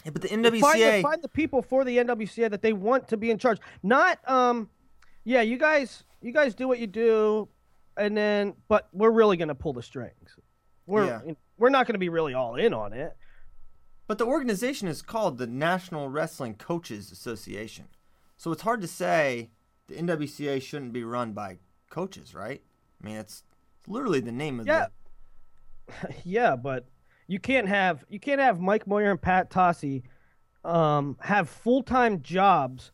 Yeah, 0.04 0.12
but 0.12 0.22
the 0.22 0.28
find 0.28 0.44
the, 0.44 0.50
nwca 0.50 1.02
find 1.02 1.22
the 1.22 1.28
people 1.28 1.62
for 1.62 1.84
the 1.84 1.96
NWCA 1.98 2.50
that 2.50 2.62
they 2.62 2.72
want 2.72 3.08
to 3.08 3.16
be 3.16 3.30
in 3.30 3.38
charge. 3.38 3.58
Not 3.82 4.18
um 4.28 4.70
yeah, 5.24 5.42
you 5.42 5.58
guys 5.58 6.04
you 6.22 6.32
guys 6.32 6.54
do 6.54 6.68
what 6.68 6.78
you 6.78 6.86
do 6.86 7.48
and 7.96 8.16
then 8.16 8.54
but 8.68 8.88
we're 8.92 9.10
really 9.10 9.36
going 9.36 9.48
to 9.48 9.54
pull 9.54 9.72
the 9.72 9.82
strings. 9.82 10.36
We're 10.86 11.06
Yeah. 11.06 11.34
we're 11.58 11.70
not 11.70 11.86
going 11.86 11.94
to 11.94 11.98
be 11.98 12.08
really 12.08 12.34
all 12.34 12.56
in 12.56 12.74
on 12.74 12.92
it. 12.92 13.16
But 14.06 14.18
the 14.18 14.26
organization 14.26 14.86
is 14.88 15.00
called 15.00 15.38
the 15.38 15.46
National 15.46 16.08
Wrestling 16.10 16.54
Coaches 16.56 17.10
Association. 17.10 17.86
So 18.36 18.52
it's 18.52 18.62
hard 18.62 18.82
to 18.82 18.88
say 18.88 19.50
the 19.86 19.94
NWCA 19.94 20.60
shouldn't 20.60 20.92
be 20.92 21.04
run 21.04 21.32
by 21.32 21.58
coaches, 21.88 22.34
right? 22.34 22.62
I 23.02 23.06
mean, 23.06 23.16
it's 23.16 23.42
literally 23.86 24.20
the 24.20 24.32
name 24.32 24.60
of 24.60 24.66
Yeah. 24.66 24.86
the. 25.88 26.14
yeah, 26.24 26.56
but 26.56 26.86
you 27.26 27.38
can't 27.38 27.68
have 27.68 28.04
you 28.08 28.20
can't 28.20 28.40
have 28.40 28.60
Mike 28.60 28.86
Moyer 28.86 29.10
and 29.10 29.20
Pat 29.20 29.50
Tocci 29.50 30.02
um, 30.64 31.16
have 31.20 31.48
full 31.48 31.82
time 31.82 32.20
jobs 32.22 32.90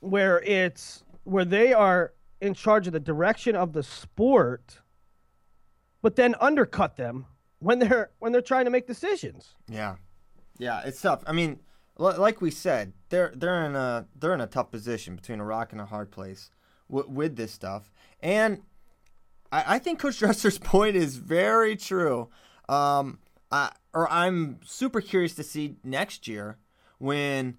where 0.00 0.40
it's 0.42 1.04
where 1.24 1.44
they 1.44 1.72
are 1.72 2.12
in 2.40 2.54
charge 2.54 2.86
of 2.86 2.92
the 2.92 3.00
direction 3.00 3.56
of 3.56 3.72
the 3.72 3.82
sport, 3.82 4.80
but 6.02 6.16
then 6.16 6.34
undercut 6.40 6.96
them 6.96 7.26
when 7.58 7.78
they're 7.78 8.10
when 8.18 8.32
they're 8.32 8.40
trying 8.42 8.64
to 8.64 8.70
make 8.70 8.86
decisions. 8.86 9.54
Yeah, 9.68 9.96
yeah, 10.58 10.82
it's 10.84 11.00
tough. 11.00 11.22
I 11.26 11.32
mean, 11.32 11.60
li- 11.98 12.16
like 12.16 12.40
we 12.40 12.50
said, 12.50 12.92
they're 13.08 13.32
they're 13.34 13.64
in 13.64 13.76
a 13.76 14.06
they're 14.18 14.34
in 14.34 14.40
a 14.40 14.46
tough 14.46 14.70
position 14.70 15.16
between 15.16 15.40
a 15.40 15.44
rock 15.44 15.72
and 15.72 15.80
a 15.80 15.86
hard 15.86 16.10
place 16.10 16.50
w- 16.90 17.08
with 17.08 17.36
this 17.36 17.52
stuff, 17.52 17.90
and 18.20 18.62
I, 19.50 19.76
I 19.76 19.78
think 19.78 19.98
Coach 19.98 20.18
Dresser's 20.20 20.58
point 20.58 20.96
is 20.96 21.16
very 21.16 21.76
true. 21.76 22.28
Um, 22.68 23.18
I, 23.50 23.70
or 23.94 24.10
I'm 24.10 24.58
super 24.64 25.00
curious 25.00 25.34
to 25.34 25.42
see 25.42 25.76
next 25.84 26.26
year 26.26 26.58
when 26.98 27.56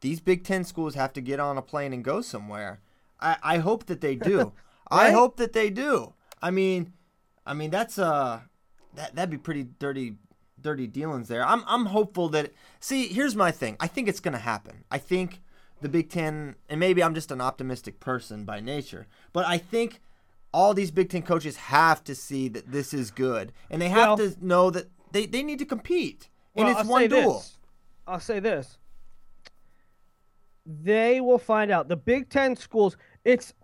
these 0.00 0.20
Big 0.20 0.44
Ten 0.44 0.64
schools 0.64 0.94
have 0.94 1.12
to 1.14 1.20
get 1.20 1.40
on 1.40 1.56
a 1.56 1.62
plane 1.62 1.92
and 1.92 2.04
go 2.04 2.20
somewhere. 2.20 2.80
I, 3.22 3.36
I 3.42 3.58
hope 3.58 3.86
that 3.86 4.00
they 4.00 4.16
do. 4.16 4.52
I 4.90 5.10
hope 5.12 5.36
that 5.38 5.52
they 5.52 5.70
do. 5.70 6.12
I 6.42 6.50
mean, 6.50 6.92
I 7.46 7.54
mean 7.54 7.70
that's 7.70 7.98
uh 7.98 8.40
that 8.94 9.14
that'd 9.14 9.30
be 9.30 9.38
pretty 9.38 9.64
dirty 9.78 10.16
dirty 10.60 10.86
dealings 10.86 11.28
there. 11.28 11.46
I'm 11.46 11.62
I'm 11.66 11.86
hopeful 11.86 12.28
that 12.30 12.52
see, 12.80 13.06
here's 13.08 13.34
my 13.34 13.50
thing. 13.50 13.76
I 13.80 13.86
think 13.86 14.08
it's 14.08 14.20
gonna 14.20 14.38
happen. 14.38 14.84
I 14.90 14.98
think 14.98 15.40
the 15.80 15.88
Big 15.88 16.10
Ten 16.10 16.56
and 16.68 16.78
maybe 16.78 17.02
I'm 17.02 17.14
just 17.14 17.30
an 17.32 17.40
optimistic 17.40 18.00
person 18.00 18.44
by 18.44 18.60
nature, 18.60 19.06
but 19.32 19.46
I 19.46 19.58
think 19.58 20.00
all 20.52 20.74
these 20.74 20.90
Big 20.90 21.08
Ten 21.08 21.22
coaches 21.22 21.56
have 21.56 22.04
to 22.04 22.14
see 22.14 22.48
that 22.48 22.70
this 22.70 22.92
is 22.92 23.10
good. 23.10 23.52
And 23.70 23.80
they 23.80 23.88
have 23.88 24.18
Well- 24.18 24.30
to 24.30 24.36
know 24.44 24.70
that 24.70 24.88
they, 25.12 25.26
they 25.26 25.42
need 25.42 25.58
to 25.60 25.64
compete. 25.66 26.28
And 26.54 26.66
Well, 26.66 26.72
it's 26.72 26.84
I'll 26.84 26.90
one 26.90 27.02
say 27.02 27.08
duel. 27.08 27.34
This. 27.38 27.58
I'll 28.06 28.20
say 28.20 28.40
this. 28.40 28.76
They 30.64 31.20
will 31.20 31.38
find 31.38 31.70
out. 31.70 31.88
The 31.88 31.96
Big 31.96 32.28
Ten 32.28 32.54
schools, 32.56 32.96
it's 33.24 33.54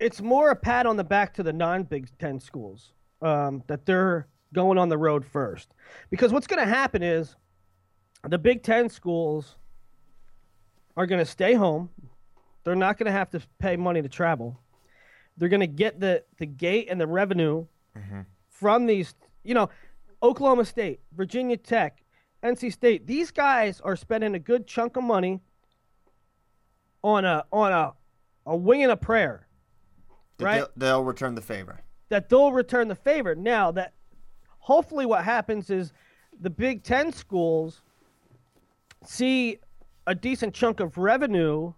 it's 0.00 0.20
more 0.20 0.50
a 0.50 0.56
pat 0.56 0.86
on 0.86 0.96
the 0.96 1.04
back 1.04 1.34
to 1.34 1.42
the 1.42 1.52
non 1.52 1.82
Big 1.82 2.08
Ten 2.18 2.40
schools 2.40 2.92
um, 3.22 3.62
that 3.66 3.84
they're 3.86 4.28
going 4.54 4.78
on 4.78 4.88
the 4.88 4.98
road 4.98 5.24
first. 5.24 5.74
Because 6.10 6.32
what's 6.32 6.46
going 6.46 6.64
to 6.64 6.72
happen 6.72 7.02
is 7.02 7.34
the 8.28 8.38
Big 8.38 8.62
Ten 8.62 8.88
schools 8.88 9.56
are 10.96 11.06
going 11.06 11.18
to 11.18 11.30
stay 11.30 11.54
home. 11.54 11.90
They're 12.64 12.74
not 12.74 12.98
going 12.98 13.06
to 13.06 13.12
have 13.12 13.30
to 13.30 13.40
pay 13.58 13.76
money 13.76 14.02
to 14.02 14.08
travel. 14.08 14.58
They're 15.36 15.48
going 15.48 15.60
to 15.60 15.66
get 15.66 16.00
the, 16.00 16.24
the 16.38 16.46
gate 16.46 16.88
and 16.90 17.00
the 17.00 17.06
revenue 17.06 17.66
from 18.50 18.86
these, 18.86 19.14
you 19.44 19.54
know, 19.54 19.70
Oklahoma 20.22 20.64
State, 20.64 21.00
Virginia 21.16 21.56
Tech, 21.56 22.02
NC 22.42 22.72
State. 22.72 23.06
These 23.06 23.30
guys 23.30 23.80
are 23.80 23.96
spending 23.96 24.34
a 24.34 24.38
good 24.38 24.66
chunk 24.66 24.96
of 24.96 25.04
money 25.04 25.40
on 27.02 27.24
a 27.24 27.44
on 27.52 27.72
a 27.72 27.92
a 28.46 28.56
wing 28.56 28.82
and 28.82 28.92
a 28.92 28.96
prayer 28.96 29.46
That 30.38 30.44
right. 30.44 30.56
They'll, 30.58 30.68
they'll 30.76 31.04
return 31.04 31.34
the 31.34 31.42
favor. 31.42 31.80
that 32.08 32.28
they'll 32.28 32.52
return 32.52 32.88
the 32.88 32.94
favor. 32.94 33.34
Now 33.34 33.70
that 33.72 33.92
hopefully 34.58 35.06
what 35.06 35.24
happens 35.24 35.70
is 35.70 35.92
the 36.40 36.50
Big 36.50 36.82
Ten 36.82 37.12
schools 37.12 37.82
see 39.04 39.58
a 40.06 40.14
decent 40.14 40.54
chunk 40.54 40.80
of 40.80 40.96
revenue 40.98 41.72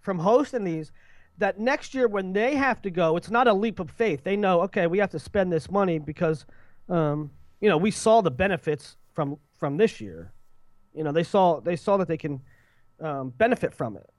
from 0.00 0.18
hosting 0.18 0.64
these. 0.64 0.92
That 1.38 1.60
next 1.60 1.94
year 1.94 2.08
when 2.08 2.32
they 2.32 2.56
have 2.56 2.82
to 2.82 2.90
go, 2.90 3.16
it's 3.16 3.30
not 3.30 3.46
a 3.46 3.52
leap 3.52 3.78
of 3.78 3.90
faith. 3.90 4.24
They 4.24 4.36
know, 4.36 4.62
okay, 4.62 4.88
we 4.88 4.98
have 4.98 5.10
to 5.10 5.20
spend 5.20 5.52
this 5.52 5.70
money 5.70 6.00
because, 6.00 6.44
um, 6.88 7.30
you 7.60 7.68
know, 7.68 7.76
we 7.76 7.92
saw 7.92 8.20
the 8.20 8.30
benefits 8.30 8.96
from 9.12 9.38
from 9.56 9.76
this 9.76 10.00
year. 10.00 10.32
You 10.94 11.04
know, 11.04 11.12
they 11.12 11.22
saw 11.22 11.60
they 11.60 11.76
saw 11.76 11.96
that 11.98 12.08
they 12.08 12.16
can 12.16 12.40
um, 13.00 13.30
benefit 13.30 13.72
from 13.72 13.96
it. 13.96 14.10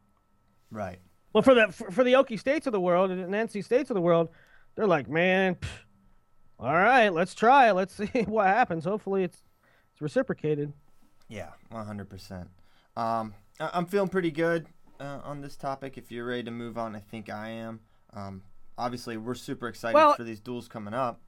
Right. 0.72 1.00
Well, 1.34 1.42
for 1.44 1.54
the 1.54 1.68
for, 1.72 1.92
for 1.92 2.04
the 2.04 2.14
Okie 2.14 2.40
States 2.40 2.68
of 2.68 2.74
the 2.74 2.80
world 2.82 3.12
and 3.12 3.34
NC 3.34 3.64
States 3.64 3.90
of 3.90 3.96
the 3.96 4.02
world, 4.02 4.30
they're 4.76 4.88
like, 4.88 5.10
man, 5.10 5.56
pff, 5.56 5.68
all 6.60 6.74
right, 6.74 7.10
let's 7.10 7.34
try 7.36 7.70
it. 7.70 7.74
Let's 7.74 7.94
see 7.98 8.08
what 8.28 8.48
happens. 8.48 8.86
Hopefully, 8.86 9.24
it's 9.24 9.42
it's 9.94 10.02
reciprocated. 10.02 10.74
Yeah, 11.28 11.50
100%. 11.72 12.48
Um, 12.98 13.34
I- 13.60 13.70
I'm 13.74 13.86
feeling 13.86 14.10
pretty 14.10 14.32
good 14.32 14.66
uh, 15.00 15.20
on 15.24 15.42
this 15.42 15.56
topic. 15.56 15.98
If 15.98 16.12
you're 16.12 16.26
ready 16.26 16.44
to 16.44 16.52
move 16.52 16.78
on, 16.78 16.96
I 16.96 17.00
think 17.00 17.30
I 17.30 17.50
am. 17.50 17.80
Um, 18.14 18.42
obviously, 18.78 19.18
we're 19.18 19.36
super 19.36 19.68
excited 19.68 19.94
Well- 19.96 20.16
for 20.16 20.24
these 20.24 20.40
duels 20.40 20.68
coming 20.68 20.94
up. 20.96 21.22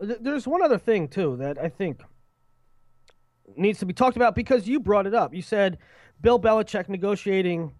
Th- 0.00 0.18
There's 0.20 0.46
one 0.46 0.62
other 0.62 0.78
thing 0.78 1.08
too 1.08 1.36
that 1.36 1.58
I 1.58 1.68
think 1.68 2.00
needs 3.56 3.78
to 3.80 3.86
be 3.86 3.92
talked 3.92 4.16
about 4.16 4.34
because 4.34 4.66
you 4.68 4.80
brought 4.80 5.06
it 5.06 5.14
up. 5.14 5.34
You 5.34 5.42
said 5.42 5.78
Bill 6.20 6.38
Belichick 6.40 6.88
negotiating, 6.88 7.72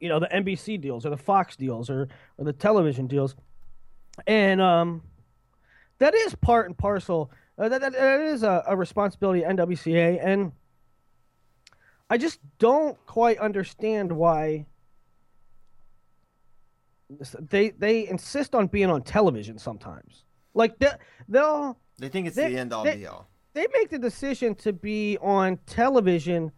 you 0.00 0.08
know, 0.08 0.18
the 0.20 0.28
NBC 0.28 0.80
deals 0.80 1.04
or 1.06 1.10
the 1.10 1.16
Fox 1.16 1.56
deals 1.56 1.88
or 1.90 2.08
or 2.38 2.44
the 2.44 2.52
television 2.52 3.06
deals, 3.06 3.34
and 4.26 4.60
um, 4.60 5.02
that 5.98 6.14
is 6.14 6.34
part 6.36 6.66
and 6.66 6.76
parcel. 6.76 7.30
Uh, 7.58 7.68
that, 7.70 7.80
that, 7.80 7.92
that 7.92 8.20
is 8.20 8.42
a, 8.42 8.62
a 8.66 8.76
responsibility 8.76 9.42
of 9.42 9.50
NWCA, 9.56 10.20
and 10.22 10.52
I 12.10 12.18
just 12.18 12.38
don't 12.58 12.98
quite 13.06 13.38
understand 13.38 14.12
why 14.12 14.66
they 17.50 17.70
they 17.70 18.08
insist 18.08 18.54
on 18.54 18.66
being 18.66 18.90
on 18.90 19.02
television 19.02 19.58
sometimes. 19.58 20.24
Like 20.54 20.78
they, 20.78 20.90
they'll 21.28 21.78
They 21.98 22.08
think 22.08 22.26
it's 22.26 22.36
They- 22.36 22.52
the 22.52 22.58
end 22.58 22.72
all 22.72 22.84
they- 22.84 22.96
be 22.96 23.06
all. 23.06 23.28
they 23.54 23.66
make 23.72 23.90
the 23.90 23.98
decision 23.98 24.54
to 24.56 24.72
be 24.72 25.16
on 25.20 25.58
television 25.66 26.50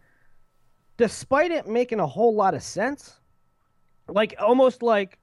despite 0.97 1.51
it 1.51 1.67
making 1.67 1.99
a 1.99 2.07
whole 2.07 2.35
lot 2.35 2.53
of 2.53 2.63
sense. 2.63 3.18
Like 4.09 4.35
almost 4.39 4.81
like 4.81 5.17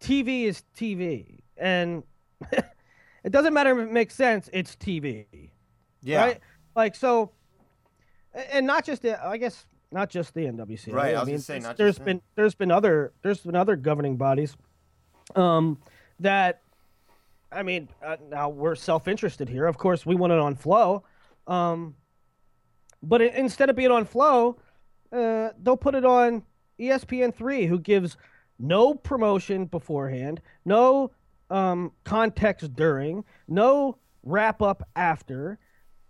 TV 0.00 0.44
is 0.44 0.62
TV 0.76 1.40
and 1.56 2.02
it 2.52 3.30
doesn't 3.30 3.54
matter 3.54 3.78
if 3.78 3.88
it 3.88 3.92
makes 3.92 4.14
sense, 4.14 4.48
it's 4.52 4.76
TV. 4.76 5.50
Yeah. 6.02 6.24
Right? 6.24 6.40
Like 6.74 6.94
so 6.94 7.30
and 8.34 8.66
not 8.66 8.84
just 8.84 9.02
the 9.02 9.24
I 9.24 9.36
guess 9.36 9.66
not 9.90 10.08
just 10.10 10.34
the 10.34 10.46
NWC. 10.46 10.92
Right, 10.92 11.14
I 11.14 11.20
was 11.20 11.26
mean, 11.26 11.34
gonna 11.36 11.42
say, 11.42 11.58
not 11.58 11.76
there's 11.76 11.96
them. 11.96 12.04
been 12.06 12.22
there's 12.34 12.54
been 12.54 12.70
other 12.70 13.12
there's 13.22 13.40
been 13.40 13.56
other 13.56 13.76
governing 13.76 14.16
bodies 14.16 14.56
um 15.36 15.78
that 16.20 16.62
I 17.52 17.62
mean, 17.62 17.88
uh, 18.04 18.16
now 18.30 18.48
we're 18.48 18.74
self-interested 18.74 19.48
here. 19.48 19.66
Of 19.66 19.76
course, 19.76 20.06
we 20.06 20.14
want 20.14 20.32
it 20.32 20.38
on 20.38 20.54
Flow, 20.54 21.04
um, 21.46 21.94
but 23.02 23.20
i 23.20 23.26
instead 23.26 23.68
of 23.68 23.76
being 23.76 23.90
on 23.90 24.04
Flow, 24.04 24.56
uh, 25.12 25.50
they'll 25.62 25.76
put 25.76 25.94
it 25.94 26.04
on 26.04 26.42
E 26.82 26.88
ESPN 26.88 27.34
three, 27.34 27.66
who 27.66 27.78
gives 27.78 28.16
no 28.58 28.94
promotion 28.94 29.66
beforehand, 29.66 30.40
no 30.64 31.10
um, 31.50 31.92
context 32.04 32.74
during, 32.74 33.24
no 33.48 33.96
wrap 34.22 34.62
up 34.62 34.88
after, 34.96 35.58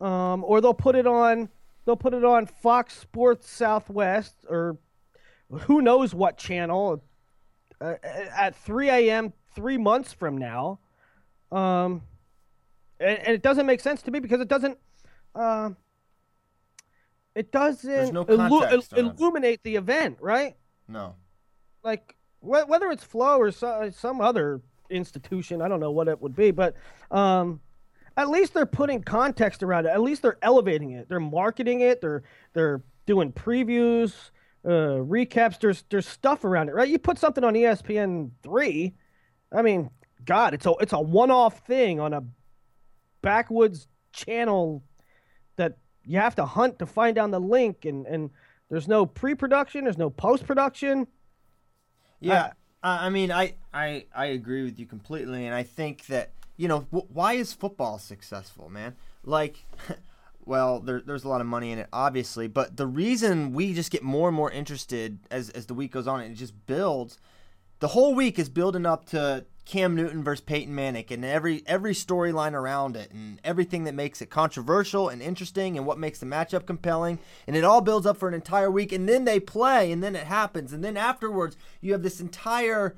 um, 0.00 0.44
or 0.44 0.61
they'll 0.61 0.74
put 0.74 0.96
it 0.96 1.06
on 1.06 1.48
they'll 1.85 1.96
put 1.96 2.14
it 2.14 2.24
on 2.24 2.46
Fox 2.46 2.96
Sports 2.96 3.50
Southwest 3.50 4.35
or 4.48 4.78
who 5.50 5.82
knows 5.82 6.14
what 6.14 6.38
channel 6.38 7.02
uh, 7.80 7.94
at 8.02 8.54
3 8.54 8.88
a.m. 8.88 9.32
three 9.54 9.76
months 9.76 10.12
from 10.12 10.38
now. 10.38 10.78
Um, 11.50 12.02
and, 13.00 13.18
and 13.18 13.35
it 13.35 13.42
doesn't 13.42 13.66
make 13.66 13.80
sense 13.80 14.02
to 14.02 14.11
me 14.11 14.20
because 14.20 14.40
it 14.40 14.48
doesn't. 14.48 14.78
Uh, 15.35 15.70
it 17.35 17.50
doesn't 17.50 18.12
no 18.12 18.24
illu- 18.26 18.85
il- 18.94 18.98
illuminate 18.98 19.62
the 19.62 19.76
event, 19.76 20.18
right? 20.20 20.54
No. 20.92 21.16
Like 21.83 22.14
wh- 22.40 22.68
whether 22.68 22.90
it's 22.90 23.02
Flow 23.02 23.38
or 23.38 23.50
so, 23.50 23.90
some 23.90 24.20
other 24.20 24.61
institution, 24.90 25.62
I 25.62 25.69
don't 25.69 25.81
know 25.81 25.90
what 25.90 26.08
it 26.08 26.21
would 26.21 26.37
be, 26.37 26.50
but 26.50 26.77
um, 27.10 27.60
at 28.17 28.29
least 28.29 28.54
they're 28.54 28.67
putting 28.67 29.02
context 29.02 29.62
around 29.62 29.87
it. 29.87 29.90
At 29.90 30.02
least 30.02 30.23
they're 30.23 30.38
elevating 30.42 30.90
it. 30.92 31.08
They're 31.08 31.21
marketing 31.21 31.81
it. 31.81 32.00
They're 32.00 32.23
they're 32.52 32.83
doing 33.06 33.33
previews, 33.33 34.31
uh, 34.64 35.00
recaps. 35.00 35.58
There's 35.58 35.85
there's 35.88 36.06
stuff 36.06 36.44
around 36.44 36.69
it, 36.69 36.75
right? 36.75 36.88
You 36.88 36.98
put 36.98 37.19
something 37.19 37.42
on 37.42 37.54
ESPN 37.54 38.31
three. 38.42 38.94
I 39.50 39.62
mean, 39.62 39.90
God, 40.25 40.54
it's 40.54 40.67
a 40.67 40.75
it's 40.81 40.92
a 40.92 41.00
one 41.00 41.31
off 41.31 41.67
thing 41.67 42.00
on 42.00 42.12
a 42.12 42.23
backwoods 43.23 43.87
channel 44.12 44.83
that 45.56 45.79
you 46.04 46.19
have 46.19 46.35
to 46.35 46.44
hunt 46.44 46.79
to 46.81 46.87
find 46.87 47.14
down 47.14 47.31
the 47.31 47.40
link, 47.40 47.87
and 47.87 48.06
and 48.06 48.31
there's 48.73 48.88
no 48.88 49.06
pre 49.06 49.35
production. 49.37 49.85
There's 49.85 49.98
no 49.98 50.10
post 50.10 50.46
production. 50.46 51.06
Yeah, 52.20 52.52
I, 52.83 53.06
I 53.06 53.10
mean, 53.10 53.31
I, 53.31 53.54
I 53.73 54.06
I 54.14 54.27
agree 54.27 54.64
with 54.64 54.79
you 54.81 54.87
completely, 54.87 55.46
and 55.46 55.54
I 55.54 55.62
think 55.62 56.06
that 56.06 56.31
you 56.56 56.66
know 56.68 56.87
wh- 56.90 57.14
why 57.14 57.35
is 57.35 57.52
football 57.52 57.98
successful, 57.98 58.68
man? 58.70 58.96
like 59.25 59.64
well, 60.44 60.81
there, 60.81 61.00
there's 61.00 61.25
a 61.25 61.29
lot 61.29 61.40
of 61.40 61.46
money 61.46 61.70
in 61.70 61.79
it, 61.79 61.88
obviously, 61.92 62.48
but 62.48 62.77
the 62.77 62.87
reason 62.87 63.52
we 63.52 63.75
just 63.75 63.90
get 63.90 64.02
more 64.02 64.29
and 64.29 64.37
more 64.37 64.50
interested 64.50 65.18
as, 65.31 65.50
as 65.50 65.66
the 65.66 65.75
week 65.75 65.92
goes 65.92 66.08
on 66.08 66.20
and 66.20 66.33
it 66.33 66.37
just 66.37 66.66
builds, 66.66 67.18
the 67.79 67.88
whole 67.88 68.14
week 68.14 68.38
is 68.38 68.48
building 68.48 68.87
up 68.87 69.04
to 69.06 69.44
Cam 69.65 69.94
Newton 69.94 70.25
versus 70.25 70.42
Peyton 70.42 70.75
Manning 70.75 71.04
and 71.10 71.25
every 71.25 71.63
every 71.67 71.94
storyline 71.94 72.52
around 72.52 72.96
it 72.96 73.13
and 73.13 73.40
everything 73.44 73.85
that 73.85 73.94
makes 73.94 74.21
it 74.21 74.29
controversial 74.29 75.08
and 75.08 75.23
interesting 75.23 75.77
and 75.77 75.87
what 75.87 75.98
makes 75.98 76.19
the 76.19 76.27
matchup 76.27 76.67
compelling 76.67 77.19
and 77.46 77.56
it 77.56 77.65
all 77.65 77.81
builds 77.81 78.06
up 78.06 78.17
for 78.17 78.29
an 78.29 78.35
entire 78.35 78.71
week 78.71 78.92
and 78.92 79.08
then 79.08 79.25
they 79.25 79.38
play 79.38 79.92
and 79.92 80.02
then 80.02 80.17
it 80.17 80.27
happens 80.27 80.73
and 80.73 80.83
then 80.83 80.96
afterwards 80.96 81.56
you 81.81 81.92
have 81.92 82.02
this 82.02 82.21
entire 82.21 82.96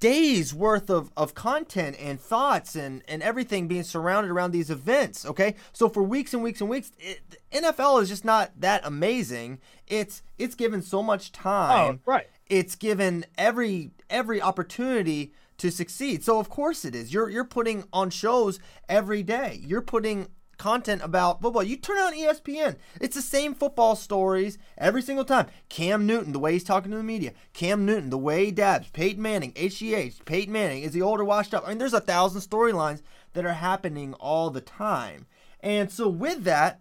days 0.00 0.54
worth 0.54 0.88
of, 0.88 1.10
of 1.14 1.34
content 1.34 1.94
and 2.00 2.18
thoughts 2.18 2.74
and, 2.74 3.02
and 3.06 3.22
everything 3.22 3.68
being 3.68 3.82
surrounded 3.82 4.30
around 4.30 4.50
these 4.50 4.70
events 4.70 5.24
okay? 5.24 5.54
So 5.72 5.88
for 5.88 6.02
weeks 6.02 6.34
and 6.34 6.42
weeks 6.42 6.60
and 6.60 6.68
weeks 6.68 6.92
it, 6.98 7.38
nfl 7.50 8.02
is 8.02 8.10
just 8.10 8.26
not 8.26 8.52
that 8.60 8.82
amazing. 8.84 9.58
It's 9.86 10.22
it's 10.38 10.54
given 10.54 10.82
so 10.82 11.02
much 11.02 11.32
oh, 11.34 11.42
time 11.42 12.00
oh, 12.06 12.10
right 12.10 12.28
it's 12.48 12.74
given 12.74 13.24
every 13.38 13.90
every 14.10 14.40
opportunity 14.40 15.32
to 15.56 15.70
succeed 15.70 16.24
so 16.24 16.38
of 16.38 16.48
course 16.48 16.84
it 16.84 16.94
is 16.94 17.12
you're 17.12 17.30
you're 17.30 17.44
putting 17.44 17.84
on 17.92 18.10
shows 18.10 18.58
every 18.88 19.22
day 19.22 19.60
you're 19.64 19.82
putting 19.82 20.28
content 20.56 21.02
about 21.02 21.40
football. 21.40 21.62
You 21.62 21.76
turn 21.76 21.98
on 21.98 22.14
ESPN, 22.14 22.76
it's 23.00 23.16
the 23.16 23.22
same 23.22 23.54
football 23.54 23.96
stories 23.96 24.58
every 24.78 25.02
single 25.02 25.24
time. 25.24 25.46
Cam 25.68 26.06
Newton, 26.06 26.32
the 26.32 26.38
way 26.38 26.52
he's 26.52 26.64
talking 26.64 26.90
to 26.90 26.96
the 26.96 27.02
media. 27.02 27.32
Cam 27.52 27.84
Newton, 27.84 28.10
the 28.10 28.18
way 28.18 28.46
he 28.46 28.50
dabs. 28.50 28.88
Peyton 28.90 29.22
Manning, 29.22 29.52
HGH. 29.52 30.24
Peyton 30.24 30.52
Manning, 30.52 30.82
is 30.82 30.94
he 30.94 31.02
older, 31.02 31.24
washed 31.24 31.54
up? 31.54 31.64
I 31.66 31.70
mean, 31.70 31.78
there's 31.78 31.94
a 31.94 32.00
thousand 32.00 32.40
storylines 32.40 33.02
that 33.32 33.44
are 33.44 33.54
happening 33.54 34.14
all 34.14 34.50
the 34.50 34.60
time. 34.60 35.26
And 35.60 35.90
so 35.90 36.08
with 36.08 36.44
that, 36.44 36.80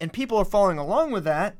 and 0.00 0.12
people 0.12 0.38
are 0.38 0.44
following 0.44 0.78
along 0.78 1.10
with 1.10 1.24
that, 1.24 1.58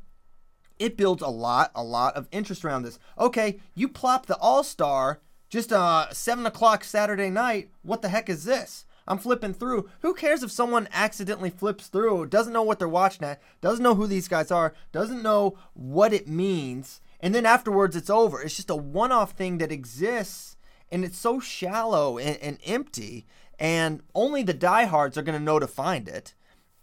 it 0.81 0.97
builds 0.97 1.21
a 1.21 1.27
lot, 1.27 1.71
a 1.75 1.83
lot 1.83 2.15
of 2.15 2.27
interest 2.31 2.65
around 2.65 2.83
this. 2.83 2.97
Okay, 3.19 3.59
you 3.75 3.87
plop 3.87 4.25
the 4.25 4.37
All 4.37 4.63
Star 4.63 5.21
just 5.49 5.71
uh 5.71 6.11
seven 6.11 6.45
o'clock 6.45 6.83
Saturday 6.83 7.29
night. 7.29 7.69
What 7.83 8.01
the 8.01 8.09
heck 8.09 8.29
is 8.29 8.45
this? 8.45 8.85
I'm 9.07 9.17
flipping 9.17 9.53
through. 9.53 9.89
Who 10.01 10.13
cares 10.13 10.41
if 10.41 10.51
someone 10.51 10.87
accidentally 10.91 11.49
flips 11.49 11.87
through, 11.87 12.27
doesn't 12.27 12.53
know 12.53 12.63
what 12.63 12.79
they're 12.79 12.87
watching 12.87 13.25
at, 13.25 13.41
doesn't 13.59 13.83
know 13.83 13.95
who 13.95 14.07
these 14.07 14.27
guys 14.27 14.51
are, 14.51 14.73
doesn't 14.91 15.23
know 15.23 15.57
what 15.73 16.13
it 16.13 16.27
means, 16.27 17.01
and 17.19 17.35
then 17.35 17.45
afterwards 17.45 17.95
it's 17.95 18.09
over. 18.09 18.41
It's 18.41 18.55
just 18.55 18.69
a 18.69 18.75
one 18.75 19.11
off 19.11 19.31
thing 19.31 19.57
that 19.59 19.71
exists, 19.71 20.55
and 20.91 21.03
it's 21.03 21.17
so 21.17 21.39
shallow 21.39 22.17
and, 22.17 22.37
and 22.37 22.57
empty, 22.65 23.25
and 23.59 24.01
only 24.15 24.43
the 24.43 24.53
diehards 24.53 25.17
are 25.17 25.23
going 25.23 25.37
to 25.37 25.43
know 25.43 25.59
to 25.59 25.67
find 25.67 26.07
it, 26.07 26.33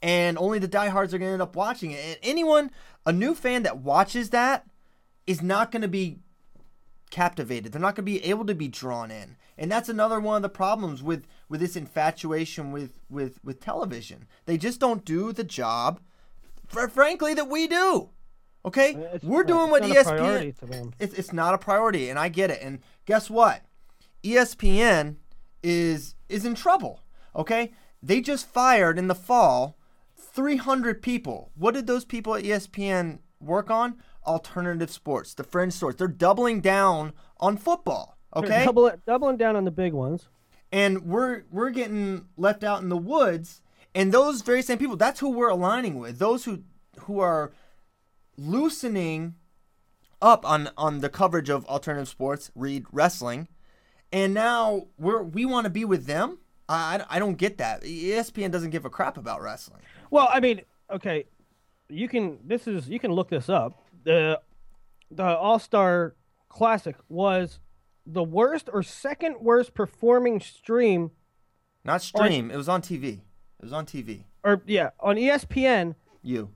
and 0.03 0.37
only 0.39 0.59
the 0.59 0.69
diehards 0.69 1.15
are 1.15 1.19
going 1.19 1.31
to 1.31 1.35
end 1.35 1.43
up 1.43 1.57
watching 1.57 1.93
it. 1.93 2.05
And 2.05 2.19
anyone, 2.23 2.71
a 3.09 3.13
new 3.13 3.35
fan 3.35 3.63
that 3.63 3.79
watches 3.79 4.29
that, 4.31 4.67
is 5.27 5.41
not 5.41 5.73
going 5.73 5.81
to 5.81 5.89
be 5.89 6.19
captivated. 7.11 7.73
They're 7.73 7.81
not 7.81 7.95
going 7.97 8.05
to 8.05 8.13
be 8.13 8.23
able 8.23 8.45
to 8.45 8.55
be 8.55 8.69
drawn 8.69 9.11
in. 9.11 9.37
And 9.57 9.73
that's 9.73 9.89
another 9.89 10.21
one 10.21 10.37
of 10.37 10.43
the 10.43 10.51
problems 10.51 11.03
with 11.03 11.27
with 11.49 11.61
this 11.61 11.75
infatuation 11.75 12.71
with 12.71 13.01
with 13.09 13.41
with 13.43 13.61
television. 13.61 14.27
They 14.45 14.59
just 14.59 14.79
don't 14.79 15.07
do 15.07 15.33
the 15.33 15.43
job 15.43 16.01
frankly 16.69 17.33
that 17.33 17.49
we 17.49 17.67
do. 17.67 18.11
Okay? 18.67 18.91
It's- 18.91 19.23
We're 19.23 19.43
doing 19.43 19.71
what 19.71 19.83
it's 19.87 19.95
not 19.95 20.07
a 20.07 20.19
priority 20.19 20.53
ESPN 20.53 20.93
it's, 20.99 21.15
it's 21.15 21.33
not 21.33 21.55
a 21.55 21.59
priority 21.59 22.11
and 22.11 22.19
I 22.19 22.29
get 22.29 22.51
it. 22.51 22.61
And 22.61 22.81
guess 23.07 23.31
what? 23.31 23.63
ESPN 24.23 25.17
is 25.63 26.15
is 26.29 26.45
in 26.45 26.55
trouble. 26.55 27.01
Okay? 27.35 27.73
They 28.03 28.21
just 28.21 28.47
fired 28.47 28.99
in 28.99 29.09
the 29.09 29.15
fall 29.15 29.78
300 30.39 31.03
people. 31.03 31.51
What 31.57 31.75
did 31.75 31.89
those 31.89 32.05
people 32.05 32.37
at 32.37 32.45
ESPN 32.45 33.19
work 33.41 33.71
on? 33.73 33.97
Alternative 34.25 34.89
sports, 34.89 35.35
the 35.35 35.43
fringe 35.43 35.73
sports. 35.73 35.97
They're 35.99 36.07
doubling 36.07 36.61
down 36.61 37.13
on 37.39 37.57
football. 37.57 38.17
Okay? 38.37 38.65
double, 38.65 38.93
doubling 39.05 39.37
down 39.37 39.57
on 39.57 39.65
the 39.65 39.73
big 39.73 39.93
ones. 39.95 40.29
and 40.71 41.07
we're 41.07 41.43
we're 41.51 41.71
getting 41.71 42.27
left 42.37 42.63
out 42.63 42.81
in 42.83 42.89
the 42.89 42.97
woods 42.97 43.63
and 43.97 44.13
those 44.13 44.43
very 44.43 44.63
same 44.63 44.79
people 44.79 44.97
that's 44.97 45.19
who 45.19 45.31
we're 45.31 45.49
aligning 45.49 45.99
with 45.99 46.19
those 46.21 46.45
who 46.45 46.63
who 47.01 47.19
are 47.19 47.51
loosening 48.37 49.35
up 50.23 50.49
on 50.49 50.69
on 50.77 51.01
the 51.01 51.09
coverage 51.09 51.49
of 51.49 51.65
alternative 51.67 52.07
sports 52.07 52.53
read 52.55 52.85
wrestling 52.93 53.49
and 54.13 54.35
now 54.35 54.87
we're 54.99 55.23
we 55.23 55.45
want 55.47 55.65
to 55.65 55.71
be 55.71 55.85
with 55.87 56.05
them 56.07 56.39
I, 56.69 57.05
I 57.09 57.19
don't 57.19 57.37
get 57.37 57.59
that 57.59 57.83
espn 57.83 58.51
doesn't 58.51 58.71
give 58.71 58.85
a 58.85 58.91
crap 58.91 59.17
about 59.17 59.41
wrestling 59.43 59.81
Well, 60.11 60.29
I 60.31 60.41
mean, 60.41 60.63
okay, 60.91 61.25
you 61.89 62.09
can. 62.09 62.39
This 62.45 62.67
is 62.67 62.89
you 62.89 62.99
can 62.99 63.13
look 63.13 63.31
this 63.31 63.49
up. 63.49 63.83
The 64.05 64.41
the 65.11 65.25
All 65.25 65.59
Star 65.59 66.15
Classic 66.49 66.97
was 67.09 67.59
the 68.07 68.23
worst 68.23 68.69
or 68.73 68.83
second 68.83 69.37
worst 69.41 69.75
performing 69.75 70.41
stream, 70.41 71.11
not 71.85 72.03
stream 72.03 72.51
it 72.51 72.57
was 72.57 72.69
on 72.69 72.81
tv 72.81 73.05
it 73.15 73.63
was 73.63 73.73
on 73.73 73.85
tv 73.85 74.25
or 74.45 74.63
yeah, 74.67 74.91
on 75.01 75.17
ESPN 75.17 75.95
you 76.23 76.51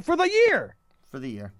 for 0.00 0.16
the 0.16 0.28
year. 0.30 0.76
for 1.10 1.18
the 1.18 1.28
year 1.28 1.52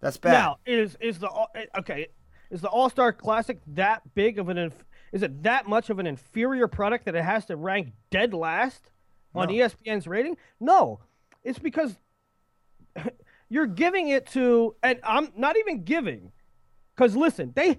that's 0.00 0.16
bad 0.16 0.32
Now, 0.32 0.58
is 0.66 0.96
is 1.00 1.18
the 1.18 1.30
okay? 1.78 2.08
Is 2.50 2.60
the 2.62 2.68
All 2.68 2.88
Star 2.88 3.12
Classic 3.12 3.58
that 3.66 4.02
big 4.14 4.38
of 4.38 4.48
an? 4.48 4.72
Is 5.12 5.22
it 5.22 5.42
that 5.42 5.66
much 5.68 5.90
of 5.90 5.98
an 5.98 6.06
inferior 6.06 6.68
product 6.68 7.04
that 7.06 7.14
it 7.14 7.24
has 7.24 7.46
to 7.46 7.56
rank 7.56 7.92
dead 8.10 8.34
last 8.34 8.90
on 9.34 9.48
No. 9.48 9.54
ESPN's 9.54 10.06
rating? 10.06 10.36
No, 10.60 11.00
it's 11.44 11.58
because 11.58 11.98
you're 13.48 13.66
giving 13.66 14.08
it 14.08 14.26
to, 14.28 14.74
and 14.82 15.00
I'm 15.02 15.32
not 15.36 15.56
even 15.56 15.84
giving, 15.84 16.32
because 16.94 17.16
listen, 17.16 17.52
they 17.54 17.78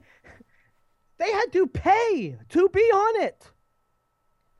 they 1.17 1.31
had 1.31 1.51
to 1.53 1.67
pay 1.67 2.37
to 2.49 2.69
be 2.69 2.79
on 2.79 3.23
it. 3.23 3.51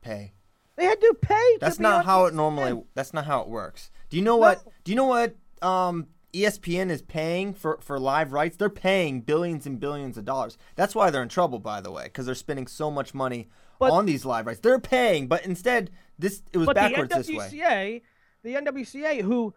pay 0.02 0.32
They 0.76 0.84
had 0.84 1.00
to 1.00 1.14
pay. 1.20 1.58
That's 1.60 1.76
to 1.76 1.80
be 1.80 1.82
not 1.82 1.98
on 2.00 2.04
how 2.04 2.26
it 2.26 2.34
normally. 2.34 2.82
That's 2.94 3.12
not 3.12 3.24
how 3.24 3.40
it 3.40 3.48
works. 3.48 3.90
Do 4.10 4.16
you 4.16 4.22
know 4.22 4.36
what? 4.36 4.62
Do 4.84 4.92
you 4.92 4.96
know 4.96 5.06
what? 5.06 5.34
Um, 5.62 6.06
ESPN 6.32 6.90
is 6.90 7.02
paying 7.02 7.52
for 7.54 7.78
for 7.80 7.98
live 7.98 8.32
rights. 8.32 8.56
They're 8.56 8.68
paying 8.70 9.20
billions 9.20 9.66
and 9.66 9.80
billions 9.80 10.16
of 10.16 10.24
dollars. 10.24 10.56
That's 10.76 10.94
why 10.94 11.10
they're 11.10 11.22
in 11.22 11.28
trouble, 11.28 11.58
by 11.58 11.80
the 11.80 11.90
way, 11.90 12.04
because 12.04 12.26
they're 12.26 12.34
spending 12.34 12.66
so 12.66 12.90
much 12.90 13.14
money 13.14 13.48
But- 13.78 13.90
on 13.90 14.06
these 14.06 14.24
live 14.24 14.46
rights. 14.46 14.60
They're 14.60 14.78
paying, 14.80 15.26
but 15.26 15.44
instead, 15.44 15.90
this 16.18 16.42
it 16.52 16.58
was 16.58 16.68
backwards 16.68 17.10
the 17.10 17.18
this 17.18 17.28
way. 17.28 17.48
NWCA, 17.50 18.02
the 18.42 18.54
NWCA, 18.54 19.22
who 19.22 19.54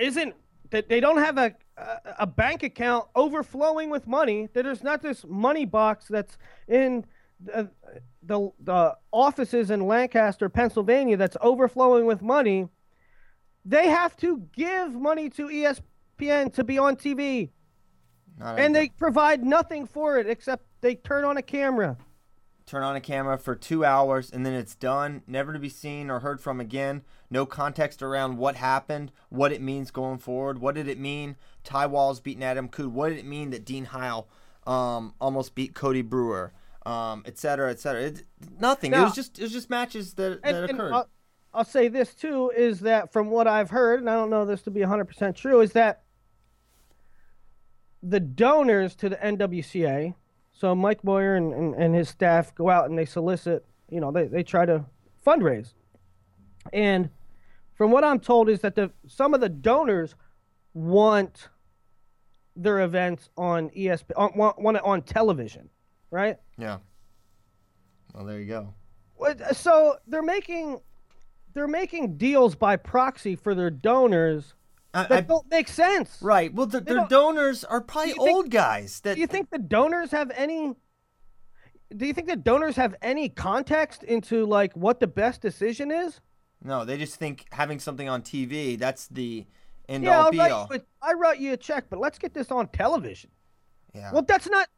isn't 0.00 0.34
that 0.70 0.88
they 0.88 1.00
don't 1.00 1.18
have 1.18 1.36
a, 1.38 1.54
a 1.76 1.98
a 2.20 2.26
bank 2.26 2.62
account 2.62 3.06
overflowing 3.14 3.90
with 3.90 4.06
money. 4.06 4.48
That 4.54 4.64
there's 4.64 4.82
not 4.82 5.02
this 5.02 5.24
money 5.28 5.64
box 5.64 6.06
that's 6.08 6.38
in 6.68 7.04
the, 7.40 7.70
the 8.22 8.50
the 8.60 8.96
offices 9.10 9.70
in 9.70 9.86
Lancaster, 9.86 10.48
Pennsylvania, 10.48 11.16
that's 11.16 11.36
overflowing 11.40 12.06
with 12.06 12.22
money. 12.22 12.68
They 13.64 13.88
have 13.88 14.16
to 14.18 14.48
give 14.54 14.94
money 14.94 15.30
to 15.30 15.48
ESPN 15.48 16.52
to 16.54 16.64
be 16.64 16.78
on 16.78 16.96
TV, 16.96 17.50
Not 18.38 18.58
and 18.58 18.74
a- 18.74 18.80
they 18.80 18.88
provide 18.88 19.44
nothing 19.44 19.86
for 19.86 20.18
it 20.18 20.28
except 20.28 20.64
they 20.80 20.94
turn 20.96 21.24
on 21.24 21.36
a 21.36 21.42
camera. 21.42 21.96
turn 22.66 22.82
on 22.82 22.96
a 22.96 23.00
camera 23.00 23.36
for 23.38 23.54
two 23.54 23.84
hours 23.84 24.30
and 24.30 24.46
then 24.46 24.54
it's 24.54 24.74
done, 24.74 25.22
never 25.26 25.52
to 25.52 25.58
be 25.58 25.68
seen 25.68 26.10
or 26.10 26.20
heard 26.20 26.40
from 26.40 26.58
again. 26.60 27.02
No 27.28 27.44
context 27.44 28.02
around 28.02 28.38
what 28.38 28.56
happened, 28.56 29.12
what 29.28 29.52
it 29.52 29.60
means 29.60 29.90
going 29.90 30.18
forward. 30.18 30.58
What 30.60 30.74
did 30.74 30.88
it 30.88 30.98
mean? 30.98 31.36
Ty 31.64 31.86
Walz 31.86 32.20
beating 32.20 32.42
Adam 32.42 32.68
Coon. 32.68 32.94
What 32.94 33.10
did 33.10 33.18
it 33.18 33.26
mean 33.26 33.50
that 33.50 33.64
Dean 33.64 33.86
Heil 33.86 34.26
um, 34.66 35.14
almost 35.20 35.54
beat 35.54 35.74
Cody 35.74 36.02
Brewer, 36.02 36.52
um, 36.86 37.22
et 37.26 37.36
cetera, 37.38 37.70
et 37.70 37.78
cetera? 37.80 38.02
It, 38.02 38.24
nothing. 38.58 38.92
it 38.92 39.00
was 39.00 39.14
just 39.14 39.38
it 39.38 39.42
was 39.42 39.52
just 39.52 39.68
matches 39.70 40.14
that, 40.14 40.42
that 40.42 40.54
and, 40.54 40.70
and 40.70 40.80
occurred. 40.80 41.04
I'll, 41.54 41.64
say 41.64 41.88
this 41.88 42.14
too 42.14 42.50
is 42.56 42.80
that 42.80 43.12
from 43.12 43.30
what 43.30 43.46
I've 43.46 43.70
heard, 43.70 44.00
and 44.00 44.08
I 44.08 44.14
don't 44.14 44.30
know 44.30 44.44
this 44.44 44.62
to 44.62 44.70
be 44.70 44.80
100% 44.80 45.34
true, 45.34 45.60
is 45.60 45.72
that 45.72 46.02
the 48.02 48.20
donors 48.20 48.94
to 48.96 49.08
the 49.08 49.16
NWCA, 49.16 50.14
so 50.52 50.74
Mike 50.74 51.04
Moyer 51.04 51.36
and, 51.36 51.52
and, 51.52 51.74
and 51.74 51.94
his 51.94 52.08
staff 52.08 52.54
go 52.54 52.68
out 52.68 52.88
and 52.88 52.98
they 52.98 53.04
solicit, 53.04 53.64
you 53.90 54.00
know, 54.00 54.10
they, 54.10 54.26
they 54.26 54.42
try 54.42 54.66
to 54.66 54.84
fundraise. 55.26 55.74
And 56.72 57.10
from 57.74 57.90
what 57.90 58.04
I'm 58.04 58.20
told 58.20 58.48
is 58.48 58.60
that 58.60 58.74
the 58.74 58.90
some 59.06 59.34
of 59.34 59.40
the 59.40 59.48
donors 59.48 60.14
want 60.74 61.48
their 62.54 62.80
events 62.80 63.28
on 63.36 63.70
ESP 63.70 64.10
on, 64.16 64.32
want, 64.36 64.60
want 64.60 64.76
it 64.76 64.84
on 64.84 65.02
television, 65.02 65.68
right? 66.10 66.36
yeah. 66.58 66.78
Well, 68.14 68.26
there 68.26 68.38
you 68.38 68.46
go. 68.46 68.74
So 69.52 69.96
they're 70.06 70.22
making 70.22 70.80
they're 71.54 71.68
making 71.68 72.16
deals 72.16 72.54
by 72.54 72.76
proxy 72.76 73.36
for 73.36 73.54
their 73.54 73.70
donors 73.70 74.54
I, 74.94 75.04
that 75.04 75.12
I, 75.12 75.20
don't 75.22 75.50
make 75.50 75.68
sense. 75.68 76.18
right. 76.20 76.52
Well, 76.52 76.66
the, 76.66 76.80
their 76.80 77.06
donors 77.08 77.64
are 77.64 77.80
probably 77.80 78.12
think- 78.12 78.20
old 78.20 78.50
guys 78.50 79.00
that 79.00 79.14
Do 79.14 79.20
you 79.20 79.26
think 79.26 79.50
the 79.50 79.58
donors 79.58 80.10
have 80.10 80.30
any? 80.34 80.74
do 81.96 82.06
you 82.06 82.12
think 82.12 82.26
the 82.26 82.36
donors 82.36 82.76
have 82.76 82.94
any 83.02 83.28
context 83.28 84.02
into 84.04 84.46
like 84.46 84.72
what 84.74 85.00
the 85.00 85.06
best 85.06 85.40
decision 85.40 85.90
is? 85.90 86.20
No, 86.64 86.84
they 86.84 86.96
just 86.96 87.16
think 87.16 87.46
having 87.52 87.78
something 87.78 88.08
on 88.08 88.22
TV 88.22 88.78
that's 88.78 89.08
the 89.08 89.46
end 89.88 90.04
yeah, 90.04 90.20
all 90.20 90.30
be 90.30 90.40
all. 90.40 90.68
you 90.70 90.80
I 91.02 91.12
wrote 91.14 91.38
you 91.38 91.52
a 91.52 91.56
check, 91.56 91.86
but 91.90 91.98
let's 91.98 92.18
get 92.18 92.34
this 92.34 92.50
on 92.50 92.68
television. 92.68 93.30
Yeah. 93.94 94.12
Well, 94.12 94.22
that's 94.22 94.48
not. 94.48 94.68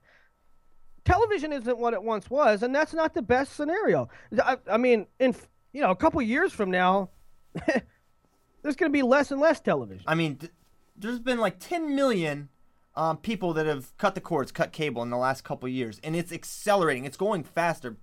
Television 1.04 1.52
isn't 1.52 1.78
what 1.78 1.92
it 1.92 2.02
once 2.02 2.30
was, 2.30 2.62
and 2.62 2.74
that's 2.74 2.94
not 2.94 3.12
the 3.12 3.20
best 3.20 3.54
scenario. 3.54 4.08
I, 4.42 4.56
I 4.70 4.78
mean, 4.78 5.06
in 5.20 5.36
you 5.74 5.80
know, 5.82 5.90
a 5.90 5.96
couple 5.96 6.22
years 6.22 6.52
from 6.52 6.70
now, 6.70 7.10
there's 8.62 8.76
going 8.76 8.90
to 8.90 8.96
be 8.96 9.02
less 9.02 9.30
and 9.30 9.40
less 9.40 9.60
television. 9.60 10.04
I 10.06 10.14
mean, 10.14 10.36
th- 10.36 10.52
there's 10.96 11.18
been 11.18 11.38
like 11.38 11.58
10 11.58 11.94
million 11.94 12.48
um, 12.94 13.18
people 13.18 13.52
that 13.54 13.66
have 13.66 13.94
cut 13.98 14.14
the 14.14 14.20
cords, 14.20 14.52
cut 14.52 14.72
cable 14.72 15.02
in 15.02 15.10
the 15.10 15.16
last 15.16 15.42
couple 15.42 15.68
years, 15.68 16.00
and 16.04 16.14
it's 16.14 16.32
accelerating. 16.32 17.04
It's 17.04 17.16
going 17.16 17.42
faster. 17.42 17.98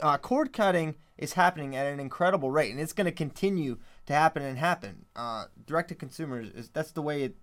Uh, 0.00 0.18
cord 0.18 0.52
cutting 0.52 0.96
is 1.16 1.34
happening 1.34 1.76
at 1.76 1.86
an 1.86 2.00
incredible 2.00 2.50
rate, 2.50 2.72
and 2.72 2.80
it's 2.80 2.92
going 2.92 3.04
to 3.06 3.12
continue 3.12 3.78
to 4.06 4.12
happen 4.12 4.42
and 4.42 4.58
happen. 4.58 5.06
Uh, 5.14 5.44
direct 5.64 5.88
to 5.90 5.94
consumers 5.94 6.50
is 6.50 6.68
that's 6.70 6.90
the 6.90 7.02
way 7.02 7.22
it, 7.22 7.36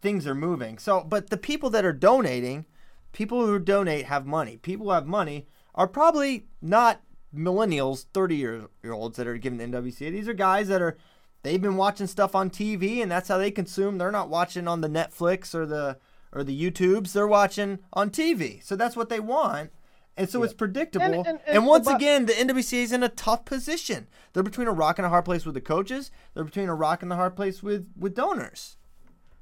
things 0.00 0.28
are 0.28 0.34
moving. 0.34 0.78
So, 0.78 1.02
but 1.02 1.30
the 1.30 1.36
people 1.36 1.70
that 1.70 1.84
are 1.84 1.92
donating, 1.92 2.66
people 3.10 3.44
who 3.44 3.58
donate 3.58 4.06
have 4.06 4.26
money. 4.26 4.58
People 4.58 4.86
who 4.86 4.92
have 4.92 5.06
money 5.06 5.48
are 5.74 5.88
probably 5.88 6.46
not 6.62 7.02
millennials, 7.34 8.06
30 8.14 8.36
year 8.36 8.68
olds 8.90 9.16
that 9.16 9.26
are 9.26 9.36
given 9.38 9.58
the 9.58 9.64
NWCA. 9.64 10.10
These 10.10 10.28
are 10.28 10.34
guys 10.34 10.68
that 10.68 10.80
are 10.82 10.96
they've 11.42 11.60
been 11.62 11.76
watching 11.76 12.06
stuff 12.06 12.34
on 12.34 12.50
TV 12.50 13.02
and 13.02 13.10
that's 13.10 13.28
how 13.28 13.38
they 13.38 13.50
consume. 13.50 13.98
They're 13.98 14.10
not 14.10 14.28
watching 14.28 14.66
on 14.68 14.80
the 14.80 14.88
Netflix 14.88 15.54
or 15.54 15.66
the 15.66 15.98
or 16.32 16.42
the 16.44 16.70
YouTubes. 16.70 17.12
They're 17.12 17.26
watching 17.28 17.78
on 17.92 18.10
TV. 18.10 18.62
So 18.62 18.76
that's 18.76 18.96
what 18.96 19.08
they 19.08 19.20
want. 19.20 19.70
And 20.16 20.28
so 20.28 20.42
it's 20.42 20.52
predictable. 20.54 21.04
And- 21.04 21.14
And, 21.14 21.26
and- 21.26 21.40
and- 21.46 21.66
once 21.66 21.86
again, 21.86 22.26
the 22.26 22.32
NWCA 22.32 22.82
is 22.82 22.92
in 22.92 23.02
a 23.04 23.08
tough 23.08 23.44
position. 23.44 24.08
They're 24.32 24.42
between 24.42 24.66
a 24.66 24.72
rock 24.72 24.98
and 24.98 25.06
a 25.06 25.08
hard 25.10 25.24
place 25.24 25.44
with 25.46 25.54
the 25.54 25.60
coaches. 25.60 26.10
They're 26.34 26.42
between 26.44 26.68
a 26.68 26.74
rock 26.74 27.02
and 27.02 27.12
a 27.12 27.16
hard 27.16 27.36
place 27.36 27.62
with 27.62 27.86
with 27.96 28.14
donors. 28.16 28.76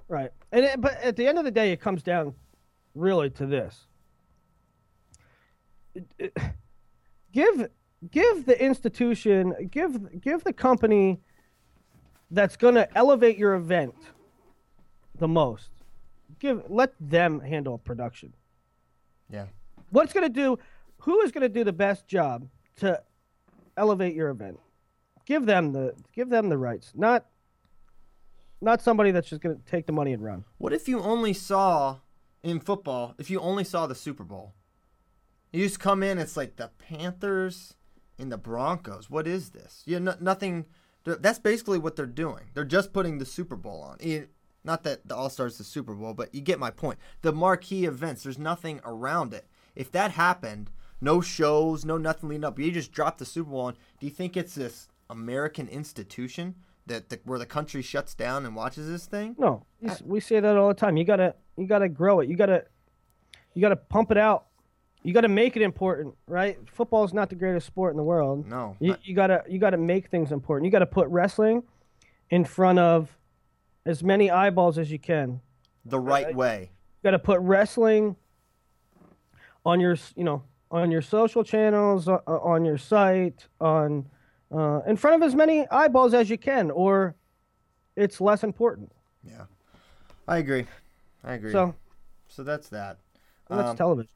Right. 0.08 0.32
And 0.52 0.64
it, 0.66 0.80
but 0.80 1.00
at 1.02 1.16
the 1.16 1.26
end 1.26 1.38
of 1.38 1.44
the 1.44 1.50
day, 1.50 1.72
it 1.72 1.80
comes 1.80 2.02
down 2.02 2.34
really 2.94 3.30
to 3.30 3.46
this. 3.46 3.86
It- 5.94 6.12
it- 6.18 6.36
give 7.32 7.68
give 8.10 8.46
the 8.46 8.62
institution, 8.62 9.68
give 9.70 10.20
give 10.20 10.44
the 10.44 10.52
company 10.52 11.20
that's 12.30 12.56
going 12.56 12.74
to 12.74 12.96
elevate 12.96 13.38
your 13.38 13.54
event 13.54 13.94
the 15.18 15.28
most. 15.28 15.70
Give 16.38 16.62
let 16.68 16.92
them 17.00 17.40
handle 17.40 17.78
production. 17.78 18.32
Yeah. 19.30 19.46
What's 19.90 20.12
going 20.12 20.26
to 20.26 20.32
do 20.32 20.58
who 20.98 21.20
is 21.22 21.32
going 21.32 21.42
to 21.42 21.48
do 21.48 21.64
the 21.64 21.72
best 21.72 22.06
job 22.06 22.48
to 22.76 23.02
elevate 23.76 24.14
your 24.14 24.30
event? 24.30 24.58
Give 25.24 25.46
them 25.46 25.72
the 25.72 25.94
give 26.12 26.28
them 26.28 26.48
the 26.48 26.58
rights, 26.58 26.92
not 26.94 27.26
not 28.60 28.82
somebody 28.82 29.10
that's 29.10 29.28
just 29.28 29.42
going 29.42 29.56
to 29.56 29.62
take 29.64 29.86
the 29.86 29.92
money 29.92 30.12
and 30.12 30.22
run. 30.22 30.44
What 30.58 30.72
if 30.72 30.88
you 30.88 31.00
only 31.00 31.32
saw 31.32 31.98
in 32.42 32.60
football, 32.60 33.14
if 33.18 33.30
you 33.30 33.40
only 33.40 33.64
saw 33.64 33.86
the 33.86 33.94
Super 33.94 34.24
Bowl? 34.24 34.54
You 35.52 35.64
just 35.64 35.80
come 35.80 36.02
in, 36.02 36.18
it's 36.18 36.36
like 36.36 36.56
the 36.56 36.70
Panthers 36.78 37.76
and 38.18 38.30
the 38.32 38.38
Broncos. 38.38 39.10
What 39.10 39.26
is 39.26 39.50
this? 39.50 39.82
Yeah, 39.86 39.98
no, 39.98 40.14
nothing. 40.20 40.66
That's 41.04 41.38
basically 41.38 41.78
what 41.78 41.94
they're 41.96 42.06
doing. 42.06 42.50
They're 42.54 42.64
just 42.64 42.92
putting 42.92 43.18
the 43.18 43.26
Super 43.26 43.56
Bowl 43.56 43.82
on. 43.82 43.96
It- 44.00 44.30
Not 44.64 44.82
that 44.82 45.06
the 45.06 45.14
All 45.14 45.30
Stars 45.30 45.58
the 45.58 45.64
Super 45.64 45.94
Bowl, 45.94 46.12
but 46.14 46.34
you 46.34 46.40
get 46.40 46.58
my 46.58 46.70
point. 46.72 46.98
The 47.22 47.32
marquee 47.32 47.84
events, 47.84 48.24
there's 48.24 48.38
nothing 48.38 48.80
around 48.84 49.32
it. 49.32 49.46
If 49.76 49.92
that 49.92 50.10
happened, 50.12 50.70
no 51.00 51.20
shows, 51.20 51.84
no 51.84 51.96
nothing 51.98 52.28
leading 52.30 52.44
up, 52.44 52.58
you 52.58 52.72
just 52.72 52.90
drop 52.90 53.18
the 53.18 53.24
Super 53.24 53.50
Bowl 53.50 53.60
on. 53.60 53.74
Do 54.00 54.06
you 54.06 54.10
think 54.12 54.36
it's 54.36 54.56
this 54.56 54.88
American 55.08 55.68
institution 55.68 56.56
that 56.86 57.10
the, 57.10 57.20
where 57.24 57.38
the 57.38 57.46
country 57.46 57.80
shuts 57.82 58.12
down 58.16 58.44
and 58.44 58.56
watches 58.56 58.88
this 58.88 59.06
thing? 59.06 59.36
No, 59.38 59.64
s- 59.84 60.02
we 60.02 60.18
say 60.18 60.40
that 60.40 60.56
all 60.56 60.66
the 60.68 60.74
time. 60.74 60.96
You 60.96 61.04
gotta 61.04 61.36
you 61.56 61.66
gotta 61.68 61.88
grow 61.88 62.18
it. 62.18 62.28
You 62.28 62.36
gotta 62.36 62.64
you 63.54 63.60
gotta 63.62 63.76
pump 63.76 64.10
it 64.10 64.18
out. 64.18 64.45
You 65.06 65.12
gotta 65.12 65.28
make 65.28 65.54
it 65.54 65.62
important, 65.62 66.16
right? 66.26 66.58
Football 66.68 67.04
is 67.04 67.14
not 67.14 67.30
the 67.30 67.36
greatest 67.36 67.64
sport 67.64 67.92
in 67.92 67.96
the 67.96 68.02
world. 68.02 68.44
No, 68.48 68.76
You, 68.80 68.96
you 69.04 69.14
gotta 69.14 69.44
you 69.48 69.60
gotta 69.60 69.76
make 69.76 70.08
things 70.08 70.32
important. 70.32 70.64
You 70.64 70.72
gotta 70.72 70.84
put 70.84 71.06
wrestling 71.10 71.62
in 72.28 72.44
front 72.44 72.80
of 72.80 73.16
as 73.84 74.02
many 74.02 74.32
eyeballs 74.32 74.78
as 74.78 74.90
you 74.90 74.98
can. 74.98 75.40
the 75.84 76.00
right 76.00 76.34
way. 76.34 76.70
You 76.72 77.08
gotta 77.08 77.20
put 77.20 77.38
wrestling 77.38 78.16
on 79.64 79.78
your 79.78 79.96
you 80.16 80.24
know 80.24 80.42
on 80.72 80.90
your 80.90 81.02
social 81.02 81.44
channels, 81.44 82.08
uh, 82.08 82.18
uh, 82.26 82.38
on 82.38 82.64
your 82.64 82.76
site, 82.76 83.46
on 83.60 84.06
uh, 84.52 84.80
in 84.88 84.96
front 84.96 85.22
of 85.22 85.22
as 85.24 85.36
many 85.36 85.68
eyeballs 85.70 86.14
as 86.14 86.28
you 86.28 86.36
can, 86.36 86.72
or 86.72 87.14
it's 87.94 88.20
less 88.20 88.42
important. 88.42 88.90
Yeah, 89.22 89.44
I 90.26 90.38
agree. 90.38 90.66
I 91.22 91.34
agree. 91.34 91.52
So 91.52 91.76
so 92.26 92.42
that's 92.42 92.68
that. 92.70 92.98
that's 93.48 93.70
Um, 93.70 93.76
television. 93.76 94.10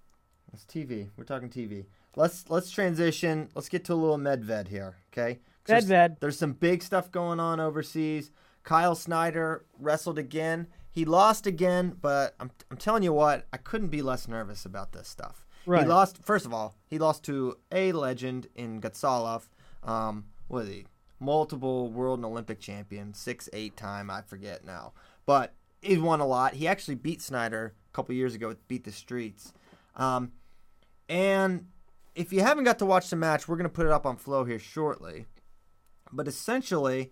It's 0.53 0.65
TV. 0.65 1.09
We're 1.17 1.25
talking 1.25 1.49
TV. 1.49 1.87
Let's 2.17 2.49
let's 2.49 2.71
transition. 2.71 3.49
Let's 3.55 3.69
get 3.69 3.85
to 3.85 3.93
a 3.93 3.95
little 3.95 4.19
medved 4.19 4.69
here, 4.69 4.97
okay? 5.13 5.39
Medved. 5.69 5.87
There's, 5.87 6.11
there's 6.21 6.39
some 6.39 6.53
big 6.53 6.83
stuff 6.83 7.11
going 7.11 7.41
on 7.41 7.61
overseas. 7.61 8.31
Kyle 8.65 8.95
Snyder 8.95 9.65
wrestled 9.79 10.19
again. 10.19 10.67
He 10.91 11.05
lost 11.05 11.47
again, 11.47 11.97
but 12.01 12.35
I'm, 12.41 12.51
I'm 12.71 12.77
telling 12.77 13.03
you 13.03 13.13
what, 13.13 13.47
I 13.53 13.57
couldn't 13.57 13.89
be 13.89 14.03
less 14.03 14.27
nervous 14.27 14.65
about 14.65 14.93
this 14.93 15.09
stuff. 15.09 15.47
Right. 15.67 15.83
He 15.83 15.89
lost. 15.89 16.19
First 16.25 16.47
of 16.47 16.53
all, 16.53 16.75
he 16.87 16.99
lost 16.99 17.25
to 17.25 17.57
a 17.71 17.93
legend 17.93 18.49
in 18.55 18.81
Gatsalov. 18.81 19.49
Um, 19.83 20.27
what 20.49 20.65
is 20.65 20.69
he? 20.69 20.87
Multiple 21.21 21.91
world 21.91 22.19
and 22.19 22.27
Olympic 22.27 22.61
champion, 22.61 23.15
six, 23.15 23.49
eight 23.53 23.77
time, 23.77 24.11
I 24.11 24.23
forget 24.23 24.65
now. 24.65 24.95
But 25.27 25.55
he 25.83 25.97
won 25.99 26.21
a 26.21 26.27
lot. 26.27 26.55
He 26.55 26.67
actually 26.67 26.95
beat 26.97 27.23
Snyder 27.23 27.75
a 27.93 27.95
couple 27.95 28.15
years 28.15 28.35
ago 28.35 28.57
Beat 28.69 28.85
the 28.85 28.93
Streets. 28.93 29.53
Um, 29.97 30.33
and 31.11 31.67
if 32.15 32.33
you 32.33 32.41
haven't 32.41 32.65
got 32.65 32.79
to 32.79 32.87
watch 32.87 33.11
the 33.11 33.17
match, 33.17 33.49
we're 33.49 33.57
going 33.57 33.65
to 33.65 33.69
put 33.69 33.85
it 33.85 33.93
up 33.93 34.07
on 34.07 34.17
Flow 34.17 34.45
here 34.45 34.61
shortly. 34.61 35.27
But 36.13 36.29
essentially, 36.29 37.11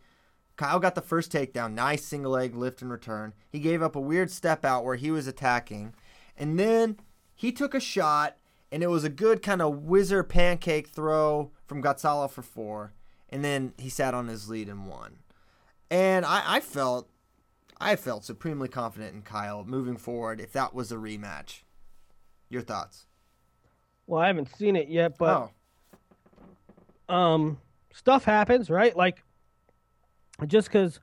Kyle 0.57 0.79
got 0.79 0.95
the 0.95 1.03
first 1.03 1.33
takedown. 1.33 1.75
Nice 1.75 2.05
single 2.05 2.31
leg 2.33 2.55
lift 2.55 2.81
and 2.81 2.93
return. 2.93 3.35
He 3.51 3.59
gave 3.59 3.83
up 3.83 3.97
a 3.97 4.01
weird 4.01 4.31
step 4.31 4.65
out 4.65 4.85
where 4.85 4.95
he 4.95 5.11
was 5.11 5.27
attacking. 5.27 5.95
And 6.37 6.61
then 6.61 6.99
he 7.35 7.51
took 7.51 7.75
a 7.75 7.81
shot, 7.81 8.37
and 8.71 8.85
it 8.85 8.89
was 8.89 9.03
a 9.03 9.09
good 9.09 9.43
kind 9.43 9.61
of 9.61 9.83
whizzer 9.83 10.23
pancake 10.23 10.89
throw 10.89 11.51
from 11.67 11.83
Gatsalov 11.83 12.31
for 12.31 12.43
four. 12.43 12.93
And 13.29 13.45
then 13.45 13.73
he 13.79 13.89
sat 13.89 14.15
on 14.15 14.29
his 14.29 14.49
lead 14.49 14.69
and 14.69 14.87
won. 14.87 15.19
And 15.91 16.25
I, 16.25 16.43
I 16.47 16.61
felt 16.61 17.09
I 17.81 17.97
felt 17.97 18.25
supremely 18.25 18.69
confident 18.69 19.15
in 19.15 19.23
Kyle 19.23 19.65
moving 19.65 19.97
forward 19.97 20.41
if 20.41 20.53
that 20.53 20.73
was 20.73 20.93
a 20.93 20.97
rematch. 20.97 21.63
Your 22.49 22.63
thoughts? 22.63 23.08
Well, 24.09 24.23
I 24.23 24.29
haven't 24.29 24.49
seen 24.57 24.75
it 24.75 24.89
yet, 24.89 25.19
but 25.19 25.53
oh, 27.11 27.15
um, 27.15 27.59
stuff 27.93 28.25
happens, 28.25 28.71
right? 28.71 28.97
Like 28.97 29.23
just 30.47 30.69
because 30.69 30.99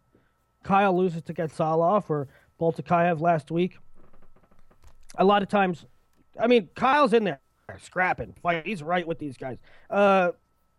Kyle 0.64 0.98
loses 0.98 1.22
to 1.22 1.34
Gatsalov 1.34 2.10
or 2.10 2.28
Boltukaev 2.60 3.22
last 3.22 3.52
week, 3.52 3.78
a 5.20 5.24
lot 5.24 5.44
of 5.44 5.50
times, 5.50 5.86
I 6.42 6.48
mean, 6.48 6.68
Kyle's 6.76 7.14
in 7.14 7.26
there 7.26 7.40
scrapping, 7.80 8.34
fight. 8.42 8.66
He's 8.66 8.82
right 8.82 9.06
with 9.06 9.20
these 9.20 9.38
guys. 9.38 9.60
Uh, 9.88 10.32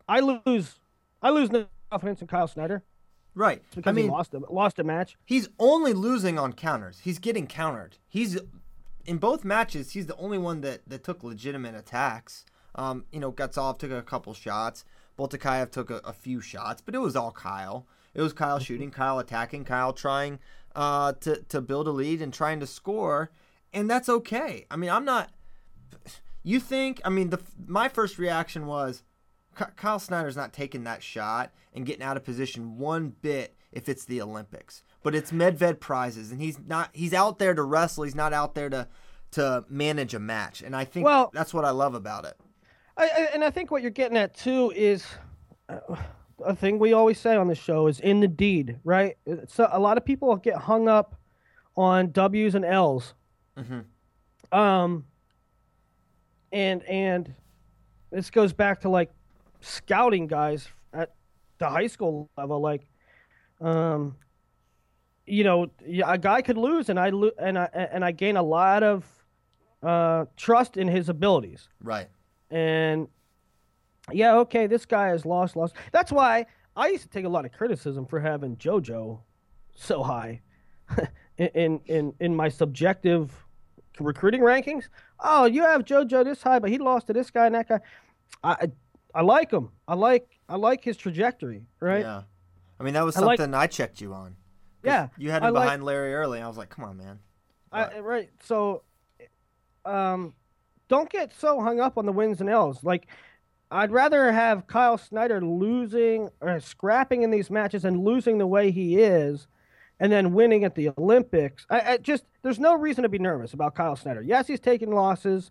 I 0.09 0.19
lose, 0.19 0.81
I 1.23 1.31
lose 1.31 1.53
no 1.53 1.67
confidence 1.93 2.23
in 2.23 2.27
Kyle 2.27 2.49
Snyder 2.49 2.83
right. 3.37 3.63
because 3.73 3.89
I 3.89 3.93
mean, 3.93 4.07
he 4.07 4.11
lost 4.11 4.35
a 4.35 4.41
lost 4.51 4.81
a 4.81 4.85
match. 4.85 5.17
he's 5.25 5.49
only 5.61 5.93
losing 5.93 6.41
on 6.41 6.55
counters. 6.55 7.03
He's 7.05 7.21
getting 7.21 7.47
countered. 7.47 7.99
He's 8.09 8.37
in 9.07 9.19
both 9.19 9.45
matches. 9.45 9.93
He's 9.93 10.07
the 10.07 10.17
only 10.17 10.39
one 10.39 10.61
that 10.63 10.89
that 10.89 11.05
took 11.05 11.23
legitimate 11.23 11.75
attacks. 11.75 12.45
Um, 12.75 13.05
you 13.13 13.21
know, 13.21 13.33
Gatsov 13.33 13.79
took 13.79 13.91
a 13.91 14.03
couple 14.03 14.35
shots. 14.35 14.85
Boltukaev 15.19 15.71
took 15.71 15.91
a, 15.91 15.97
a 16.05 16.13
few 16.13 16.41
shots, 16.41 16.83
but 16.83 16.95
it 16.95 16.99
was 16.99 17.17
all 17.17 17.33
Kyle. 17.33 17.87
It 18.15 18.21
was 18.21 18.33
Kyle 18.33 18.59
shooting, 18.59 18.91
Kyle 18.91 19.19
attacking, 19.19 19.65
Kyle 19.65 19.93
trying 19.93 20.39
uh, 20.75 21.13
to 21.21 21.43
to 21.43 21.61
build 21.61 21.89
a 21.89 21.91
lead 21.91 22.21
and 22.21 22.33
trying 22.33 22.61
to 22.61 22.67
score, 22.67 23.31
and 23.73 23.89
that's 23.91 24.09
okay. 24.09 24.67
I 24.71 24.77
mean, 24.77 24.91
I'm 24.91 25.05
not. 25.05 25.31
You 26.43 26.61
think? 26.61 27.01
I 27.05 27.09
mean, 27.09 27.31
the 27.31 27.41
my 27.67 27.89
first 27.89 28.19
reaction 28.19 28.67
was 28.67 29.03
Kyle 29.77 29.99
Snyder's 29.99 30.37
not 30.37 30.53
taking 30.53 30.85
that 30.85 31.03
shot 31.03 31.53
and 31.75 31.87
getting 31.87 32.03
out 32.03 32.17
of 32.17 32.25
position 32.25 32.79
one 32.79 33.15
bit 33.23 33.57
if 33.73 33.89
it's 33.89 34.05
the 34.05 34.21
Olympics. 34.21 34.83
But 35.07 35.15
it's 35.15 35.31
Medved 35.31 35.79
prizes, 35.79 36.33
and 36.33 36.41
he's 36.41 36.59
not. 36.59 36.91
He's 36.93 37.15
out 37.15 37.39
there 37.39 37.55
to 37.55 37.63
wrestle. 37.63 38.03
He's 38.03 38.17
not 38.17 38.33
out 38.33 38.57
there 38.57 38.69
to 38.69 38.89
to 39.31 39.65
manage 39.69 40.15
a 40.15 40.19
match. 40.19 40.63
And 40.63 40.75
I 40.75 40.85
think 40.85 41.05
Well- 41.07 41.31
that's 41.33 41.55
what 41.55 41.65
I 41.65 41.71
love 41.71 41.95
about 41.95 42.25
it. 42.25 42.35
I, 42.97 43.05
I, 43.05 43.21
and 43.33 43.45
I 43.45 43.51
think 43.51 43.71
what 43.71 43.83
you're 43.83 43.93
getting 43.93 44.17
at 44.17 44.35
too 44.35 44.73
is 44.75 45.07
uh, 45.69 45.79
a 46.45 46.57
thing 46.57 46.81
we 46.81 46.93
always 46.93 47.21
say 47.21 47.37
on 47.37 47.47
the 47.47 47.55
show 47.55 47.87
is 47.87 48.01
in 48.01 48.19
the 48.19 48.27
deed, 48.27 48.81
right? 48.83 49.17
So 49.47 49.69
a 49.71 49.79
lot 49.79 49.97
of 49.97 50.05
people 50.05 50.35
get 50.39 50.57
hung 50.57 50.89
up 50.89 51.15
on 51.77 52.11
W's 52.11 52.57
and 52.57 52.65
L's. 52.65 53.15
Mm-hmm. 53.57 54.59
Um, 54.59 55.05
and 56.51 56.83
and 56.83 57.33
this 58.11 58.29
goes 58.31 58.53
back 58.53 58.81
to 58.81 58.89
like 58.89 59.13
scouting 59.61 60.27
guys 60.27 60.67
at 60.93 61.15
the 61.59 61.69
high 61.69 61.87
school 61.87 62.29
level. 62.37 62.61
Like, 62.61 62.89
um, 63.61 64.17
you 65.27 65.45
know, 65.45 65.69
a 66.05 66.17
guy 66.19 66.41
could 66.43 66.57
lose, 66.57 66.89
and 66.89 66.99
I 66.99 67.11
lo- 67.11 67.33
and 67.39 67.59
I 67.59 67.65
and 67.93 68.05
I 68.05 68.13
gain 68.13 68.37
a 68.37 68.43
lot 68.43 68.83
of 68.83 69.05
uh, 69.83 70.27
trust 70.37 70.77
in 70.77 70.89
his 70.89 71.09
abilities. 71.09 71.69
Right. 71.83 72.09
And 72.51 73.09
yeah, 74.13 74.37
okay, 74.39 74.67
this 74.67 74.87
guy 74.87 75.09
has 75.09 75.27
lost, 75.27 75.57
lost. 75.57 75.75
That's 75.93 76.13
why 76.13 76.47
I 76.77 76.89
used 76.89 77.03
to 77.03 77.09
take 77.09 77.25
a 77.25 77.29
lot 77.29 77.45
of 77.45 77.53
criticism 77.53 78.07
for 78.07 78.21
having 78.21 78.57
JoJo 78.57 79.21
so 79.75 80.03
high 80.03 80.43
in 81.39 81.81
in 81.87 82.15
in 82.21 82.35
my 82.37 82.49
subjective 82.49 83.33
recruiting 83.99 84.43
rankings. 84.43 84.85
Oh, 85.19 85.47
you 85.47 85.63
have 85.63 85.85
JoJo 85.85 86.25
this 86.25 86.43
high, 86.43 86.59
but 86.61 86.71
he 86.71 86.79
lost 86.79 87.09
to 87.09 87.13
this 87.13 87.31
guy 87.31 87.47
and 87.47 87.55
that 87.57 87.69
guy. 87.69 87.81
I 88.45 88.71
I 89.15 89.23
like 89.23 89.51
him. 89.51 89.71
I 89.89 89.95
like 89.95 90.39
I 90.49 90.57
like 90.57 90.85
his 90.85 90.97
trajectory. 90.97 91.67
Right. 91.81 92.03
Yeah. 92.03 92.23
I 92.79 92.85
mean, 92.85 92.95
that 92.95 93.05
was 93.05 93.17
I 93.17 93.21
like- 93.23 93.39
something 93.39 93.55
I 93.55 93.67
checked 93.67 94.01
you 94.01 94.13
on. 94.15 94.37
Yeah, 94.87 95.09
You 95.19 95.31
had 95.31 95.43
I 95.43 95.49
him 95.49 95.55
like- 95.55 95.65
behind 95.65 95.85
Larry 95.85 96.15
early. 96.15 96.41
I 96.41 96.47
was 96.49 96.57
like, 96.57 96.71
come 96.71 96.85
on, 96.85 96.97
man. 96.97 97.19
I, 97.73 97.99
right. 97.99 98.31
So, 98.43 98.83
um, 99.85 100.35
don't 100.89 101.11
get 101.11 101.33
so 101.39 101.61
hung 101.61 101.81
up 101.81 101.99
on 101.99 102.07
the 102.07 102.13
wins 102.13 102.41
and 102.41 102.49
L's. 102.49 102.83
Like, 102.85 103.07
I'd 103.71 103.91
rather 103.91 104.31
have 104.33 104.67
Kyle 104.67 104.97
Snyder 104.97 105.41
losing 105.45 106.29
or 106.41 106.61
scrapping 106.61 107.23
in 107.23 107.31
these 107.31 107.51
matches 107.51 107.85
and 107.85 108.05
losing 108.05 108.39
the 108.39 108.47
way 108.47 108.71
he 108.71 108.99
is, 108.99 109.49
and 109.99 110.13
then 110.13 110.33
winning 110.33 110.65
at 110.65 110.75
the 110.77 110.91
Olympics. 110.97 111.67
I, 111.69 111.81
I 111.81 111.97
just 111.99 112.25
there's 112.43 112.61
no 112.61 112.75
reason 112.77 113.03
to 113.03 113.09
be 113.09 113.19
nervous 113.19 113.53
about 113.53 113.75
Kyle 113.75 113.97
Snyder. 113.97 114.23
Yes, 114.23 114.47
he's 114.47 114.61
taking 114.61 114.93
losses. 114.95 115.51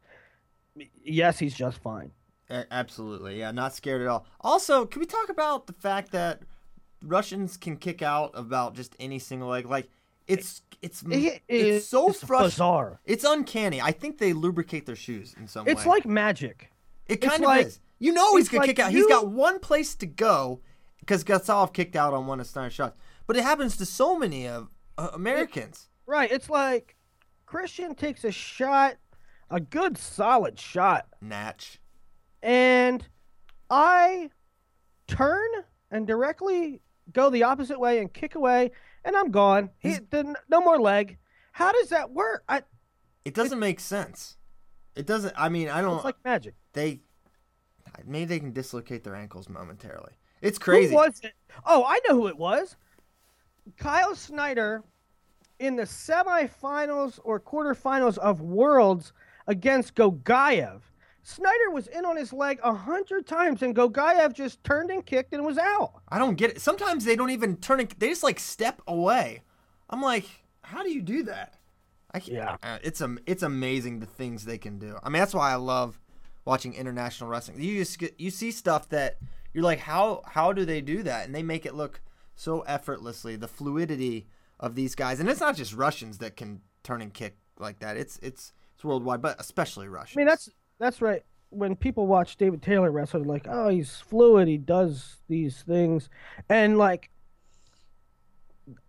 Yes, 1.04 1.38
he's 1.40 1.54
just 1.54 1.78
fine. 1.80 2.12
Absolutely. 2.50 3.40
Yeah, 3.40 3.52
not 3.52 3.74
scared 3.76 4.02
at 4.02 4.08
all. 4.08 4.26
Also, 4.42 4.86
can 4.86 5.00
we 5.00 5.06
talk 5.06 5.30
about 5.30 5.68
the 5.68 5.74
fact 5.74 6.12
that 6.12 6.42
Russians 7.06 7.58
can 7.58 7.78
kick 7.78 8.01
out 8.01 8.32
about 8.34 8.74
just 8.76 8.95
any 8.99 9.20
single 9.20 9.49
leg? 9.49 9.66
Like, 9.66 9.89
it's 10.28 10.62
it's 10.82 11.03
It- 11.10 11.41
it's 11.47 11.88
so 11.88 12.10
it's 12.10 12.20
frustrating. 12.24 12.45
bizarre. 12.47 12.99
It's 13.06 13.24
uncanny. 13.24 13.82
I 13.82 13.91
think 13.91 14.18
they 14.18 14.34
lubricate 14.34 14.86
their 14.86 14.95
shoes 14.95 15.34
in 15.38 15.47
some 15.47 15.68
It's 15.68 15.76
way. 15.78 15.82
It's 15.82 15.86
like 15.86 16.06
magic. 16.06 16.72
it 17.08 17.14
it's 17.24 17.28
kind 17.28 17.43
of 17.43 17.47
like- 17.47 17.68
is. 17.68 17.80
You 17.99 18.12
know 18.12 18.36
he's 18.36 18.49
gonna 18.49 18.62
like 18.62 18.70
kick 18.70 18.80
out. 18.80 18.91
He's 18.91 19.08
got 19.08 19.28
one 19.30 19.60
place 19.60 19.95
to 19.95 20.06
go 20.06 20.62
because 20.99 21.24
Gatsov 21.24 21.74
kicked 21.74 21.95
out 21.95 22.14
on 22.14 22.28
one 22.28 22.39
of 22.41 22.47
Snyder's 22.47 22.74
shots. 22.74 22.97
But 23.26 23.38
it 23.38 23.43
happens 23.43 23.78
to 23.78 23.86
so 23.86 24.18
many 24.18 24.47
of 24.47 24.70
uh, 24.97 25.10
Americans. 25.14 25.88
Right. 26.06 26.30
It's 26.32 26.49
like 26.49 26.95
Christian 27.45 27.95
takes 27.95 28.24
a 28.26 28.32
shot, 28.32 28.95
a 29.49 29.60
good 29.62 29.97
solid 29.97 30.60
shot, 30.60 31.08
Natch. 31.22 31.80
and 32.43 33.08
I 33.70 34.30
turn 35.08 35.47
and 35.89 36.06
directly 36.06 36.82
go 37.14 37.30
the 37.30 37.43
opposite 37.43 37.80
way 37.80 37.99
and 37.99 38.14
kick 38.14 38.36
away, 38.36 38.72
and 39.03 39.16
I'm 39.16 39.32
gone. 39.32 39.70
He, 39.78 39.97
the, 40.10 40.36
no 40.49 40.62
more 40.62 40.80
leg. 40.80 41.18
How 41.51 41.72
does 41.72 41.89
that 41.89 42.12
work? 42.12 42.43
I, 42.49 42.64
It 43.24 43.34
doesn't 43.34 43.60
make 43.60 43.80
sense. 43.80 44.38
It 44.95 45.06
doesn't. 45.06 45.34
I 45.38 45.49
mean, 45.49 45.70
I 45.70 45.82
don't. 45.82 45.95
it's 45.95 46.06
like 46.06 46.24
magic. 46.24 46.56
they 46.74 47.01
maybe 48.06 48.26
they 48.26 48.39
can 48.39 48.51
dislocate 48.51 49.03
their 49.03 49.16
ankles 49.16 49.49
momentarily. 49.49 50.14
It's 50.41 50.58
crazy. 50.58 50.89
Who 50.89 50.95
was 50.95 51.22
it? 51.24 51.34
Oh, 51.66 51.84
I 51.86 51.99
know 52.08 52.16
who 52.16 52.28
it 52.28 52.38
was. 52.38 52.76
Kyle 53.78 54.16
Snyder 54.16 54.84
in 55.60 55.76
the 55.76 55.84
semifinals 55.84 57.20
or 57.24 57.39
quarterfinals 57.39 58.18
of 58.18 58.41
Worlds 58.41 59.14
against 59.47 59.95
Gogayev. 59.95 60.82
Snyder 61.28 61.72
was 61.72 61.88
in 61.88 62.06
on 62.06 62.18
his 62.18 62.32
leg 62.32 62.60
a 62.64 62.72
hundred 62.72 63.26
times, 63.26 63.64
and 63.64 63.76
Gogayev 63.76 64.34
just 64.34 64.64
turned 64.64 64.92
and 64.92 65.04
kicked 65.04 65.34
and 65.34 65.44
was 65.44 65.58
out. 65.58 65.94
I 66.08 66.20
don't 66.20 66.36
get 66.36 66.52
it. 66.52 66.62
Sometimes 66.62 67.04
they 67.04 67.16
don't 67.16 67.32
even 67.32 67.58
turn. 67.58 67.80
And, 67.80 67.90
they 67.98 68.10
just 68.10 68.22
like 68.22 68.40
step 68.40 68.80
away. 68.88 69.42
I'm 69.90 70.04
like, 70.04 70.28
how 70.62 70.84
do 70.84 70.92
you 70.92 71.02
do 71.02 71.24
that? 71.24 71.56
I 72.12 72.20
can't, 72.20 72.34
Yeah. 72.38 72.58
uh, 72.62 72.78
it's 72.84 73.02
am, 73.02 73.18
it's 73.26 73.42
amazing 73.42 74.02
the 74.02 74.06
things 74.06 74.46
they 74.46 74.60
can 74.60 74.78
do. 74.78 74.98
I 75.02 75.10
mean, 75.10 75.20
that's 75.20 75.34
why 75.34 75.52
I 75.52 75.56
love 75.56 76.00
watching 76.46 76.76
international 76.76 77.28
wrestling. 77.28 77.60
You 77.60 77.80
just 77.80 77.98
get, 77.98 78.14
you 78.20 78.30
see 78.30 78.52
stuff 78.52 78.88
that 78.90 79.18
you're 79.52 79.64
like, 79.64 79.80
how 79.80 80.22
how 80.28 80.54
do 80.54 80.64
they 80.64 80.80
do 80.80 81.02
that? 81.04 81.26
And 81.26 81.34
they 81.34 81.42
make 81.42 81.66
it 81.66 81.74
look 81.74 82.02
so 82.36 82.62
effortlessly. 82.62 83.36
The 83.36 83.48
fluidity 83.48 84.28
of 84.60 84.76
these 84.76 84.94
guys, 84.94 85.20
and 85.20 85.28
it's 85.28 85.40
not 85.42 85.56
just 85.56 85.74
Russians 85.74 86.20
that 86.20 86.38
can 86.38 86.62
turn 86.84 87.02
and 87.02 87.12
kick 87.12 87.38
like 87.58 87.80
that. 87.80 87.98
It's 87.98 88.20
it's 88.22 88.54
it's 88.76 88.84
worldwide, 88.84 89.24
but 89.24 89.40
especially 89.40 89.88
Russians. 89.88 90.18
I 90.18 90.20
mean, 90.20 90.28
that's 90.28 90.50
that's 90.80 91.02
right. 91.02 91.24
When 91.50 91.76
people 91.76 92.08
watch 92.08 92.38
David 92.38 92.62
Taylor 92.62 92.92
wrestle, 92.92 93.22
they're 93.22 93.30
like, 93.30 93.48
"Oh, 93.50 93.70
he's 93.70 93.96
fluid. 93.96 94.48
He 94.48 94.58
does 94.58 95.18
these 95.28 95.62
things," 95.62 96.10
and 96.50 96.78
like, 96.78 97.10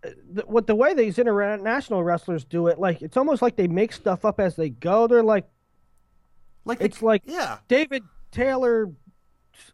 the, 0.01 0.43
what 0.47 0.67
the 0.67 0.75
way 0.75 0.93
these 0.93 1.19
international 1.19 2.03
wrestlers 2.03 2.43
do 2.43 2.67
it, 2.67 2.79
like 2.79 3.01
it's 3.01 3.17
almost 3.17 3.41
like 3.41 3.55
they 3.55 3.67
make 3.67 3.93
stuff 3.93 4.25
up 4.25 4.39
as 4.39 4.55
they 4.55 4.69
go. 4.69 5.07
They're 5.07 5.23
like 5.23 5.47
like 6.65 6.81
it's 6.81 6.99
the, 6.99 7.05
like 7.05 7.23
yeah. 7.25 7.59
David 7.67 8.03
Taylor 8.31 8.91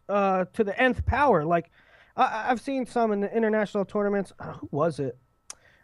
uh, 0.08 0.44
to 0.52 0.64
the 0.64 0.80
nth 0.80 1.04
power. 1.06 1.44
Like 1.44 1.70
I, 2.16 2.46
I've 2.48 2.60
seen 2.60 2.86
some 2.86 3.12
in 3.12 3.20
the 3.20 3.34
international 3.34 3.84
tournaments. 3.84 4.32
Uh, 4.38 4.52
who 4.52 4.68
was 4.70 5.00
it? 5.00 5.18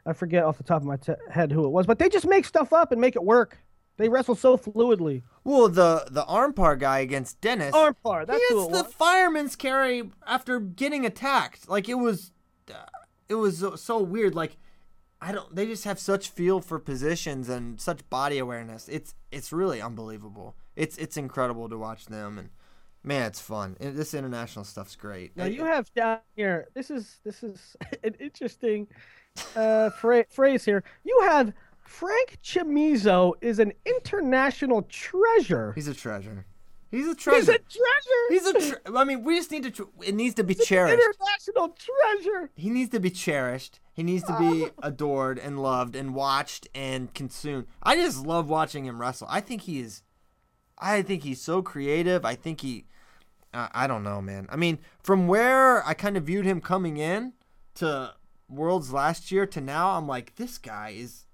I 0.07 0.13
forget 0.13 0.45
off 0.45 0.57
the 0.57 0.65
top 0.65 0.83
of 0.83 0.87
my 0.87 0.97
t- 0.97 1.13
head 1.31 1.53
who 1.53 1.65
it 1.65 1.71
was, 1.71 1.87
but 1.87 1.99
they 1.99 2.09
just 2.09 2.27
make 2.27 2.45
stuff 2.45 2.73
up 2.73 2.93
and 2.93 3.01
make 3.01 3.17
it 3.17 3.25
work. 3.25 3.59
They 3.97 4.09
wrestle 4.09 4.35
so 4.35 4.57
fluidly. 4.57 5.23
Well, 5.45 5.69
the 5.69 6.07
the 6.11 6.25
armpar 6.25 6.79
guy 6.79 7.01
against 7.01 7.41
Dennis. 7.41 7.75
Armpar, 7.75 8.27
that's 8.27 8.39
he 8.49 8.55
hits 8.55 8.67
it 8.69 8.73
the 8.73 8.83
was. 8.85 8.95
fireman's 8.95 9.57
carry 9.57 10.11
after 10.27 10.59
getting 10.61 11.05
attacked. 11.05 11.69
Like 11.69 11.89
it 11.89 11.95
was, 11.95 12.33
uh, 12.71 12.85
it 13.29 13.35
was 13.35 13.59
so, 13.59 13.77
so 13.77 13.99
weird. 13.99 14.35
Like 14.35 14.57
I 15.21 15.33
don't. 15.33 15.55
They 15.55 15.67
just 15.67 15.85
have 15.85 15.99
such 15.99 16.31
feel 16.31 16.61
for 16.61 16.79
positions 16.79 17.49
and 17.49 17.81
such 17.81 18.09
body 18.09 18.39
awareness. 18.39 18.89
It's 18.89 19.15
it's 19.31 19.53
really 19.53 19.83
unbelievable. 19.83 20.57
It's 20.77 20.97
it's 20.97 21.17
incredible 21.17 21.69
to 21.69 21.77
watch 21.77 22.07
them 22.07 22.39
and 22.39 22.51
man, 23.03 23.27
it's 23.27 23.41
fun. 23.41 23.77
This 23.81 24.15
international 24.15 24.65
stuff's 24.65 24.97
great. 24.97 25.37
Now 25.37 25.45
you 25.45 25.65
have 25.65 25.93
down 25.95 26.19
here. 26.37 26.69
This 26.75 26.91
is 26.91 27.21
this 27.25 27.43
is 27.43 27.77
an 28.05 28.15
interesting 28.19 28.87
uh, 29.57 29.91
phra- 29.91 30.27
phrase 30.31 30.65
here. 30.65 30.83
You 31.05 31.21
have 31.29 31.53
Frank 31.91 32.39
Chamizo 32.41 33.33
is 33.41 33.59
an 33.59 33.73
international 33.85 34.83
treasure. 34.83 35.73
he's 35.73 35.89
a 35.89 35.93
treasure. 35.95 36.47
He's 36.93 37.09
a 37.09 37.17
treasure. 37.17 37.41
He's 37.41 37.49
a 37.49 37.59
treasure. 37.59 38.29
He's 38.31 38.47
a. 38.47 38.71
Tre- 38.71 38.97
I 38.97 39.03
mean, 39.05 39.25
we 39.25 39.37
just 39.37 39.51
need 39.51 39.65
to. 39.65 39.73
Tr- 39.73 39.83
it 40.05 40.15
needs 40.15 40.37
to 40.37 40.45
be 40.45 40.55
cherished. 40.55 41.03
international 41.03 41.77
treasure. 41.77 42.51
he 42.55 42.71
needs 42.71 42.91
to 42.91 43.01
be 43.01 43.11
cherished. 43.11 43.81
He 43.93 44.05
needs 44.05 44.23
to 44.25 44.39
be 44.39 44.69
adored 44.85 45.39
and 45.41 45.61
loved 45.61 45.97
and 45.97 46.15
watched 46.15 46.69
and 46.77 47.13
consumed. 47.13 47.67
I 47.83 47.97
just 47.97 48.25
love 48.25 48.49
watching 48.49 48.87
him 48.87 49.01
wrestle. 49.01 49.27
I 49.29 49.41
think 49.41 49.63
he 49.63 49.81
is. 49.81 50.03
I 50.79 51.03
think 51.03 51.25
he's 51.25 51.41
so 51.41 51.61
creative. 51.61 52.25
I 52.25 52.37
think 52.37 52.61
he. 52.61 52.87
Uh, 53.53 53.67
I 53.73 53.89
don't 53.89 54.05
know, 54.05 54.23
man. 54.23 54.47
I 54.49 54.55
mean, 54.55 54.79
from 55.03 55.27
where 55.27 55.85
I 55.87 55.95
kind 55.95 56.17
of 56.17 56.23
viewed 56.23 56.47
him 56.47 56.61
coming 56.61 56.99
in 56.99 57.33
to 57.75 58.15
Worlds 58.49 58.93
last 58.93 59.33
year 59.33 59.45
to 59.47 59.61
now, 59.61 59.91
I'm 59.97 60.07
like, 60.07 60.37
this 60.37 60.57
guy 60.57 60.91
is. 60.97 61.27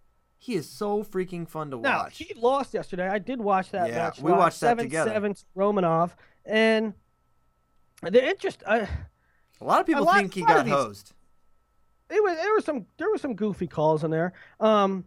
He 0.47 0.55
is 0.55 0.69
so 0.71 1.03
freaking 1.03 1.49
fun 1.49 1.73
to 1.73 1.77
watch. 1.79 1.83
Now 1.85 2.05
he 2.09 2.33
lost 2.35 2.73
yesterday. 2.73 3.09
I 3.09 3.19
did 3.19 3.41
watch 3.41 3.73
that 3.73 3.89
Yeah, 3.89 3.97
match. 3.97 4.21
we 4.21 4.31
live, 4.31 4.39
watched 4.39 4.61
that 4.61 4.69
seven, 4.69 4.85
together. 4.85 5.11
Seven 5.11 5.35
Romanov, 5.57 6.13
and 6.45 6.95
the 8.01 8.25
interest. 8.29 8.63
Uh, 8.65 8.87
A 9.61 9.65
lot 9.65 9.81
of 9.81 9.87
people 9.87 10.05
lot- 10.05 10.19
think 10.19 10.35
he 10.35 10.43
got 10.45 10.65
these- 10.65 10.73
hosed. 10.73 11.15
it 12.11 12.23
was 12.23 12.37
there 12.37 12.53
were 12.53 12.61
some 12.61 12.87
there 12.97 13.11
were 13.11 13.19
some 13.19 13.35
goofy 13.35 13.67
calls 13.67 14.05
in 14.05 14.13
there. 14.13 14.35
Um, 14.61 15.05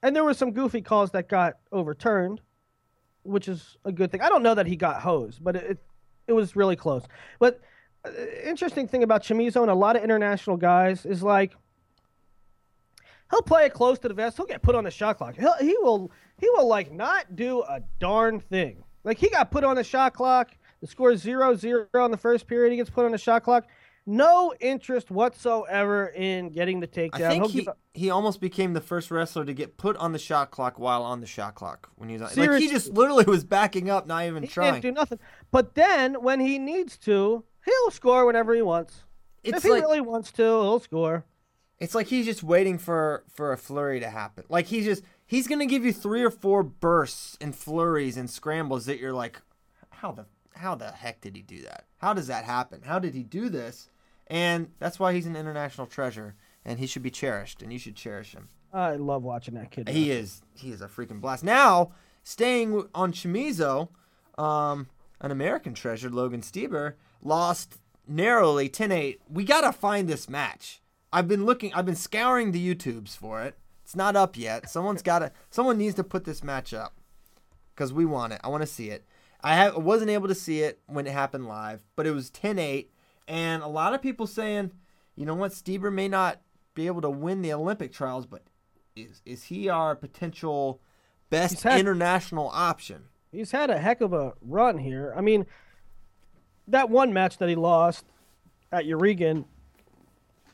and 0.00 0.14
there 0.14 0.22
were 0.22 0.32
some 0.34 0.52
goofy 0.52 0.80
calls 0.80 1.10
that 1.10 1.28
got 1.28 1.54
overturned, 1.72 2.40
which 3.24 3.48
is 3.48 3.76
a 3.84 3.90
good 3.90 4.12
thing. 4.12 4.20
I 4.20 4.28
don't 4.28 4.44
know 4.44 4.54
that 4.54 4.66
he 4.68 4.76
got 4.76 5.00
hosed, 5.02 5.42
but 5.42 5.56
it 5.56 5.78
it 6.28 6.34
was 6.34 6.54
really 6.54 6.76
close. 6.76 7.02
But 7.40 7.60
uh, 8.04 8.10
interesting 8.44 8.86
thing 8.86 9.02
about 9.02 9.24
Chamizo 9.24 9.60
and 9.62 9.72
a 9.72 9.74
lot 9.74 9.96
of 9.96 10.04
international 10.04 10.56
guys 10.56 11.04
is 11.04 11.20
like 11.24 11.56
he'll 13.32 13.42
play 13.42 13.64
it 13.64 13.72
close 13.72 13.98
to 14.00 14.08
the 14.08 14.14
vest. 14.14 14.36
He'll 14.36 14.46
get 14.46 14.62
put 14.62 14.76
on 14.76 14.84
the 14.84 14.90
shot 14.90 15.18
clock. 15.18 15.34
He'll, 15.36 15.56
he 15.58 15.76
will 15.78 16.12
he 16.38 16.48
will 16.50 16.68
like 16.68 16.92
not 16.92 17.34
do 17.34 17.62
a 17.62 17.82
darn 17.98 18.38
thing. 18.38 18.84
Like 19.02 19.18
he 19.18 19.28
got 19.30 19.50
put 19.50 19.64
on 19.64 19.74
the 19.74 19.84
shot 19.84 20.14
clock. 20.14 20.52
The 20.80 20.86
score 20.86 21.10
is 21.10 21.20
zero 21.20 21.56
zero 21.56 21.86
on 21.94 22.10
the 22.10 22.16
first 22.16 22.46
period. 22.46 22.70
He 22.70 22.76
gets 22.76 22.90
put 22.90 23.04
on 23.04 23.12
the 23.12 23.18
shot 23.18 23.42
clock. 23.42 23.64
No 24.04 24.52
interest 24.58 25.12
whatsoever 25.12 26.08
in 26.08 26.50
getting 26.50 26.80
the 26.80 26.88
takedown. 26.88 27.22
I 27.22 27.28
think 27.28 27.50
He'll 27.50 27.76
he, 27.94 28.00
he 28.00 28.10
almost 28.10 28.40
became 28.40 28.72
the 28.72 28.80
first 28.80 29.12
wrestler 29.12 29.44
to 29.44 29.54
get 29.54 29.76
put 29.76 29.96
on 29.96 30.10
the 30.10 30.18
shot 30.18 30.50
clock 30.50 30.76
while 30.76 31.04
on 31.04 31.20
the 31.20 31.26
shot 31.26 31.54
clock 31.54 31.88
when 31.94 32.08
he's 32.08 32.20
on. 32.20 32.30
Like 32.36 32.60
he 32.60 32.68
just 32.68 32.92
literally 32.92 33.24
was 33.24 33.44
backing 33.44 33.90
up, 33.90 34.08
not 34.08 34.24
even 34.26 34.42
he 34.42 34.48
trying. 34.48 34.74
didn't 34.74 34.82
do 34.82 34.92
nothing. 34.92 35.20
But 35.52 35.76
then 35.76 36.14
when 36.14 36.40
he 36.40 36.58
needs 36.58 36.96
to, 36.98 37.44
he'll 37.64 37.90
score 37.92 38.26
whenever 38.26 38.54
he 38.54 38.62
wants. 38.62 39.04
It's 39.44 39.58
if 39.58 39.62
he 39.62 39.70
like 39.70 39.82
really 39.82 40.00
wants 40.00 40.32
to, 40.32 40.42
he'll 40.42 40.80
score. 40.80 41.24
It's 41.82 41.96
like 41.96 42.06
he's 42.06 42.26
just 42.26 42.44
waiting 42.44 42.78
for 42.78 43.24
for 43.28 43.52
a 43.52 43.58
flurry 43.58 43.98
to 43.98 44.08
happen. 44.08 44.44
Like 44.48 44.66
he's 44.66 44.84
just 44.84 45.02
he's 45.26 45.48
gonna 45.48 45.66
give 45.66 45.84
you 45.84 45.92
three 45.92 46.22
or 46.22 46.30
four 46.30 46.62
bursts 46.62 47.36
and 47.40 47.56
flurries 47.56 48.16
and 48.16 48.30
scrambles 48.30 48.86
that 48.86 49.00
you're 49.00 49.12
like, 49.12 49.42
how 49.90 50.12
the 50.12 50.26
how 50.54 50.76
the 50.76 50.92
heck 50.92 51.20
did 51.20 51.34
he 51.34 51.42
do 51.42 51.60
that? 51.62 51.86
How 51.98 52.14
does 52.14 52.28
that 52.28 52.44
happen? 52.44 52.82
How 52.84 53.00
did 53.00 53.14
he 53.14 53.24
do 53.24 53.48
this? 53.48 53.90
And 54.28 54.70
that's 54.78 55.00
why 55.00 55.12
he's 55.12 55.26
an 55.26 55.34
international 55.34 55.88
treasure, 55.88 56.36
and 56.64 56.78
he 56.78 56.86
should 56.86 57.02
be 57.02 57.10
cherished, 57.10 57.62
and 57.62 57.72
you 57.72 57.80
should 57.80 57.96
cherish 57.96 58.32
him. 58.32 58.48
I 58.72 58.94
love 58.94 59.24
watching 59.24 59.54
that 59.54 59.72
kid. 59.72 59.88
He 59.88 60.12
is 60.12 60.42
he 60.54 60.70
is 60.70 60.82
a 60.82 60.88
freaking 60.88 61.20
blast. 61.20 61.42
Now 61.42 61.90
staying 62.22 62.86
on 62.94 63.12
Chamizo, 63.12 63.88
um, 64.38 64.86
an 65.20 65.32
American 65.32 65.74
treasure, 65.74 66.08
Logan 66.08 66.42
Stieber 66.42 66.94
lost 67.22 67.78
narrowly 68.06 68.68
10-8. 68.68 69.18
We 69.28 69.44
gotta 69.44 69.72
find 69.72 70.08
this 70.08 70.28
match. 70.28 70.81
I've 71.12 71.28
been 71.28 71.44
looking. 71.44 71.72
I've 71.74 71.86
been 71.86 71.96
scouring 71.96 72.52
the 72.52 72.74
YouTubes 72.74 73.16
for 73.16 73.42
it. 73.42 73.56
It's 73.84 73.96
not 73.96 74.16
up 74.16 74.36
yet. 74.36 74.68
Someone's 74.70 75.02
got 75.10 75.20
to. 75.20 75.32
Someone 75.50 75.78
needs 75.78 75.94
to 75.96 76.04
put 76.04 76.24
this 76.24 76.42
match 76.42 76.72
up 76.72 76.94
because 77.74 77.92
we 77.92 78.04
want 78.04 78.32
it. 78.32 78.40
I 78.42 78.48
want 78.48 78.62
to 78.62 78.66
see 78.66 78.90
it. 78.90 79.04
I 79.44 79.56
have, 79.56 79.76
wasn't 79.76 80.10
able 80.10 80.28
to 80.28 80.34
see 80.34 80.60
it 80.60 80.78
when 80.86 81.06
it 81.06 81.12
happened 81.12 81.48
live, 81.48 81.82
but 81.96 82.06
it 82.06 82.12
was 82.12 82.30
10-8, 82.30 82.86
and 83.26 83.60
a 83.60 83.66
lot 83.66 83.92
of 83.92 84.00
people 84.00 84.28
saying, 84.28 84.70
you 85.16 85.26
know 85.26 85.34
what, 85.34 85.50
Stieber 85.50 85.92
may 85.92 86.06
not 86.06 86.40
be 86.74 86.86
able 86.86 87.00
to 87.00 87.10
win 87.10 87.42
the 87.42 87.52
Olympic 87.52 87.92
trials, 87.92 88.24
but 88.24 88.42
is 88.94 89.20
is 89.24 89.44
he 89.44 89.68
our 89.68 89.96
potential 89.96 90.80
best 91.28 91.62
had- 91.64 91.80
international 91.80 92.50
option? 92.54 93.04
He's 93.32 93.50
had 93.50 93.70
a 93.70 93.78
heck 93.78 94.00
of 94.00 94.12
a 94.12 94.34
run 94.42 94.78
here. 94.78 95.14
I 95.16 95.22
mean, 95.22 95.46
that 96.68 96.90
one 96.90 97.12
match 97.12 97.38
that 97.38 97.48
he 97.48 97.54
lost 97.54 98.04
at 98.70 98.84
Yarygin, 98.84 99.46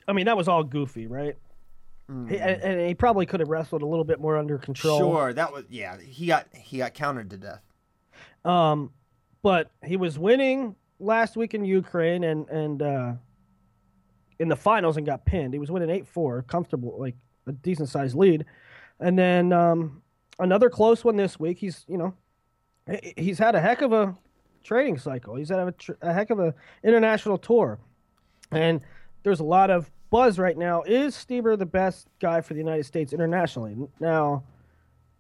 I 0.09 0.13
mean, 0.13 0.27
that 0.27 0.37
was 0.37 0.49
all 0.49 0.65
goofy, 0.65 1.07
right? 1.07 1.37
He, 2.09 2.39
and, 2.39 2.63
and 2.63 2.89
he 2.89 2.95
probably 2.95 3.27
could 3.27 3.41
have 3.41 3.51
wrestled 3.51 3.83
a 3.83 3.87
little 3.87 4.05
bit 4.05 4.19
more 4.19 4.39
under 4.39 4.57
control. 4.57 4.99
Sure, 4.99 5.33
that 5.35 5.53
was 5.53 5.65
yeah. 5.69 5.99
He 6.01 6.27
got 6.27 6.47
he 6.55 6.79
got 6.79 6.95
countered 6.95 7.29
to 7.31 7.37
death. 7.37 7.61
Um, 8.47 8.93
but 9.43 9.71
he 9.85 9.99
was 9.99 10.19
winning 10.19 10.75
last 10.99 11.37
week 11.37 11.53
in 11.53 11.67
Ukraine 11.67 12.25
and 12.25 12.49
and 12.49 12.81
uh, 12.81 13.13
in 14.39 14.49
the 14.49 14.57
finals 14.57 14.97
and 14.97 15.05
got 15.05 15.27
pinned. 15.27 15.53
He 15.53 15.59
was 15.59 15.71
winning 15.71 15.91
eight 15.91 16.09
four, 16.09 16.41
comfortable, 16.43 16.97
like 16.99 17.15
a 17.47 17.53
decent 17.53 17.91
sized 17.91 18.17
lead, 18.17 18.47
and 19.01 19.19
then 19.19 19.53
um, 19.53 20.01
another 20.39 20.71
close 20.71 21.05
one 21.05 21.17
this 21.17 21.39
week. 21.39 21.59
He's 21.59 21.85
you 21.89 21.99
know 21.99 22.15
he's 23.19 23.39
had 23.39 23.55
a 23.55 23.61
heck 23.61 23.83
of 23.83 23.93
a 23.93 24.17
training 24.65 24.97
cycle. 24.97 25.35
He's 25.35 25.51
had 25.51 25.59
a, 25.59 25.73
tr- 25.73 25.93
a 26.01 26.15
heck 26.15 26.31
of 26.31 26.41
a 26.41 26.55
international 26.83 27.37
tour, 27.37 27.79
and 28.51 28.81
there's 29.25 29.41
a 29.41 29.45
lot 29.45 29.71
of 29.71 29.91
buzz 30.11 30.39
right 30.39 30.57
now. 30.57 30.83
Is 30.83 31.15
Stieber 31.15 31.59
the 31.59 31.67
best 31.67 32.09
guy 32.21 32.41
for 32.41 32.55
the 32.55 32.61
United 32.61 32.85
States 32.85 33.13
internationally 33.13 33.77
now? 34.01 34.45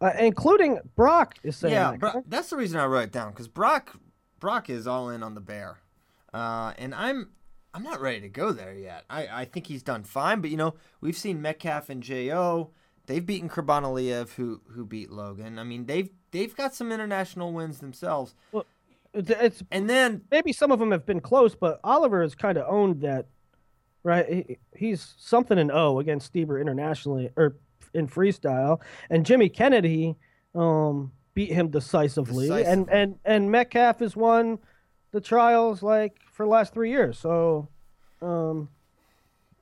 Uh, 0.00 0.12
including 0.20 0.78
Brock 0.94 1.34
is 1.42 1.56
saying 1.56 1.74
Yeah, 1.74 1.90
that, 1.92 2.00
Bro- 2.00 2.24
that's 2.28 2.50
the 2.50 2.56
reason 2.56 2.78
I 2.78 2.86
wrote 2.86 3.04
it 3.04 3.12
down 3.12 3.30
because 3.30 3.48
Brock 3.48 3.96
Brock 4.38 4.70
is 4.70 4.86
all 4.86 5.10
in 5.10 5.22
on 5.24 5.34
the 5.34 5.40
bear, 5.40 5.80
uh, 6.32 6.72
and 6.78 6.94
I'm 6.94 7.30
I'm 7.74 7.82
not 7.82 8.00
ready 8.00 8.20
to 8.20 8.28
go 8.28 8.52
there 8.52 8.72
yet. 8.72 9.04
I, 9.10 9.26
I 9.26 9.44
think 9.44 9.66
he's 9.66 9.82
done 9.82 10.04
fine, 10.04 10.40
but 10.40 10.50
you 10.50 10.56
know 10.56 10.74
we've 11.00 11.16
seen 11.16 11.42
Metcalf 11.42 11.90
and 11.90 12.02
Jo. 12.02 12.70
They've 13.06 13.24
beaten 13.24 13.48
Kurbanaliev, 13.48 14.34
who 14.34 14.60
who 14.68 14.84
beat 14.86 15.10
Logan. 15.10 15.58
I 15.58 15.64
mean 15.64 15.86
they've 15.86 16.10
they've 16.30 16.54
got 16.54 16.74
some 16.74 16.92
international 16.92 17.52
wins 17.52 17.80
themselves. 17.80 18.36
It's, 19.14 19.30
it's 19.30 19.62
And 19.72 19.88
then 19.90 20.22
maybe 20.30 20.52
some 20.52 20.70
of 20.70 20.78
them 20.78 20.90
have 20.92 21.06
been 21.06 21.20
close, 21.20 21.54
but 21.56 21.80
Oliver 21.82 22.22
has 22.22 22.34
kind 22.34 22.56
of 22.58 22.66
owned 22.68 23.00
that, 23.00 23.26
right? 24.02 24.26
He, 24.28 24.58
he's 24.76 25.14
something 25.18 25.58
in 25.58 25.70
O 25.70 25.98
against 25.98 26.32
Stieber 26.32 26.60
internationally 26.60 27.30
or 27.36 27.56
in 27.94 28.08
freestyle, 28.08 28.80
and 29.10 29.24
Jimmy 29.24 29.48
Kennedy 29.48 30.16
um, 30.54 31.12
beat 31.34 31.52
him 31.52 31.68
decisively, 31.70 32.48
and 32.48 32.86
Decisively. 32.86 32.92
and 33.00 33.18
and 33.24 33.50
Metcalf 33.50 34.00
has 34.00 34.16
won 34.16 34.58
the 35.10 35.20
trials 35.20 35.82
like 35.82 36.16
for 36.32 36.44
the 36.44 36.50
last 36.50 36.74
three 36.74 36.90
years. 36.90 37.18
So 37.18 37.68
um, 38.20 38.68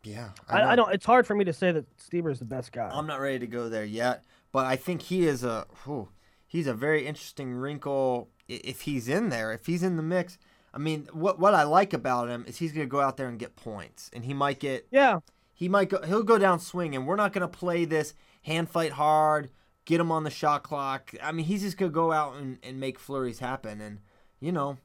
yeah, 0.03 0.30
I, 0.49 0.61
I 0.62 0.70
know. 0.70 0.84
don't. 0.84 0.95
It's 0.95 1.07
hard 1.07 1.26
for 1.26 1.34
me 1.34 1.45
to 1.45 1.53
say 1.53 1.72
that 1.72 1.84
Stieber 1.99 2.30
is 2.30 2.39
the 2.39 2.45
best 2.45 2.72
guy. 2.72 2.91
I'm 2.93 3.07
not 3.07 3.20
ready 3.20 3.39
to 3.41 3.47
go 3.47 3.68
there 3.68 3.84
yet, 3.84 4.24
but 4.53 4.66
I 4.66 4.76
think 4.76 5.03
he 5.03 5.26
is 5.26 5.45
a 5.45 5.66
whew, 5.84 6.09
he's 6.47 6.66
a 6.66 6.74
very 6.74 7.07
interesting 7.07 7.55
wrinkle 7.55 8.28
if 8.49 8.82
he's 8.82 9.09
in 9.09 9.28
there, 9.28 9.53
if 9.53 9.66
he's 9.66 9.82
in 9.82 9.97
the 9.97 10.03
mix. 10.03 10.39
I 10.77 10.79
mean, 10.79 11.09
what 11.14 11.39
what 11.39 11.55
I 11.55 11.62
like 11.62 11.95
about 11.95 12.29
him 12.29 12.45
is 12.47 12.59
he's 12.59 12.70
going 12.70 12.87
to 12.87 12.91
go 12.91 13.01
out 13.01 13.16
there 13.16 13.29
and 13.29 13.39
get 13.39 13.57
points, 13.57 14.11
and 14.12 14.27
he 14.27 14.35
might 14.35 14.61
get 14.61 14.87
yeah, 14.91 15.20
he 15.55 15.70
might 15.70 15.89
go 15.89 16.03
he'll 16.03 16.22
go 16.22 16.37
down 16.37 16.61
swinging. 16.61 17.07
We're 17.07 17.16
not 17.16 17.33
going 17.33 17.49
to 17.49 17.49
play 17.49 17.87
this 17.87 18.12
hand 18.43 18.68
fight 18.68 18.93
hard, 18.93 19.49
get 19.87 20.01
him 20.01 20.12
on 20.12 20.24
the 20.24 20.31
shot 20.31 20.64
clock. 20.64 21.14
I 21.22 21.33
mean, 21.33 21.47
he's 21.47 21.62
just 21.62 21.79
going 21.79 21.91
to 21.91 21.95
go 21.95 22.12
out 22.12 22.37
and, 22.37 22.59
and 22.62 22.79
make 22.79 22.99
flurries 22.99 23.39
happen, 23.39 23.81
and 23.81 24.01
you 24.39 24.53
know, 24.53 24.77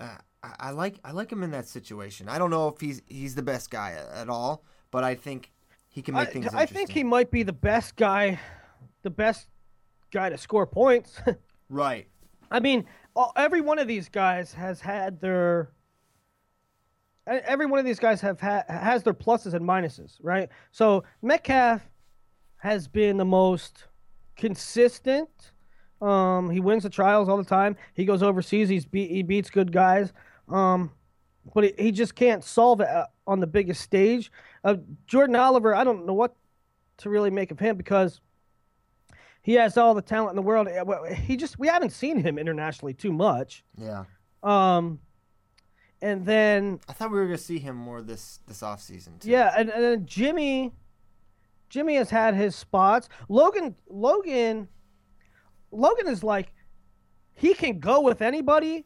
uh, 0.00 0.16
I, 0.42 0.54
I 0.58 0.70
like 0.70 0.98
I 1.04 1.12
like 1.12 1.30
him 1.30 1.42
in 1.42 1.50
that 1.50 1.68
situation. 1.68 2.30
I 2.30 2.38
don't 2.38 2.50
know 2.50 2.68
if 2.68 2.80
he's 2.80 3.02
he's 3.06 3.34
the 3.34 3.42
best 3.42 3.70
guy 3.70 3.98
at, 4.14 4.30
all, 4.30 4.64
but 4.90 5.04
I 5.04 5.16
think 5.16 5.52
he 5.90 6.00
can 6.00 6.14
make 6.14 6.28
I, 6.28 6.32
things. 6.32 6.46
I 6.54 6.64
think 6.64 6.92
he 6.92 7.04
might 7.04 7.30
be 7.30 7.42
the 7.42 7.52
best 7.52 7.94
guy, 7.96 8.40
the 9.02 9.10
best 9.10 9.48
guy 10.10 10.30
to 10.30 10.38
score 10.38 10.66
points. 10.66 11.20
right. 11.68 12.08
I 12.50 12.60
mean, 12.60 12.86
every 13.36 13.60
one 13.60 13.78
of 13.78 13.88
these 13.88 14.08
guys 14.08 14.52
has 14.54 14.80
had 14.80 15.20
their. 15.20 15.70
Every 17.26 17.66
one 17.66 17.78
of 17.78 17.84
these 17.84 18.00
guys 18.00 18.20
have 18.20 18.40
ha- 18.40 18.64
has 18.68 19.04
their 19.04 19.14
pluses 19.14 19.54
and 19.54 19.64
minuses, 19.64 20.16
right? 20.20 20.48
So 20.72 21.04
Metcalf 21.22 21.80
has 22.56 22.88
been 22.88 23.16
the 23.16 23.24
most 23.24 23.84
consistent. 24.36 25.52
Um, 26.00 26.50
he 26.50 26.58
wins 26.58 26.82
the 26.82 26.90
trials 26.90 27.28
all 27.28 27.36
the 27.36 27.44
time. 27.44 27.76
He 27.94 28.04
goes 28.04 28.24
overseas. 28.24 28.68
He's 28.68 28.84
beat, 28.84 29.10
he 29.10 29.22
beats 29.22 29.50
good 29.50 29.70
guys. 29.70 30.12
Um, 30.48 30.90
but 31.54 31.64
he, 31.64 31.72
he 31.78 31.92
just 31.92 32.16
can't 32.16 32.42
solve 32.42 32.80
it 32.80 32.88
uh, 32.88 33.06
on 33.26 33.38
the 33.38 33.46
biggest 33.46 33.82
stage. 33.82 34.32
Uh, 34.64 34.76
Jordan 35.06 35.36
Oliver, 35.36 35.74
I 35.74 35.84
don't 35.84 36.06
know 36.06 36.14
what 36.14 36.34
to 36.98 37.10
really 37.10 37.30
make 37.30 37.52
of 37.52 37.58
him 37.58 37.76
because 37.76 38.20
he 39.42 39.54
has 39.54 39.76
all 39.76 39.92
the 39.94 40.02
talent 40.02 40.30
in 40.30 40.36
the 40.36 40.42
world. 40.42 40.68
Uh, 40.68 41.04
He 41.14 41.36
just 41.36 41.58
we 41.58 41.66
haven't 41.68 41.90
seen 41.90 42.18
him 42.18 42.38
internationally 42.38 42.94
too 42.94 43.12
much. 43.12 43.64
Yeah. 43.76 44.04
Um, 44.42 45.00
and 46.00 46.24
then 46.26 46.80
I 46.88 46.92
thought 46.92 47.10
we 47.12 47.18
were 47.18 47.26
gonna 47.26 47.38
see 47.38 47.58
him 47.58 47.76
more 47.76 48.02
this 48.02 48.40
this 48.46 48.62
off 48.62 48.80
season 48.80 49.18
too. 49.18 49.28
yeah, 49.30 49.52
and, 49.56 49.68
and 49.70 49.82
then 49.84 50.06
Jimmy, 50.06 50.72
Jimmy 51.68 51.94
has 51.96 52.10
had 52.10 52.34
his 52.34 52.56
spots. 52.56 53.08
Logan, 53.28 53.76
Logan, 53.88 54.68
Logan 55.70 56.08
is 56.08 56.22
like, 56.24 56.52
he 57.34 57.54
can 57.54 57.78
go 57.78 58.00
with 58.00 58.20
anybody, 58.20 58.84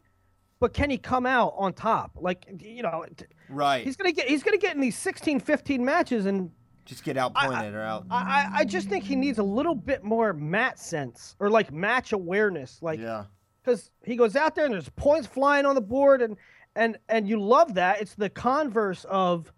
but 0.59 0.73
can 0.73 0.89
he 0.89 0.97
come 0.97 1.25
out 1.25 1.53
on 1.57 1.73
top? 1.73 2.11
Like 2.19 2.45
you 2.61 2.83
know, 2.83 3.03
Right. 3.49 3.83
he's 3.83 3.95
gonna 3.95 4.11
get 4.11 4.27
he's 4.27 4.43
gonna 4.43 4.57
get 4.57 4.75
in 4.75 4.81
these 4.81 4.97
16, 4.97 5.39
15 5.39 5.83
matches 5.85 6.25
and. 6.25 6.51
Just 6.87 7.03
get 7.03 7.17
outpointed 7.17 7.73
or 7.73 7.81
out. 7.81 8.05
I, 8.09 8.15
I 8.15 8.49
I 8.59 8.63
just 8.65 8.87
think 8.87 9.03
he 9.03 9.15
needs 9.15 9.37
a 9.37 9.43
little 9.43 9.75
bit 9.75 10.03
more 10.03 10.33
mat 10.33 10.79
sense 10.79 11.35
or 11.39 11.49
like 11.49 11.71
match 11.71 12.13
awareness. 12.13 12.79
Like 12.81 12.99
yeah. 12.99 13.25
because 13.63 13.91
he 14.03 14.15
goes 14.15 14.35
out 14.35 14.55
there 14.55 14.65
and 14.65 14.73
there's 14.73 14.89
points 14.89 15.27
flying 15.27 15.65
on 15.65 15.75
the 15.75 15.81
board 15.81 16.21
and 16.21 16.37
and 16.77 16.97
and 17.09 17.27
you 17.27 17.41
love 17.41 17.73
that 17.73 17.99
it's 17.99 18.13
the 18.15 18.29
converse 18.29 19.05
of 19.09 19.51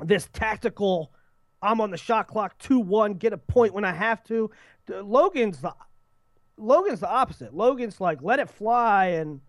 this 0.00 0.28
tactical 0.32 1.12
i'm 1.62 1.80
on 1.80 1.90
the 1.90 1.96
shot 1.96 2.26
clock 2.26 2.58
2-1 2.58 3.18
get 3.18 3.32
a 3.32 3.38
point 3.38 3.72
when 3.72 3.84
i 3.84 3.92
have 3.92 4.22
to 4.24 4.50
logan's 4.88 5.60
the 5.60 5.72
logan's 6.58 7.00
the 7.00 7.08
opposite 7.08 7.54
logan's 7.54 8.00
like 8.00 8.18
let 8.22 8.40
it 8.40 8.50
fly 8.50 9.06
and 9.06 9.40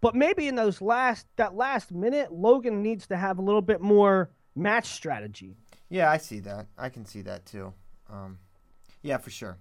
but 0.00 0.14
maybe 0.14 0.48
in 0.48 0.56
those 0.56 0.82
last 0.82 1.26
that 1.36 1.54
last 1.54 1.92
minute 1.92 2.32
logan 2.32 2.82
needs 2.82 3.06
to 3.06 3.16
have 3.16 3.38
a 3.38 3.42
little 3.42 3.62
bit 3.62 3.80
more 3.80 4.30
match 4.54 4.88
strategy 4.88 5.56
Yeah, 5.92 6.10
I 6.10 6.16
see 6.16 6.40
that. 6.40 6.68
I 6.78 6.88
can 6.88 7.04
see 7.04 7.20
that 7.20 7.44
too. 7.44 7.74
Um, 8.10 8.38
yeah, 9.02 9.18
for 9.18 9.28
sure. 9.28 9.58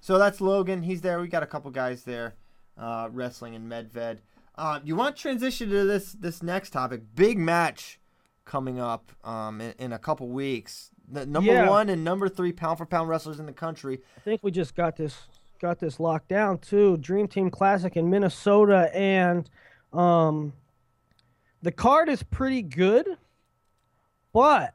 So 0.00 0.18
that's 0.18 0.40
Logan. 0.40 0.82
He's 0.82 1.00
there. 1.02 1.20
We 1.20 1.28
got 1.28 1.44
a 1.44 1.46
couple 1.46 1.70
guys 1.70 2.02
there, 2.02 2.34
uh, 2.76 3.08
wrestling 3.12 3.54
in 3.54 3.68
Medved. 3.68 4.18
Uh, 4.56 4.80
you 4.82 4.96
want 4.96 5.14
to 5.14 5.22
transition 5.22 5.70
to 5.70 5.84
this 5.84 6.12
this 6.14 6.42
next 6.42 6.70
topic? 6.70 7.02
Big 7.14 7.38
match 7.38 8.00
coming 8.44 8.80
up 8.80 9.12
um, 9.22 9.60
in, 9.60 9.72
in 9.78 9.92
a 9.92 9.98
couple 10.00 10.28
weeks. 10.28 10.90
The 11.10 11.24
number 11.26 11.52
Yeah. 11.52 11.70
one 11.70 11.88
and 11.90 12.02
number 12.02 12.28
three 12.28 12.52
pound 12.52 12.78
for 12.78 12.84
pound 12.86 13.08
wrestlers 13.08 13.38
in 13.38 13.46
the 13.46 13.52
country. 13.52 14.00
I 14.16 14.20
think 14.20 14.42
we 14.42 14.50
just 14.50 14.74
got 14.74 14.96
this 14.96 15.28
got 15.60 15.78
this 15.78 16.00
locked 16.00 16.26
down 16.28 16.58
too. 16.58 16.96
Dream 16.96 17.28
Team 17.28 17.50
Classic 17.50 17.96
in 17.96 18.10
Minnesota, 18.10 18.90
and 18.92 19.48
um, 19.92 20.54
the 21.62 21.70
card 21.70 22.08
is 22.08 22.24
pretty 22.24 22.62
good, 22.62 23.06
but 24.32 24.74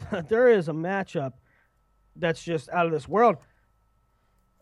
there 0.28 0.48
is 0.48 0.68
a 0.68 0.72
matchup 0.72 1.32
that's 2.16 2.42
just 2.42 2.68
out 2.70 2.86
of 2.86 2.92
this 2.92 3.08
world. 3.08 3.36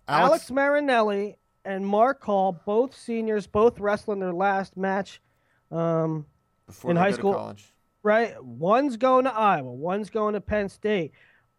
Alex, 0.08 0.50
Marinelli 0.50 1.36
and 1.64 1.84
Mark 1.84 2.22
Hall, 2.22 2.60
both 2.64 2.96
seniors, 2.96 3.46
both 3.46 3.80
wrestling 3.80 4.20
their 4.20 4.32
last 4.32 4.76
match. 4.76 5.20
Um, 5.70 6.26
before 6.66 6.90
in 6.92 6.96
high 6.96 7.10
school- 7.10 7.34
college. 7.34 7.72
right? 8.02 8.42
One's 8.42 8.96
going 8.96 9.24
to 9.24 9.32
Iowa, 9.34 9.72
one's 9.72 10.10
going 10.10 10.34
to 10.34 10.40
Penn 10.40 10.68
State. 10.68 11.12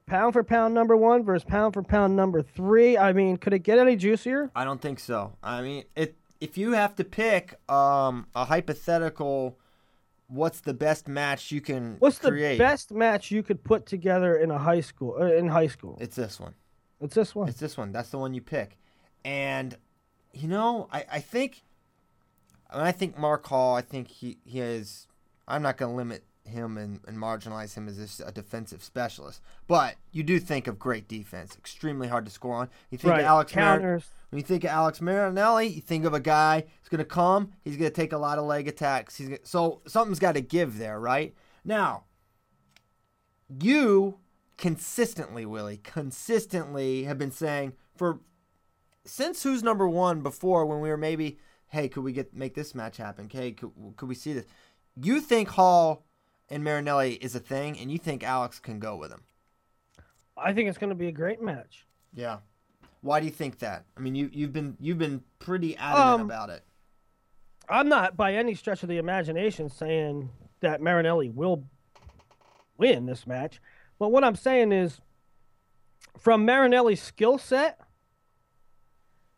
Pound 0.06 0.32
for 0.32 0.44
pound 0.44 0.74
number 0.74 0.96
one 0.96 1.24
versus 1.24 1.44
pound 1.44 1.74
for 1.74 1.84
pound 1.84 2.16
number 2.16 2.42
three. 2.42 2.98
I 2.98 3.12
mean, 3.12 3.36
could 3.36 3.52
it 3.52 3.60
get 3.60 3.78
any 3.78 3.98
juicier? 3.98 4.50
I 4.56 4.64
don't 4.64 4.82
think 4.82 5.00
so. 5.00 5.34
I 5.44 5.62
mean, 5.62 5.84
it 5.98 6.16
if 6.40 6.58
you 6.58 6.72
have 6.72 6.96
to 6.96 7.04
pick 7.04 7.60
um, 7.70 8.28
a 8.34 8.46
hypothetical, 8.46 9.60
what's 10.28 10.60
the 10.62 10.74
best 10.74 11.08
match 11.08 11.52
you 11.52 11.62
can 11.62 11.96
What's 12.00 12.20
the 12.20 12.56
best 12.58 12.92
match 12.92 13.32
you 13.32 13.44
could 13.44 13.64
put 13.64 13.86
together 13.86 14.36
in 14.38 14.52
a 14.52 14.58
high 14.58 14.82
school? 14.82 15.16
Uh, 15.20 15.26
in 15.34 15.48
high 15.48 15.68
school, 15.68 15.98
It's 16.00 16.16
this 16.16 16.40
one. 16.40 16.54
it's 17.02 17.16
this 17.16 17.34
one. 17.34 17.48
It's 17.50 17.60
this 17.60 17.78
one. 17.78 17.92
That's 17.92 18.10
the 18.10 18.18
one 18.18 18.34
you 18.34 18.42
pick. 18.42 18.78
And 19.24 19.78
you 20.34 20.48
know, 20.48 20.88
I, 20.92 21.06
I 21.14 21.20
think 21.20 21.64
when 22.72 22.84
I 22.84 22.92
think 22.92 23.18
Mark 23.18 23.46
Hall, 23.48 23.76
I 23.76 23.82
think 23.82 24.08
he, 24.10 24.38
he 24.46 24.60
is 24.60 25.08
I'm 25.48 25.62
not 25.62 25.78
gonna 25.78 25.96
limit 25.96 26.24
him 26.48 26.78
and, 26.78 27.00
and 27.08 27.18
marginalize 27.18 27.76
him 27.76 27.88
as 27.88 27.98
just 27.98 28.22
a 28.26 28.32
defensive 28.32 28.84
specialist. 28.84 29.42
But 29.68 29.96
you 30.12 30.24
do 30.24 30.40
think 30.40 30.68
of 30.68 30.80
great 30.80 31.08
defense. 31.08 31.56
Extremely 31.56 32.08
hard 32.08 32.26
to 32.26 32.32
score 32.32 32.56
on. 32.56 32.70
You 32.90 32.98
think 32.98 33.12
right. 33.12 33.22
of 33.22 33.28
Alex 33.28 33.56
Mar- 33.56 33.78
counters. 33.78 34.10
when 34.30 34.38
you 34.40 34.44
think 34.44 34.64
of 34.64 34.70
Alex 34.70 35.02
Marinelli, 35.02 35.68
you 35.68 35.82
think 35.82 36.06
of 36.06 36.14
a 36.14 36.20
guy 36.20 36.62
who's 36.62 36.90
gonna 36.90 37.06
come, 37.06 37.52
he's 37.64 37.78
gonna 37.78 37.90
take 37.90 38.14
a 38.14 38.18
lot 38.18 38.38
of 38.38 38.46
leg 38.46 38.68
attacks. 38.68 39.18
He's 39.18 39.28
gonna, 39.28 39.40
so 39.44 39.82
something's 39.88 40.20
gotta 40.20 40.42
give 40.42 40.78
there, 40.78 41.00
right? 41.00 41.34
Now 41.64 42.04
you 43.50 44.20
consistently, 44.58 45.46
Willie, 45.46 45.78
consistently 45.78 47.04
have 47.04 47.18
been 47.18 47.32
saying 47.32 47.74
for 47.96 48.20
since 49.06 49.44
who's 49.44 49.64
number 49.64 49.88
one 49.88 50.22
before 50.22 50.66
when 50.66 50.82
we 50.82 50.90
were 50.90 50.98
maybe, 50.98 51.38
hey, 51.68 51.88
could 51.88 52.04
we 52.04 52.12
get 52.12 52.34
make 52.34 52.56
this 52.56 52.76
match 52.76 52.98
happen? 52.98 53.30
Hey, 53.32 53.52
could, 53.52 53.72
could 53.96 54.10
we 54.10 54.16
see 54.16 54.34
this? 54.34 54.46
You 54.96 55.22
think 55.22 55.50
Hall 55.50 56.04
and 56.50 56.64
Marinelli 56.64 57.14
is 57.16 57.36
a 57.36 57.40
thing, 57.40 57.78
and 57.80 57.92
you 57.92 57.98
think 57.98 58.24
Alex 58.24 58.60
can 58.60 58.80
go 58.80 58.96
with 58.96 59.12
him. 59.12 59.24
I 60.38 60.54
think 60.54 60.70
it's 60.70 60.78
going 60.78 60.90
to 60.92 60.96
be 60.96 61.08
a 61.08 61.12
great 61.12 61.42
match. 61.42 61.86
Yeah. 62.14 62.38
Why 63.02 63.20
do 63.20 63.26
you 63.26 63.32
think 63.32 63.60
that? 63.60 63.86
I 63.96 64.00
mean, 64.00 64.16
you 64.16 64.30
you've 64.34 64.54
been 64.54 64.76
you've 64.80 64.98
been 64.98 65.24
pretty 65.40 65.76
adamant 65.78 66.22
Um, 66.22 66.28
about 66.28 66.50
it. 66.50 66.64
I'm 67.70 67.90
not 67.90 68.16
by 68.16 68.34
any 68.34 68.56
stretch 68.56 68.84
of 68.84 68.90
the 68.90 68.98
imagination 68.98 69.70
saying 69.70 70.30
that 70.62 70.82
Marinelli 70.82 71.30
will 71.30 71.64
win 72.78 73.06
this 73.06 73.28
match, 73.28 73.60
but 74.00 74.10
what 74.10 74.24
I'm 74.24 74.36
saying 74.36 74.72
is 74.72 75.00
from 76.18 76.46
Marinelli's 76.46 77.02
skill 77.02 77.38
set, 77.38 77.80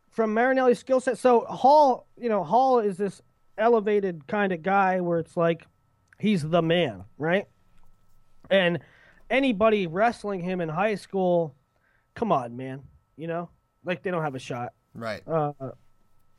from 0.09 0.33
Marinelli's 0.33 0.79
skill 0.79 0.99
set. 0.99 1.17
So 1.17 1.41
Hall, 1.41 2.07
you 2.17 2.29
know, 2.29 2.43
Hall 2.43 2.79
is 2.79 2.97
this 2.97 3.21
elevated 3.57 4.27
kind 4.27 4.51
of 4.51 4.61
guy 4.63 5.01
where 5.01 5.19
it's 5.19 5.35
like 5.35 5.67
he's 6.19 6.47
the 6.47 6.61
man, 6.61 7.05
right? 7.17 7.47
And 8.49 8.79
anybody 9.29 9.87
wrestling 9.87 10.41
him 10.41 10.61
in 10.61 10.69
high 10.69 10.95
school, 10.95 11.55
come 12.15 12.31
on, 12.31 12.55
man, 12.57 12.83
you 13.15 13.27
know, 13.27 13.49
like 13.83 14.03
they 14.03 14.11
don't 14.11 14.23
have 14.23 14.35
a 14.35 14.39
shot. 14.39 14.73
Right. 14.93 15.21
Uh, 15.27 15.53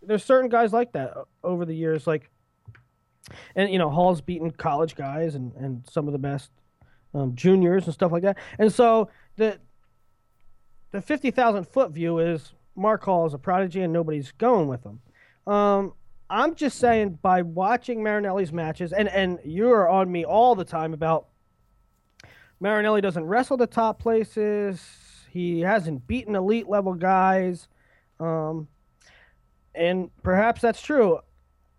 there's 0.03 0.25
certain 0.25 0.51
guys 0.51 0.73
like 0.73 0.93
that 0.93 1.15
over 1.43 1.65
the 1.65 1.75
years, 1.75 2.07
like, 2.07 2.31
and 3.55 3.71
you 3.71 3.79
know, 3.79 3.91
Hall's 3.91 4.21
beaten 4.21 4.51
college 4.51 4.95
guys 4.95 5.35
and 5.35 5.55
and 5.55 5.87
some 5.89 6.07
of 6.07 6.13
the 6.13 6.19
best 6.19 6.51
um, 7.15 7.35
juniors 7.35 7.85
and 7.85 7.95
stuff 7.95 8.13
like 8.13 8.23
that. 8.23 8.39
And 8.59 8.73
so 8.73 9.09
the 9.37 9.59
the 10.91 11.01
fifty 11.01 11.31
thousand 11.31 11.69
foot 11.69 11.93
view 11.93 12.19
is 12.19 12.53
Mark 12.75 13.05
Hall 13.05 13.27
is 13.27 13.35
a 13.35 13.39
prodigy 13.39 13.83
and 13.83 13.93
nobody's 13.93 14.33
going 14.33 14.69
with 14.69 14.85
him. 14.85 15.01
Um, 15.53 15.93
I'm 16.31 16.55
just 16.55 16.79
saying 16.79 17.19
by 17.23 17.43
watching 17.43 18.03
Marinelli's 18.03 18.53
matches, 18.53 18.93
and 18.93 19.09
and 19.09 19.39
you're 19.45 19.89
on 19.89 20.11
me 20.11 20.25
all 20.25 20.55
the 20.55 20.65
time 20.65 20.95
about 20.95 21.27
Marinelli 22.61 23.01
doesn't 23.01 23.25
wrestle 23.25 23.57
the 23.57 23.67
top 23.67 23.99
places. 23.99 24.81
He 25.31 25.61
hasn't 25.61 26.07
beaten 26.07 26.35
elite 26.37 26.69
level 26.69 26.95
guys. 26.95 27.69
Um, 28.19 28.69
and 29.75 30.11
perhaps 30.23 30.61
that's 30.61 30.81
true. 30.83 31.19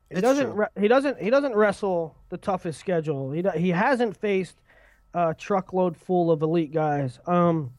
He 0.10 0.16
It's 0.16 0.22
doesn't. 0.22 0.54
true. 0.54 0.66
He 0.80 0.88
doesn't. 0.88 1.22
He 1.22 1.30
doesn't 1.30 1.56
wrestle 1.56 2.16
the 2.30 2.38
toughest 2.38 2.80
schedule. 2.80 3.32
He 3.32 3.43
he 3.58 3.70
hasn't 3.70 4.18
faced 4.18 4.58
a 5.14 5.34
truckload 5.34 5.95
full 5.97 6.32
of 6.32 6.41
elite 6.41 6.72
guys. 6.74 7.20
Um, 7.26 7.72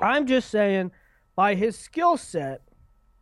I'm 0.00 0.26
just 0.26 0.50
saying, 0.50 0.92
by 1.36 1.54
his 1.54 1.76
skill 1.78 2.16
set, 2.16 2.62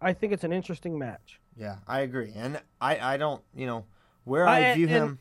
I 0.01 0.13
think 0.13 0.33
it's 0.33 0.45
an 0.45 0.53
interesting 0.53 0.99
match. 0.99 1.41
Yeah, 1.57 1.77
I 1.89 2.01
agree, 2.01 2.33
and 2.37 2.61
I 2.81 2.99
I 3.15 3.17
don't 3.17 3.43
you 3.55 3.67
know 3.67 3.87
where 4.25 4.47
I, 4.47 4.71
I- 4.71 4.75
view 4.75 4.87
and- 4.87 4.95
him. 4.97 5.19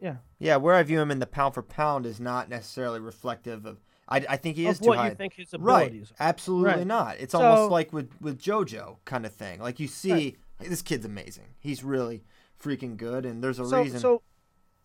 Yeah. 0.00 0.16
Yeah, 0.38 0.56
where 0.56 0.74
I 0.74 0.82
view 0.82 1.00
him 1.00 1.10
in 1.10 1.18
the 1.20 1.26
pound 1.26 1.54
for 1.54 1.62
pound 1.62 2.04
is 2.04 2.20
not 2.20 2.50
necessarily 2.50 3.00
reflective 3.00 3.64
of. 3.64 3.80
I, 4.06 4.18
I 4.28 4.36
think 4.36 4.56
he 4.56 4.66
is 4.66 4.76
Of 4.78 4.82
too 4.82 4.88
what 4.90 4.98
high. 4.98 5.08
you 5.10 5.14
think 5.14 5.32
his 5.34 5.54
right? 5.58 5.84
abilities 5.86 6.10
are. 6.10 6.16
Absolutely 6.28 6.70
Right. 6.72 6.86
not. 6.86 7.16
It's 7.20 7.32
So- 7.32 7.40
almost 7.40 7.70
like 7.70 7.92
with 7.92 8.10
with 8.20 8.38
JoJo 8.38 8.96
kind 9.06 9.24
of 9.24 9.32
thing. 9.32 9.60
Like 9.60 9.80
you 9.80 9.86
see, 9.88 10.12
Right. 10.12 10.36
hey, 10.60 10.68
this 10.68 10.82
kid's 10.82 11.06
amazing. 11.06 11.54
He's 11.58 11.82
really 11.82 12.22
freaking 12.62 12.98
good, 12.98 13.24
and 13.24 13.42
there's 13.42 13.58
a 13.58 13.66
so 13.66 13.82
reason. 13.82 14.00
so 14.00 14.22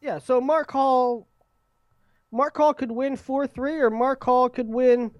yeah 0.02 0.20
so 0.20 0.40
mark 0.40 0.72
hall 0.72 1.28
mark 2.32 2.56
hall 2.56 2.74
could 2.74 2.92
win 2.92 3.18
4-3 3.18 3.82
or 3.82 3.90
mark 3.90 4.24
hall 4.24 4.48
could 4.48 4.68
win 4.70 5.12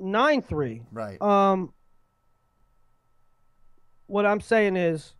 9-3 0.00 0.82
right. 0.92 1.20
um 1.20 1.72
what 4.06 4.26
i'm 4.26 4.40
saying 4.40 4.76
is 4.76 5.14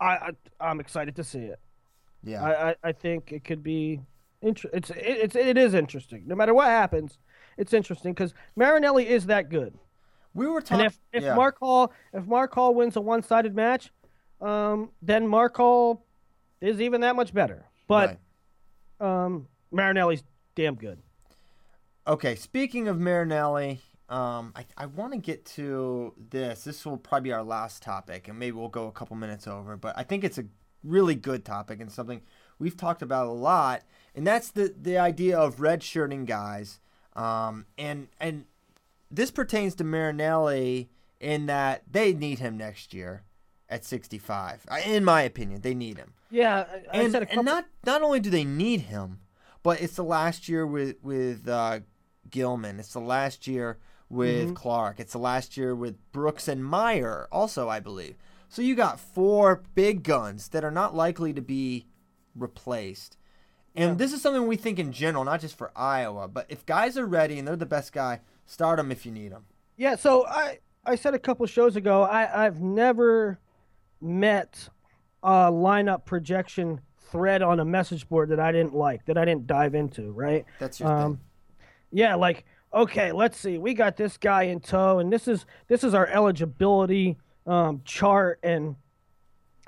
i, 0.00 0.06
I 0.16 0.30
i'm 0.60 0.80
excited 0.80 1.16
to 1.16 1.24
see 1.24 1.40
it 1.40 1.58
yeah. 2.22 2.42
I, 2.44 2.70
I 2.70 2.74
i 2.84 2.92
think 2.92 3.32
it 3.32 3.44
could 3.44 3.62
be 3.62 4.00
inter- 4.42 4.70
it's 4.72 4.90
it, 4.90 4.96
it's 4.98 5.36
it 5.36 5.56
is 5.56 5.74
interesting 5.74 6.24
no 6.26 6.34
matter 6.34 6.54
what 6.54 6.68
happens 6.68 7.18
it's 7.56 7.72
interesting 7.72 8.12
because 8.12 8.34
marinelli 8.56 9.06
is 9.08 9.26
that 9.26 9.48
good 9.48 9.74
we 10.34 10.46
were 10.46 10.60
talking. 10.60 10.84
if, 10.86 10.98
if 11.12 11.22
yeah. 11.22 11.34
mark 11.34 11.58
hall 11.58 11.92
if 12.12 12.26
mark 12.26 12.54
hall 12.54 12.74
wins 12.74 12.96
a 12.96 13.00
one-sided 13.00 13.54
match 13.54 13.90
um 14.40 14.90
then 15.02 15.26
mark 15.26 15.56
hall 15.56 16.04
is 16.60 16.80
even 16.80 17.00
that 17.00 17.16
much 17.16 17.32
better 17.32 17.64
but 17.88 18.18
Right. 19.00 19.24
um, 19.24 19.48
Marinelli's 19.70 20.24
damn 20.54 20.74
good. 20.74 20.98
Okay, 22.06 22.34
speaking 22.34 22.88
of 22.88 22.98
Marinelli, 22.98 23.80
um, 24.08 24.52
I, 24.54 24.64
I 24.76 24.86
want 24.86 25.12
to 25.12 25.18
get 25.18 25.44
to 25.56 26.14
this. 26.30 26.64
This 26.64 26.84
will 26.86 26.96
probably 26.96 27.30
be 27.30 27.32
our 27.32 27.42
last 27.42 27.82
topic, 27.82 28.28
and 28.28 28.38
maybe 28.38 28.56
we'll 28.56 28.68
go 28.68 28.86
a 28.86 28.92
couple 28.92 29.16
minutes 29.16 29.46
over. 29.46 29.76
But 29.76 29.98
I 29.98 30.02
think 30.04 30.22
it's 30.24 30.38
a 30.38 30.44
really 30.84 31.14
good 31.16 31.44
topic 31.44 31.80
and 31.80 31.90
something 31.90 32.20
we've 32.58 32.76
talked 32.76 33.02
about 33.02 33.26
a 33.26 33.32
lot, 33.32 33.82
and 34.14 34.26
that's 34.26 34.50
the 34.50 34.74
the 34.80 34.98
idea 34.98 35.38
of 35.38 35.56
redshirting 35.56 36.26
guys. 36.26 36.78
Um, 37.14 37.66
and 37.78 38.08
and 38.20 38.44
this 39.10 39.30
pertains 39.30 39.74
to 39.76 39.84
Marinelli 39.84 40.90
in 41.20 41.46
that 41.46 41.82
they 41.90 42.12
need 42.12 42.38
him 42.38 42.56
next 42.58 42.92
year 42.92 43.22
at 43.68 43.84
65. 43.84 44.66
Uh, 44.68 44.78
In 44.86 45.02
my 45.04 45.22
opinion, 45.22 45.62
they 45.62 45.74
need 45.74 45.96
him 45.96 46.12
Yeah, 46.30 46.66
I, 46.92 46.98
and, 46.98 47.12
couple. 47.12 47.28
and 47.38 47.44
not 47.44 47.64
not 47.84 48.02
only 48.02 48.20
do 48.20 48.30
they 48.30 48.44
need 48.44 48.82
him, 48.82 49.20
but 49.62 49.80
it's 49.80 49.96
the 49.96 50.04
last 50.04 50.48
year 50.48 50.64
with 50.66 50.96
with 51.02 51.48
uh, 51.48 51.80
Gilman. 52.30 52.78
It's 52.78 52.92
the 52.92 53.00
last 53.00 53.46
year 53.46 53.78
with 54.08 54.44
Mm-hmm. 54.46 54.54
Clark. 54.54 55.00
It's 55.00 55.12
the 55.12 55.18
last 55.18 55.56
year 55.56 55.74
with 55.74 55.96
Brooks 56.12 56.48
and 56.48 56.64
Meyer, 56.64 57.26
also 57.32 57.68
I 57.68 57.80
believe. 57.80 58.16
So 58.48 58.62
you 58.62 58.74
got 58.74 59.00
four 59.00 59.62
big 59.74 60.02
guns 60.04 60.48
that 60.48 60.64
are 60.64 60.70
not 60.70 60.94
likely 60.94 61.32
to 61.32 61.42
be 61.42 61.86
replaced. 62.34 63.16
And 63.74 63.98
this 63.98 64.12
is 64.12 64.22
something 64.22 64.46
we 64.46 64.56
think 64.56 64.78
in 64.78 64.90
general, 64.92 65.24
not 65.24 65.40
just 65.40 65.58
for 65.58 65.70
Iowa. 65.76 66.28
But 66.28 66.46
if 66.48 66.64
guys 66.64 66.96
are 66.96 67.04
ready 67.04 67.38
and 67.38 67.46
they're 67.46 67.56
the 67.56 67.66
best 67.66 67.92
guy, 67.92 68.20
start 68.46 68.78
them 68.78 68.90
if 68.90 69.04
you 69.04 69.12
need 69.12 69.32
them. 69.32 69.44
yeah, 69.76 69.96
so 69.96 70.24
I 70.26 70.60
I 70.84 70.94
said 70.94 71.12
a 71.14 71.18
couple 71.18 71.44
shows 71.46 71.76
ago 71.76 72.02
I 72.02 72.46
I've 72.46 72.62
never 72.62 73.38
met 74.00 74.68
a 75.22 75.50
lineup 75.50 76.04
projection 76.04 76.80
thread 77.10 77.42
on 77.42 77.60
a 77.60 77.64
message 77.64 78.08
board 78.08 78.28
that 78.30 78.40
I 78.40 78.52
didn't 78.52 78.74
like 78.74 79.04
that 79.06 79.18
I 79.18 79.24
didn't 79.24 79.46
dive 79.46 79.74
into. 79.74 80.12
Right. 80.12 80.44
That's 80.58 80.80
your 80.80 80.88
Um, 80.88 81.14
thing. 81.16 81.20
Yeah, 81.90 82.14
like 82.14 82.44
okay, 82.76 83.10
let's 83.10 83.36
see. 83.38 83.58
We 83.58 83.74
got 83.74 83.96
this 83.96 84.16
guy 84.18 84.44
in 84.44 84.60
tow, 84.60 85.00
and 85.00 85.12
this 85.12 85.26
is 85.26 85.44
this 85.66 85.82
is 85.82 85.94
our 85.94 86.06
eligibility 86.06 87.16
um, 87.46 87.82
chart, 87.84 88.38
and 88.42 88.76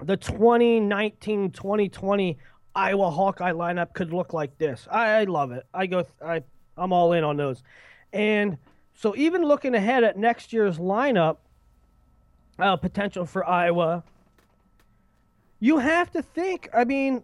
the 0.02 0.16
2019-2020 0.16 2.36
Iowa 2.74 3.10
Hawkeye 3.10 3.52
lineup 3.52 3.92
could 3.94 4.12
look 4.12 4.32
like 4.32 4.58
this. 4.58 4.88
I, 4.90 5.20
I 5.20 5.24
love 5.24 5.50
it. 5.52 5.64
I 5.72 5.86
go. 5.86 6.04
I 6.24 6.42
I'm 6.76 6.92
all 6.92 7.12
in 7.14 7.24
on 7.24 7.38
those, 7.38 7.62
and 8.12 8.58
so 8.94 9.16
even 9.16 9.42
looking 9.42 9.74
ahead 9.74 10.04
at 10.04 10.18
next 10.18 10.52
year's 10.52 10.76
lineup 10.78 11.38
uh, 12.58 12.76
potential 12.76 13.24
for 13.24 13.48
Iowa, 13.48 14.04
you 15.58 15.78
have 15.78 16.10
to 16.12 16.20
think. 16.22 16.68
I 16.74 16.84
mean, 16.84 17.22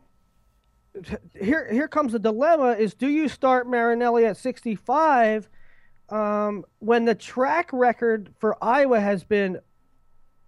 here 1.39 1.71
here 1.71 1.89
comes 1.89 2.13
the 2.13 2.19
dilemma 2.19 2.73
is 2.73 2.95
do 2.95 3.09
you 3.09 3.29
start 3.29 3.69
Marinelli 3.69 4.25
at 4.25 4.39
65 4.39 5.51
um, 6.11 6.65
when 6.81 7.05
the 7.05 7.15
track 7.15 7.71
record 7.73 8.33
for 8.39 8.57
Iowa 8.63 9.01
has 9.01 9.25
been 9.25 9.59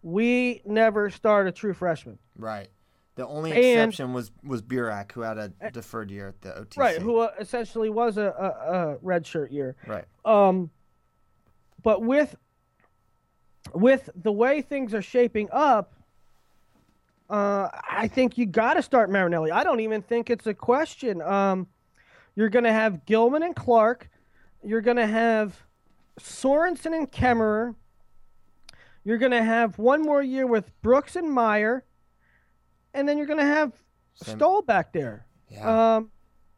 we 0.02 0.62
never 0.64 1.10
start 1.10 1.48
a 1.48 1.52
true 1.52 1.74
freshman. 1.74 2.18
Right. 2.38 2.68
The 3.16 3.26
only 3.26 3.50
And- 3.50 3.58
exception 3.90 4.12
was 4.12 4.30
was 4.44 4.62
Burak, 4.62 5.12
who 5.12 5.22
had 5.22 5.38
a 5.38 5.52
deferred 5.72 6.10
year 6.10 6.28
at 6.28 6.40
the 6.42 6.50
OTC. 6.50 6.76
Right, 6.78 6.98
who 6.98 7.18
uh, 7.18 7.30
essentially 7.40 7.88
was 7.88 8.18
a, 8.18 8.26
a, 8.26 8.72
a 8.72 8.96
red 9.02 9.26
shirt 9.26 9.50
year. 9.50 9.74
Right. 9.86 10.04
Um, 10.24 10.70
but 11.82 12.02
with 12.02 12.36
with 13.74 14.10
the 14.14 14.30
way 14.32 14.60
things 14.60 14.94
are 14.94 15.02
shaping 15.02 15.48
up, 15.50 15.94
uh, 17.30 17.68
I 17.88 18.06
think 18.08 18.38
you 18.38 18.46
got 18.46 18.74
to 18.74 18.82
start 18.82 19.10
Marinelli. 19.10 19.50
I 19.50 19.64
don't 19.64 19.80
even 19.80 20.02
think 20.02 20.30
it's 20.30 20.46
a 20.46 20.54
question. 20.54 21.20
Um, 21.22 21.66
you're 22.36 22.50
going 22.50 22.64
to 22.64 22.72
have 22.72 23.06
Gilman 23.06 23.42
and 23.42 23.56
Clark. 23.56 24.08
You're 24.66 24.80
going 24.80 24.96
to 24.96 25.06
have 25.06 25.62
Sorensen 26.20 26.96
and 26.96 27.10
Kemmerer. 27.10 27.74
You're 29.04 29.18
going 29.18 29.32
to 29.32 29.42
have 29.42 29.78
one 29.78 30.02
more 30.02 30.22
year 30.22 30.46
with 30.46 30.72
Brooks 30.82 31.14
and 31.14 31.30
Meyer, 31.32 31.84
and 32.92 33.08
then 33.08 33.16
you're 33.16 33.28
going 33.28 33.38
to 33.38 33.44
have 33.44 33.72
Stoll 34.14 34.62
back 34.62 34.92
there. 34.92 35.26
Yeah. 35.50 35.96
Um, 35.96 36.10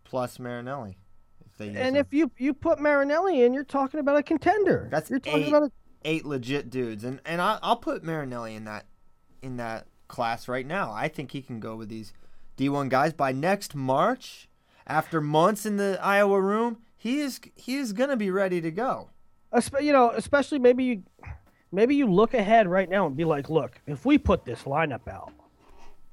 Plus 0.04 0.38
Marinelli. 0.38 0.96
If 1.44 1.58
they 1.58 1.68
and 1.68 1.76
him. 1.76 1.96
if 1.96 2.14
you 2.14 2.30
you 2.38 2.54
put 2.54 2.78
Marinelli 2.78 3.42
in, 3.42 3.52
you're 3.52 3.64
talking 3.64 4.00
about 4.00 4.16
a 4.16 4.22
contender. 4.22 4.88
That's 4.90 5.10
you're 5.10 5.18
talking 5.18 5.42
eight. 5.42 5.48
about 5.48 5.62
a 5.64 5.72
eight 6.04 6.24
legit 6.24 6.70
dudes, 6.70 7.04
and 7.04 7.20
and 7.26 7.42
I, 7.42 7.58
I'll 7.62 7.76
put 7.76 8.04
Marinelli 8.04 8.54
in 8.54 8.64
that 8.64 8.86
in 9.42 9.56
that 9.56 9.86
class 10.06 10.48
right 10.48 10.64
now. 10.66 10.92
I 10.92 11.08
think 11.08 11.32
he 11.32 11.42
can 11.42 11.60
go 11.60 11.76
with 11.76 11.88
these 11.88 12.12
D1 12.56 12.88
guys 12.88 13.12
by 13.12 13.32
next 13.32 13.74
March. 13.74 14.48
After 14.86 15.20
months 15.20 15.66
in 15.66 15.76
the 15.76 15.98
Iowa 16.00 16.40
room, 16.40 16.78
he 16.98 17.20
is 17.20 17.40
he 17.54 17.76
is 17.76 17.92
gonna 17.94 18.16
be 18.16 18.30
ready 18.30 18.60
to 18.60 18.70
go. 18.70 19.08
espe- 19.52 19.82
you 19.82 19.92
know, 19.92 20.10
especially 20.10 20.58
maybe 20.58 20.84
you 20.84 21.02
maybe 21.72 21.94
you 21.94 22.06
look 22.06 22.34
ahead 22.34 22.66
right 22.68 22.88
now 22.88 23.06
and 23.06 23.16
be 23.16 23.24
like, 23.24 23.48
look, 23.48 23.80
if 23.86 24.04
we 24.04 24.18
put 24.18 24.44
this 24.44 24.64
lineup 24.64 25.06
out, 25.08 25.32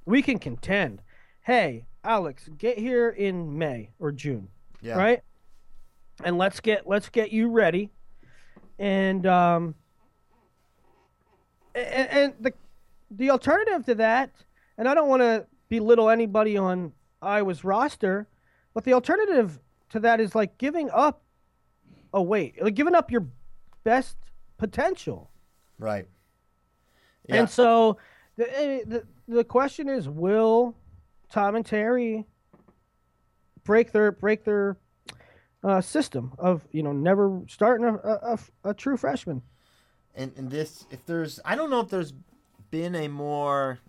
we 0.05 0.21
can 0.21 0.39
contend. 0.39 1.01
Hey, 1.41 1.85
Alex, 2.03 2.49
get 2.57 2.77
here 2.77 3.09
in 3.09 3.57
May 3.57 3.89
or 3.99 4.11
June, 4.11 4.47
Yeah. 4.81 4.95
right? 4.97 5.21
And 6.23 6.37
let's 6.37 6.59
get 6.61 6.87
let's 6.87 7.09
get 7.09 7.31
you 7.31 7.49
ready. 7.49 7.89
And 8.79 9.25
um 9.25 9.75
and, 11.73 12.09
and 12.09 12.33
the 12.39 12.53
the 13.11 13.29
alternative 13.31 13.85
to 13.85 13.95
that, 13.95 14.31
and 14.77 14.87
I 14.87 14.93
don't 14.93 15.07
want 15.09 15.21
to 15.21 15.45
belittle 15.69 16.09
anybody 16.09 16.57
on 16.57 16.93
Iowa's 17.21 17.63
roster, 17.63 18.27
but 18.73 18.83
the 18.83 18.93
alternative 18.93 19.59
to 19.89 19.99
that 20.01 20.19
is 20.19 20.35
like 20.35 20.57
giving 20.57 20.89
up 20.91 21.21
a 22.13 22.21
weight, 22.21 22.61
like 22.61 22.75
giving 22.75 22.95
up 22.95 23.11
your 23.11 23.27
best 23.83 24.17
potential. 24.57 25.29
Right. 25.79 26.07
Yeah. 27.27 27.41
And 27.41 27.49
so 27.49 27.97
the, 28.37 28.59
eh, 28.59 28.81
the 28.85 29.03
the 29.27 29.43
question 29.43 29.89
is, 29.89 30.07
will 30.07 30.75
Tom 31.29 31.55
and 31.55 31.65
Terry 31.65 32.25
break 33.63 33.91
their 33.91 34.11
break 34.11 34.43
their 34.43 34.77
uh, 35.63 35.81
system 35.81 36.33
of 36.37 36.67
you 36.71 36.83
know 36.83 36.91
never 36.91 37.41
starting 37.47 37.85
a, 37.87 37.95
a, 37.95 38.19
a, 38.63 38.69
a 38.69 38.73
true 38.73 38.97
freshman? 38.97 39.41
and, 40.15 40.31
and 40.37 40.49
this 40.49 40.85
if 40.89 41.05
there's 41.05 41.39
i 41.45 41.55
don't 41.55 41.69
know 41.69 41.81
if 41.81 41.89
there's 41.89 42.13
been 42.71 42.95
a 42.95 43.07
more 43.07 43.79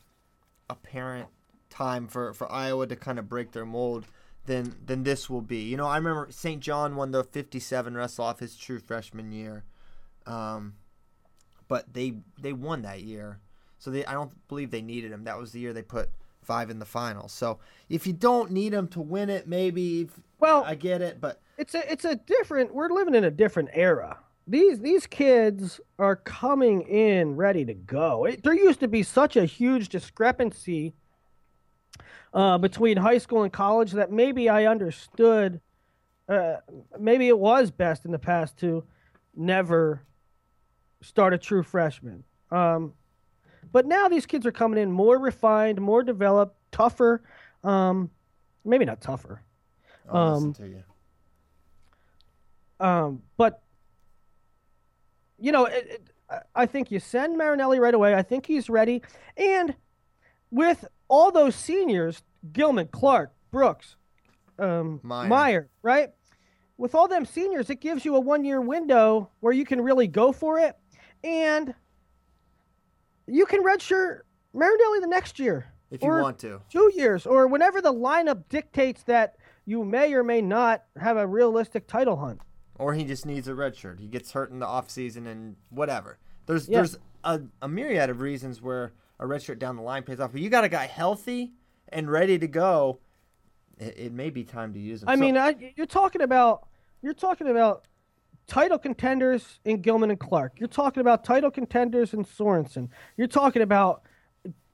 apparent 0.69 1.29
time 1.71 2.09
for, 2.09 2.33
for 2.33 2.51
iowa 2.51 2.87
to 2.87 2.97
kind 2.97 3.19
of 3.19 3.29
break 3.29 3.53
their 3.53 3.65
mold 3.65 4.07
than 4.47 4.75
than 4.85 5.03
this 5.03 5.29
will 5.29 5.41
be 5.43 5.59
you 5.59 5.77
know 5.77 5.87
i 5.87 5.97
remember 5.97 6.29
st 6.31 6.61
john 6.61 6.97
won 6.97 7.11
the 7.11 7.25
57 7.25 7.97
wrestle 7.97 8.25
off 8.25 8.41
his 8.41 8.57
true 8.57 8.79
freshman 8.79 9.33
year 9.33 9.65
um, 10.27 10.75
but 11.69 11.93
they 11.93 12.15
they 12.41 12.53
won 12.53 12.83
that 12.83 13.03
year 13.03 13.41
so 13.79 13.91
they 13.91 14.05
i 14.07 14.13
don't 14.13 14.33
believe 14.49 14.71
they 14.71 14.83
needed 14.83 15.13
him 15.13 15.25
that 15.25 15.39
was 15.39 15.53
the 15.53 15.61
year 15.61 15.73
they 15.73 15.83
put 15.83 16.11
five 16.43 16.71
in 16.71 16.79
the 16.79 16.85
final 16.87 17.29
so 17.29 17.59
if 17.89 18.07
you 18.07 18.13
don't 18.13 18.51
need 18.51 18.73
him 18.73 18.87
to 18.89 19.01
win 19.01 19.29
it 19.31 19.49
maybe 19.49 20.03
if- 20.03 20.21
Well, 20.39 20.65
i 20.65 20.75
get 20.75 21.03
it 21.03 21.21
but 21.21 21.41
it's 21.59 21.75
a 21.75 21.91
it's 21.91 22.05
a 22.05 22.15
different. 22.17 22.75
We're 22.75 22.91
living 22.91 23.15
in 23.15 23.25
a 23.25 23.31
different 23.31 23.71
era. 23.73 24.19
These 24.47 24.81
these 24.81 25.07
kids 25.07 25.81
are 25.99 26.17
coming 26.17 26.83
in 26.83 27.35
ready 27.35 27.65
to 27.65 27.73
go. 27.73 28.27
It, 28.27 28.43
there 28.45 28.53
used 28.55 28.81
to 28.81 28.89
be 28.89 29.03
such 29.03 29.37
a 29.37 29.47
huge 29.47 29.89
discrepancy 29.89 30.95
uh, 32.37 32.59
between 32.59 32.99
high 32.99 33.17
school 33.17 33.45
and 33.45 33.53
college 33.53 33.93
that 33.93 34.13
maybe 34.13 34.51
I 34.51 34.67
understood. 34.67 35.59
Uh, 36.29 36.57
maybe 37.01 37.29
it 37.29 37.39
was 37.39 37.71
best 37.71 38.05
in 38.05 38.13
the 38.13 38.19
past 38.19 38.59
to 38.59 38.85
never 39.35 40.03
start 41.01 41.33
a 41.33 41.39
true 41.39 41.63
freshman. 41.63 42.25
Um, 42.51 42.93
but 43.73 43.87
now 43.87 44.09
these 44.09 44.27
kids 44.27 44.45
are 44.45 44.53
coming 44.53 44.79
in 44.79 44.93
more 44.93 45.19
refined, 45.19 45.81
more 45.81 46.03
developed, 46.03 46.59
tougher. 46.73 47.23
Um, 47.65 48.11
maybe 48.67 48.85
not 48.85 49.01
tougher. 49.01 49.41
i'll 50.13 50.17
Um, 50.17 50.35
listen 50.35 50.65
to 50.65 50.69
you 50.69 50.85
Um, 52.87 53.23
but 53.39 53.63
you 55.39 55.53
know, 55.53 55.65
it, 55.65 56.03
it, 56.31 56.43
I 56.55 56.67
think 56.67 56.91
you 56.91 57.01
send 57.01 57.39
Marinelli 57.39 57.81
right 57.81 57.95
away. 57.95 58.15
I 58.15 58.23
think 58.23 58.45
he's 58.45 58.69
ready, 58.69 59.01
and 59.39 59.75
with 60.51 60.85
all 61.09 61.31
those 61.31 61.55
seniors, 61.55 62.23
Gilman, 62.53 62.89
Clark, 62.93 63.33
Brooks, 63.51 63.97
um, 64.59 65.01
Meyer. 65.03 65.29
Meyer, 65.29 65.69
right? 65.83 66.11
With 66.79 66.95
all 66.95 67.09
them 67.09 67.25
seniors, 67.25 67.71
it 67.71 67.81
gives 67.81 68.05
you 68.05 68.17
a 68.17 68.21
one-year 68.21 68.61
window 68.61 69.31
where 69.41 69.53
you 69.53 69.65
can 69.65 69.81
really 69.81 70.07
go 70.07 70.33
for 70.33 70.59
it, 70.59 70.77
and 71.25 71.75
you 73.27 73.47
can 73.47 73.63
redshirt 73.65 74.21
Marinelli 74.53 75.01
the 75.01 75.07
next 75.09 75.39
year 75.39 75.67
if 75.91 76.03
you 76.03 76.09
want 76.09 76.39
to 76.41 76.61
two 76.71 76.91
years, 76.95 77.27
or 77.27 77.47
whenever 77.47 77.81
the 77.81 77.93
lineup 77.93 78.45
dictates 78.49 79.03
that 79.05 79.37
you 79.65 79.85
may 79.85 80.13
or 80.15 80.23
may 80.23 80.41
not 80.43 80.85
have 81.01 81.17
a 81.17 81.27
realistic 81.27 81.87
title 81.87 82.17
hunt. 82.17 82.41
or 82.79 82.93
he 82.93 83.05
just 83.05 83.25
needs 83.25 83.49
a 83.49 83.53
redshirt. 83.53 83.99
He 83.99 84.07
gets 84.07 84.33
hurt 84.33 84.51
in 84.51 84.59
the 84.59 84.67
off 84.67 84.91
season 84.91 85.27
and 85.27 85.57
whatever. 85.71 86.19
There's 86.45 86.69
Yeah. 86.69 86.79
there's 86.79 86.99
a, 87.25 87.41
a 87.63 87.69
myriad 87.69 88.11
of 88.11 88.21
reasons 88.21 88.61
where 88.61 88.93
a 89.19 89.25
redshirt 89.25 89.59
down 89.59 89.77
the 89.77 89.83
line 89.83 90.03
pays 90.03 90.21
off. 90.21 90.33
But 90.33 90.43
you 90.43 90.51
got 90.51 90.65
a 90.65 90.69
guy 90.69 90.87
healthy 90.87 91.55
and 91.91 92.11
ready 92.11 92.39
to 92.39 92.47
go. 92.47 92.99
It, 93.79 93.95
it 93.99 94.13
may 94.13 94.31
be 94.31 94.45
time 94.45 94.73
to 94.75 94.81
use 94.81 95.01
them. 95.01 95.09
I 95.09 95.15
So- 95.15 95.21
mean, 95.21 95.37
I, 95.37 95.73
you're 95.77 95.87
talking 95.87 96.23
about 96.23 96.69
you're 97.03 97.15
talking 97.15 97.49
about 97.49 97.87
title 98.47 98.79
contenders 98.79 99.61
in 99.65 99.83
Gilman 99.83 100.11
and 100.11 100.19
Clark. 100.21 100.55
You're 100.59 100.69
talking 100.69 101.01
about 101.01 101.25
title 101.25 101.51
contenders 101.51 102.15
in 102.15 102.25
Sorensen. 102.25 102.89
You're 103.17 103.27
talking 103.29 103.63
about 103.63 104.03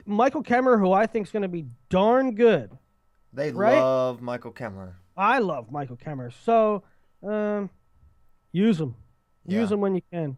Michael 0.06 0.42
Kemerer, 0.42 0.78
who 0.78 0.92
I 0.92 1.06
think 1.06 1.26
is 1.26 1.32
going 1.32 1.42
to 1.42 1.48
be 1.48 1.66
darn 1.88 2.34
good. 2.34 2.70
they 3.32 3.50
right? 3.50 3.78
love 3.78 4.20
Michael 4.20 4.52
Kemerer. 4.52 4.94
I 5.16 5.38
love 5.40 5.70
Michael 5.70 5.96
Kemerer, 5.96 6.32
so 6.44 6.82
um, 7.22 7.70
use. 8.52 8.78
Use 8.80 8.92
Yeah. 9.46 9.66
him 9.74 9.80
when 9.80 9.94
you 9.94 10.02
can. 10.12 10.36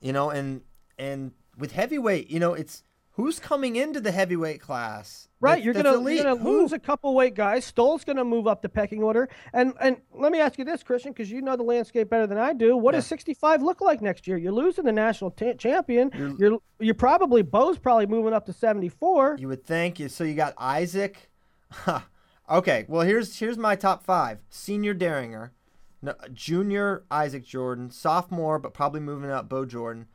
You 0.00 0.12
know, 0.12 0.30
and 0.30 0.60
and 0.98 1.32
with 1.58 1.72
heavyweight, 1.72 2.30
you 2.30 2.38
know, 2.40 2.54
it's 2.54 2.82
who's 3.14 3.38
coming 3.38 3.76
into 3.76 4.00
the 4.00 4.10
heavyweight 4.12 4.60
class. 4.60 5.28
Right, 5.40 5.62
you're 5.62 5.74
that's 5.74 5.84
gonna 5.84 6.10
you're 6.10 6.24
gonna 6.24 6.36
Who? 6.36 6.62
lose 6.62 6.72
a 6.72 6.78
couple 6.78 7.14
weight 7.14 7.34
guys. 7.34 7.64
Stoll's 7.64 8.02
gonna 8.02 8.24
move 8.24 8.46
up 8.46 8.62
the 8.62 8.68
pecking 8.68 9.02
order, 9.02 9.28
and 9.52 9.74
and 9.80 9.98
let 10.14 10.32
me 10.32 10.40
ask 10.40 10.58
you 10.58 10.64
this, 10.64 10.82
Christian, 10.82 11.12
because 11.12 11.30
you 11.30 11.42
know 11.42 11.54
the 11.54 11.62
landscape 11.62 12.08
better 12.08 12.26
than 12.26 12.38
I 12.38 12.54
do. 12.54 12.76
What 12.76 12.92
does 12.92 13.06
65 13.06 13.62
look 13.62 13.80
like 13.80 14.00
next 14.00 14.26
year? 14.26 14.38
You're 14.38 14.52
losing 14.52 14.84
the 14.84 14.92
national 14.92 15.32
ta- 15.32 15.52
champion. 15.54 16.36
You're, 16.38 16.58
you're 16.80 16.94
probably 16.94 17.42
Bo's 17.42 17.78
probably 17.78 18.06
moving 18.06 18.32
up 18.32 18.46
to 18.46 18.52
74. 18.54 19.36
You 19.38 19.48
would 19.48 19.64
think. 19.64 20.00
So 20.08 20.24
you 20.24 20.34
got 20.34 20.54
Isaac. 20.56 21.30
okay, 22.50 22.86
well 22.88 23.02
here's 23.02 23.38
here's 23.38 23.58
my 23.58 23.76
top 23.76 24.02
five: 24.02 24.42
senior 24.48 24.94
Dieringer, 24.94 25.50
no, 26.00 26.14
junior 26.32 27.04
Isaac 27.10 27.44
Jordan, 27.44 27.90
sophomore 27.90 28.58
but 28.58 28.72
probably 28.72 29.00
moving 29.00 29.30
up 29.30 29.48
Bo 29.48 29.66
Jordan, 29.66 30.06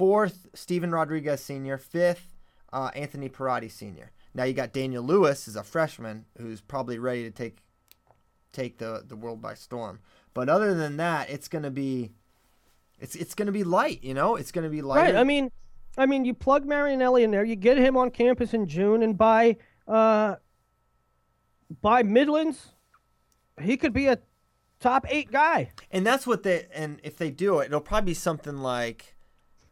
fourth 0.00 0.46
Stephen 0.54 0.92
Rodriguez 0.92 1.42
senior, 1.42 1.76
fifth 1.76 2.34
uh, 2.72 2.90
Anthony 2.94 3.28
Perrotti 3.28 3.70
senior. 3.70 4.12
Now 4.32 4.44
you 4.44 4.54
got 4.54 4.72
Daniel 4.72 5.04
Lewis 5.04 5.46
as 5.46 5.56
a 5.56 5.62
freshman 5.62 6.24
who's 6.38 6.62
probably 6.62 6.98
ready 6.98 7.22
to 7.24 7.30
take 7.30 7.58
take 8.50 8.78
the 8.78 9.04
the 9.06 9.14
world 9.14 9.42
by 9.42 9.52
storm. 9.52 10.00
But 10.32 10.48
other 10.48 10.72
than 10.72 10.96
that, 10.96 11.28
it's 11.28 11.48
gonna 11.48 11.70
be 11.70 12.12
it's 12.98 13.14
it's 13.14 13.34
gonna 13.34 13.52
be 13.52 13.62
light. 13.62 14.02
You 14.02 14.14
know, 14.14 14.36
it's 14.36 14.52
gonna 14.52 14.70
be 14.70 14.80
light. 14.80 14.96
Right. 14.96 15.16
I 15.16 15.22
mean, 15.24 15.50
I 15.98 16.06
mean, 16.06 16.24
you 16.24 16.32
plug 16.32 16.64
Marinelli 16.64 17.22
in 17.22 17.30
there, 17.30 17.44
you 17.44 17.54
get 17.54 17.76
him 17.76 17.94
on 17.98 18.10
campus 18.10 18.54
in 18.54 18.66
June, 18.66 19.02
and 19.02 19.18
by 19.18 19.58
uh, 19.86 20.36
by 21.82 22.02
Midlands, 22.02 22.68
he 23.60 23.76
could 23.76 23.92
be 23.92 24.06
a 24.06 24.18
top 24.80 25.04
eight 25.10 25.30
guy. 25.30 25.72
And 25.90 26.06
that's 26.06 26.26
what 26.26 26.42
they 26.42 26.68
and 26.74 27.00
if 27.02 27.18
they 27.18 27.30
do 27.30 27.58
it, 27.58 27.66
it'll 27.66 27.82
probably 27.82 28.12
be 28.12 28.14
something 28.14 28.56
like 28.56 29.14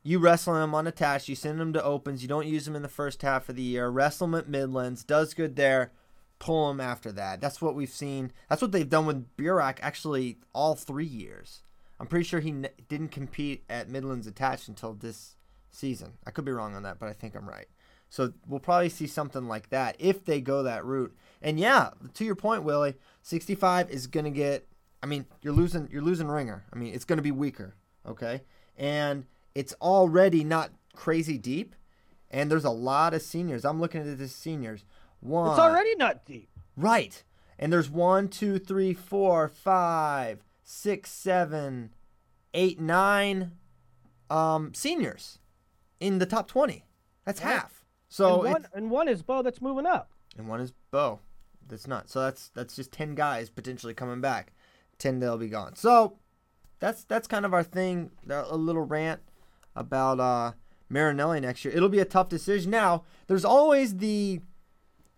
you 0.03 0.19
wrestle 0.19 0.63
him 0.63 0.75
unattached, 0.75 1.29
you 1.29 1.35
send 1.35 1.61
him 1.61 1.73
to 1.73 1.83
opens, 1.83 2.23
you 2.23 2.29
don't 2.29 2.47
use 2.47 2.67
him 2.67 2.77
in 2.77 2.83
the 2.83 2.89
first 2.89 3.23
half 3.23 3.49
of 3.49 3.57
the 3.57 3.63
year, 3.63 3.89
wrestle 3.89 4.27
him 4.27 4.35
at 4.35 4.49
Midlands, 4.49 5.05
does 5.05 5.35
good 5.35 5.57
there, 5.57 5.93
pull 6.39 6.71
him 6.71 6.81
after 6.81 7.13
that. 7.13 7.41
That's 7.41 7.61
what 7.61 7.75
we've 7.75 7.89
seen. 7.91 8.33
That's 8.49 8.63
what 8.63 8.73
they've 8.73 8.89
done 8.89 9.07
with 9.07 9.37
Burak 9.37 9.79
actually 9.81 10.39
all 10.53 10.75
three 10.75 11.05
years. 11.05 11.63
I'm 12.01 12.07
pretty 12.07 12.25
sure 12.25 12.41
he 12.41 12.51
n- 12.51 12.69
didn't 12.89 13.09
compete 13.09 13.65
at 13.69 13.89
Midlands 13.89 14.27
attached 14.27 14.69
until 14.69 14.95
this 14.95 15.37
season. 15.71 16.13
I 16.27 16.31
could 16.31 16.45
be 16.45 16.53
wrong 16.53 16.75
on 16.75 16.85
that, 16.85 16.99
but 16.99 17.09
I 17.09 17.13
think 17.13 17.35
I'm 17.35 17.49
right. 17.49 17.67
So 18.11 18.33
we'll 18.47 18.61
probably 18.61 18.89
see 18.89 19.07
something 19.07 19.49
like 19.49 19.71
that 19.71 19.97
if 19.99 20.25
they 20.25 20.41
go 20.41 20.63
that 20.63 20.85
route. 20.85 21.15
And 21.43 21.59
yeah, 21.61 21.91
to 22.15 22.25
your 22.25 22.35
point, 22.35 22.63
Willie, 22.63 22.95
65 23.23 23.91
is 23.91 24.07
to 24.25 24.31
get. 24.31 24.67
I 25.03 25.07
mean, 25.07 25.27
you're 25.43 25.53
losing. 25.53 25.89
You're 25.93 26.03
losing 26.03 26.29
Ringer. 26.29 26.65
I 26.73 26.77
mean, 26.77 26.95
it's 26.95 27.05
to 27.19 27.23
be 27.23 27.31
weaker. 27.31 27.75
Okay, 28.07 28.41
and 28.77 29.27
it's 29.59 29.75
already 29.83 30.45
not 30.45 30.71
crazy 30.95 31.37
deep. 31.37 31.75
And 32.31 32.49
there's 32.49 32.65
a 32.65 32.71
lot 32.71 33.13
of 33.13 33.23
seniors. 33.23 33.65
I'm 33.65 33.81
looking 33.81 34.03
at 34.09 34.19
the 34.19 34.29
seniors. 34.29 34.85
One. 35.19 35.51
It's 35.51 35.59
already 35.59 35.97
not 35.97 36.25
deep. 36.25 36.49
Right. 36.77 37.25
And 37.59 37.73
there's 37.73 37.91
one, 37.91 38.29
two, 38.29 38.61
three, 38.61 38.95
four, 38.95 39.49
five, 39.49 40.45
six, 40.63 41.11
seven, 41.11 41.91
eight, 42.55 42.79
nine 42.79 43.53
um, 44.31 44.75
seniors 44.75 45.41
in 45.99 46.19
the 46.19 46.27
top 46.27 46.47
20. 46.47 46.85
That's 47.25 47.41
Yeah. 47.41 47.47
half. 47.49 47.85
So 48.09 48.43
and, 48.45 48.53
one, 48.53 48.67
and 48.75 48.91
one 48.91 49.09
is 49.09 49.23
Bo 49.23 49.43
that's 49.43 49.61
moving 49.61 49.87
up. 49.87 50.13
and 50.37 50.49
one 50.49 50.61
is 50.61 50.73
Bo. 50.93 51.19
That's 51.67 51.89
not. 51.89 52.09
So 52.09 52.21
that's 52.21 52.49
that's 52.51 52.77
just 52.77 52.93
10 52.93 53.15
guys 53.17 53.51
potentially 53.51 53.93
coming 53.93 54.21
back. 54.21 54.53
10 54.99 55.19
they'll 55.19 55.37
be 55.37 55.49
gone. 55.49 55.75
So 55.75 56.17
that's 56.79 57.03
that's 57.05 57.27
kind 57.27 57.45
of 57.45 57.53
our 57.53 57.65
thing. 57.65 58.13
A 58.31 58.57
little 58.57 58.85
rant 58.85 59.21
about 59.79 60.21
uh 60.21 60.53
Marinelli 60.89 61.41
next 61.41 61.65
year. 61.65 61.75
It'll 61.75 61.89
be 61.89 61.99
a 61.99 62.05
tough 62.05 62.29
decision. 62.29 62.71
Now, 62.71 63.05
there's 63.27 63.45
always 63.45 63.97
the 63.99 64.41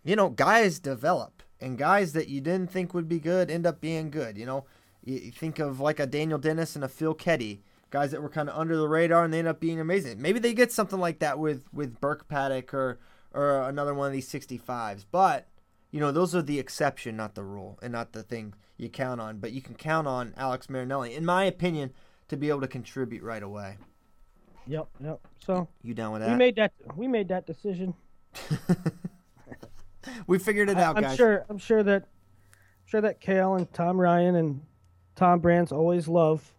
you 0.02 0.16
know, 0.16 0.30
guys 0.30 0.78
develop 0.78 1.42
and 1.60 1.76
guys 1.76 2.12
that 2.14 2.28
you 2.28 2.40
didn't 2.40 2.70
think 2.70 2.94
would 2.94 3.08
be 3.08 3.20
good 3.20 3.50
end 3.50 3.66
up 3.66 3.80
being 3.80 4.10
good. 4.10 4.38
You 4.38 4.46
know, 4.46 4.64
you, 5.04 5.30
think 5.30 5.58
of 5.58 5.80
like 5.80 6.00
a 6.00 6.06
Daniel 6.06 6.38
Dennis 6.38 6.74
and 6.74 6.84
a 6.84 6.88
Phil 6.88 7.14
Keddy, 7.14 7.60
guys 7.90 8.10
that 8.10 8.22
were 8.22 8.28
kind 8.28 8.48
of 8.48 8.58
under 8.58 8.76
the 8.76 8.88
radar 8.88 9.24
and 9.24 9.32
they 9.32 9.38
end 9.38 9.48
up 9.48 9.60
being 9.60 9.80
amazing. 9.80 10.20
Maybe 10.20 10.38
they 10.38 10.54
get 10.54 10.72
something 10.72 10.98
like 10.98 11.18
that 11.18 11.38
with 11.38 11.64
with 11.72 12.00
Burke 12.00 12.28
Paddock 12.28 12.72
or 12.72 12.98
or 13.32 13.62
another 13.62 13.94
one 13.94 14.08
of 14.08 14.12
these 14.12 14.30
65s. 14.30 15.04
But 15.10 15.48
you 15.90 16.00
know, 16.00 16.12
those 16.12 16.34
are 16.34 16.42
the 16.42 16.58
exception, 16.58 17.16
not 17.16 17.34
the 17.34 17.42
rule, 17.42 17.78
and 17.82 17.92
not 17.92 18.12
the 18.12 18.22
thing 18.22 18.54
you 18.76 18.88
count 18.88 19.20
on. 19.20 19.38
But 19.38 19.52
you 19.52 19.60
can 19.60 19.74
count 19.74 20.06
on 20.06 20.34
Alex 20.36 20.70
Marinelli, 20.70 21.14
in 21.14 21.24
my 21.24 21.44
opinion, 21.44 21.92
to 22.28 22.36
be 22.36 22.48
able 22.48 22.60
to 22.60 22.68
contribute 22.68 23.22
right 23.22 23.42
away. 23.42 23.76
Yep, 24.66 24.88
yep. 25.02 25.20
So 25.44 25.68
You 25.82 25.94
down 25.94 26.12
with 26.12 26.22
that? 26.22 26.30
we 26.30 26.36
made 26.36 26.56
that 26.56 26.72
we 26.96 27.08
made 27.08 27.28
that 27.28 27.46
decision. 27.46 27.94
we 30.26 30.38
figured 30.38 30.68
it 30.70 30.76
out, 30.78 30.96
I'm 30.96 31.02
guys. 31.02 31.16
sure 31.16 31.44
I'm 31.48 31.58
sure 31.58 31.82
that 31.82 32.04
sure 32.86 33.00
that 33.00 33.20
Cael 33.20 33.56
and 33.58 33.72
Tom 33.72 34.00
Ryan 34.00 34.34
and 34.36 34.60
Tom 35.16 35.40
Brands 35.40 35.72
always 35.72 36.08
love 36.08 36.52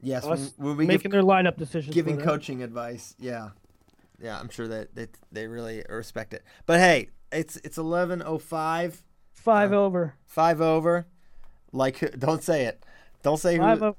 Yes, 0.00 0.24
us 0.26 0.52
when, 0.56 0.68
when 0.68 0.76
we 0.78 0.86
making 0.86 1.02
give 1.02 1.12
their 1.12 1.22
lineup 1.22 1.56
decisions. 1.56 1.94
giving 1.94 2.18
coaching 2.18 2.62
advice. 2.62 3.14
Yeah, 3.20 3.50
yeah, 4.20 4.38
I'm 4.38 4.48
sure 4.48 4.66
that, 4.66 4.94
that 4.96 5.16
they 5.30 5.46
really 5.46 5.84
respect 5.88 6.34
it. 6.34 6.42
But 6.66 6.80
hey, 6.80 7.10
it's 7.30 7.56
it's 7.58 7.78
11:05, 7.78 8.96
five 9.32 9.72
uh, 9.72 9.76
over. 9.76 10.14
five 10.26 10.60
over. 10.60 11.06
Like, 11.72 12.00
don't 12.18 12.42
say 12.42 12.64
it. 12.64 12.84
Don't 13.22 13.38
say 13.38 13.56
Five 13.58 13.78
who. 13.78 13.84
over. 13.86 13.96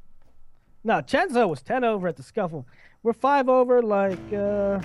No, 0.84 0.96
Chenzo 0.96 1.48
was 1.48 1.62
ten 1.62 1.86
over 1.86 2.10
at 2.10 2.18
the 2.18 2.24
scuffle. 2.24 2.68
We're 3.04 3.12
five 3.12 3.50
over 3.50 3.82
like 3.82 4.18
uh 4.32 4.80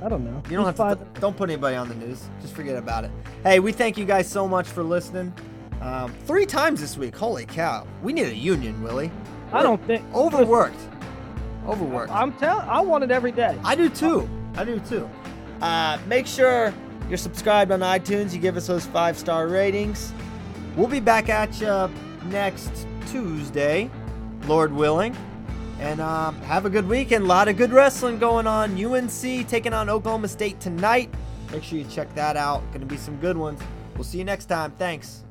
I 0.00 0.08
don't 0.08 0.24
know. 0.24 0.42
You 0.48 0.56
don't 0.56 0.64
have 0.64 0.76
five 0.76 0.98
to. 0.98 1.20
don't 1.20 1.36
put 1.36 1.50
anybody 1.50 1.76
on 1.76 1.86
the 1.86 1.94
news. 1.94 2.24
Just 2.40 2.54
forget 2.54 2.76
about 2.76 3.04
it. 3.04 3.10
Hey, 3.42 3.60
we 3.60 3.70
thank 3.70 3.98
you 3.98 4.06
guys 4.06 4.26
so 4.26 4.48
much 4.48 4.66
for 4.66 4.82
listening. 4.82 5.34
Um, 5.82 6.12
three 6.24 6.46
times 6.46 6.80
this 6.80 6.96
week. 6.96 7.14
Holy 7.14 7.44
cow! 7.44 7.86
We 8.02 8.14
need 8.14 8.28
a 8.28 8.34
union, 8.34 8.82
Willie. 8.82 9.12
I 9.52 9.62
don't 9.62 9.82
think 9.84 10.02
Overworked. 10.14 10.80
Overworked. 11.66 12.10
I'm 12.10 12.32
telling 12.34 12.66
I 12.66 12.80
want 12.80 13.04
it 13.04 13.10
every 13.10 13.32
day. 13.32 13.58
I 13.62 13.74
do 13.74 13.90
too. 13.90 14.26
I 14.56 14.64
do 14.64 14.80
too. 14.80 15.08
Uh, 15.60 15.98
make 16.06 16.26
sure 16.26 16.72
you're 17.10 17.18
subscribed 17.18 17.72
on 17.72 17.80
iTunes. 17.80 18.32
You 18.32 18.38
give 18.38 18.56
us 18.56 18.68
those 18.68 18.86
five 18.86 19.18
star 19.18 19.48
ratings. 19.48 20.14
We'll 20.76 20.88
be 20.88 21.00
back 21.00 21.28
at 21.28 21.60
you 21.60 21.90
next 22.30 22.86
Tuesday, 23.10 23.90
Lord 24.46 24.72
willing. 24.72 25.14
And 25.78 26.00
um, 26.00 26.40
have 26.42 26.66
a 26.66 26.70
good 26.70 26.88
weekend. 26.88 27.24
A 27.24 27.26
lot 27.26 27.48
of 27.48 27.56
good 27.56 27.72
wrestling 27.72 28.18
going 28.18 28.46
on. 28.46 28.82
UNC 28.82 29.48
taking 29.48 29.72
on 29.72 29.88
Oklahoma 29.88 30.28
State 30.28 30.58
tonight. 30.60 31.12
Make 31.52 31.62
sure 31.62 31.78
you 31.78 31.84
check 31.84 32.12
that 32.14 32.36
out. 32.36 32.66
Going 32.68 32.80
to 32.80 32.86
be 32.86 32.96
some 32.96 33.16
good 33.16 33.36
ones. 33.36 33.60
We'll 33.94 34.04
see 34.04 34.18
you 34.18 34.24
next 34.24 34.46
time. 34.46 34.72
Thanks. 34.72 35.24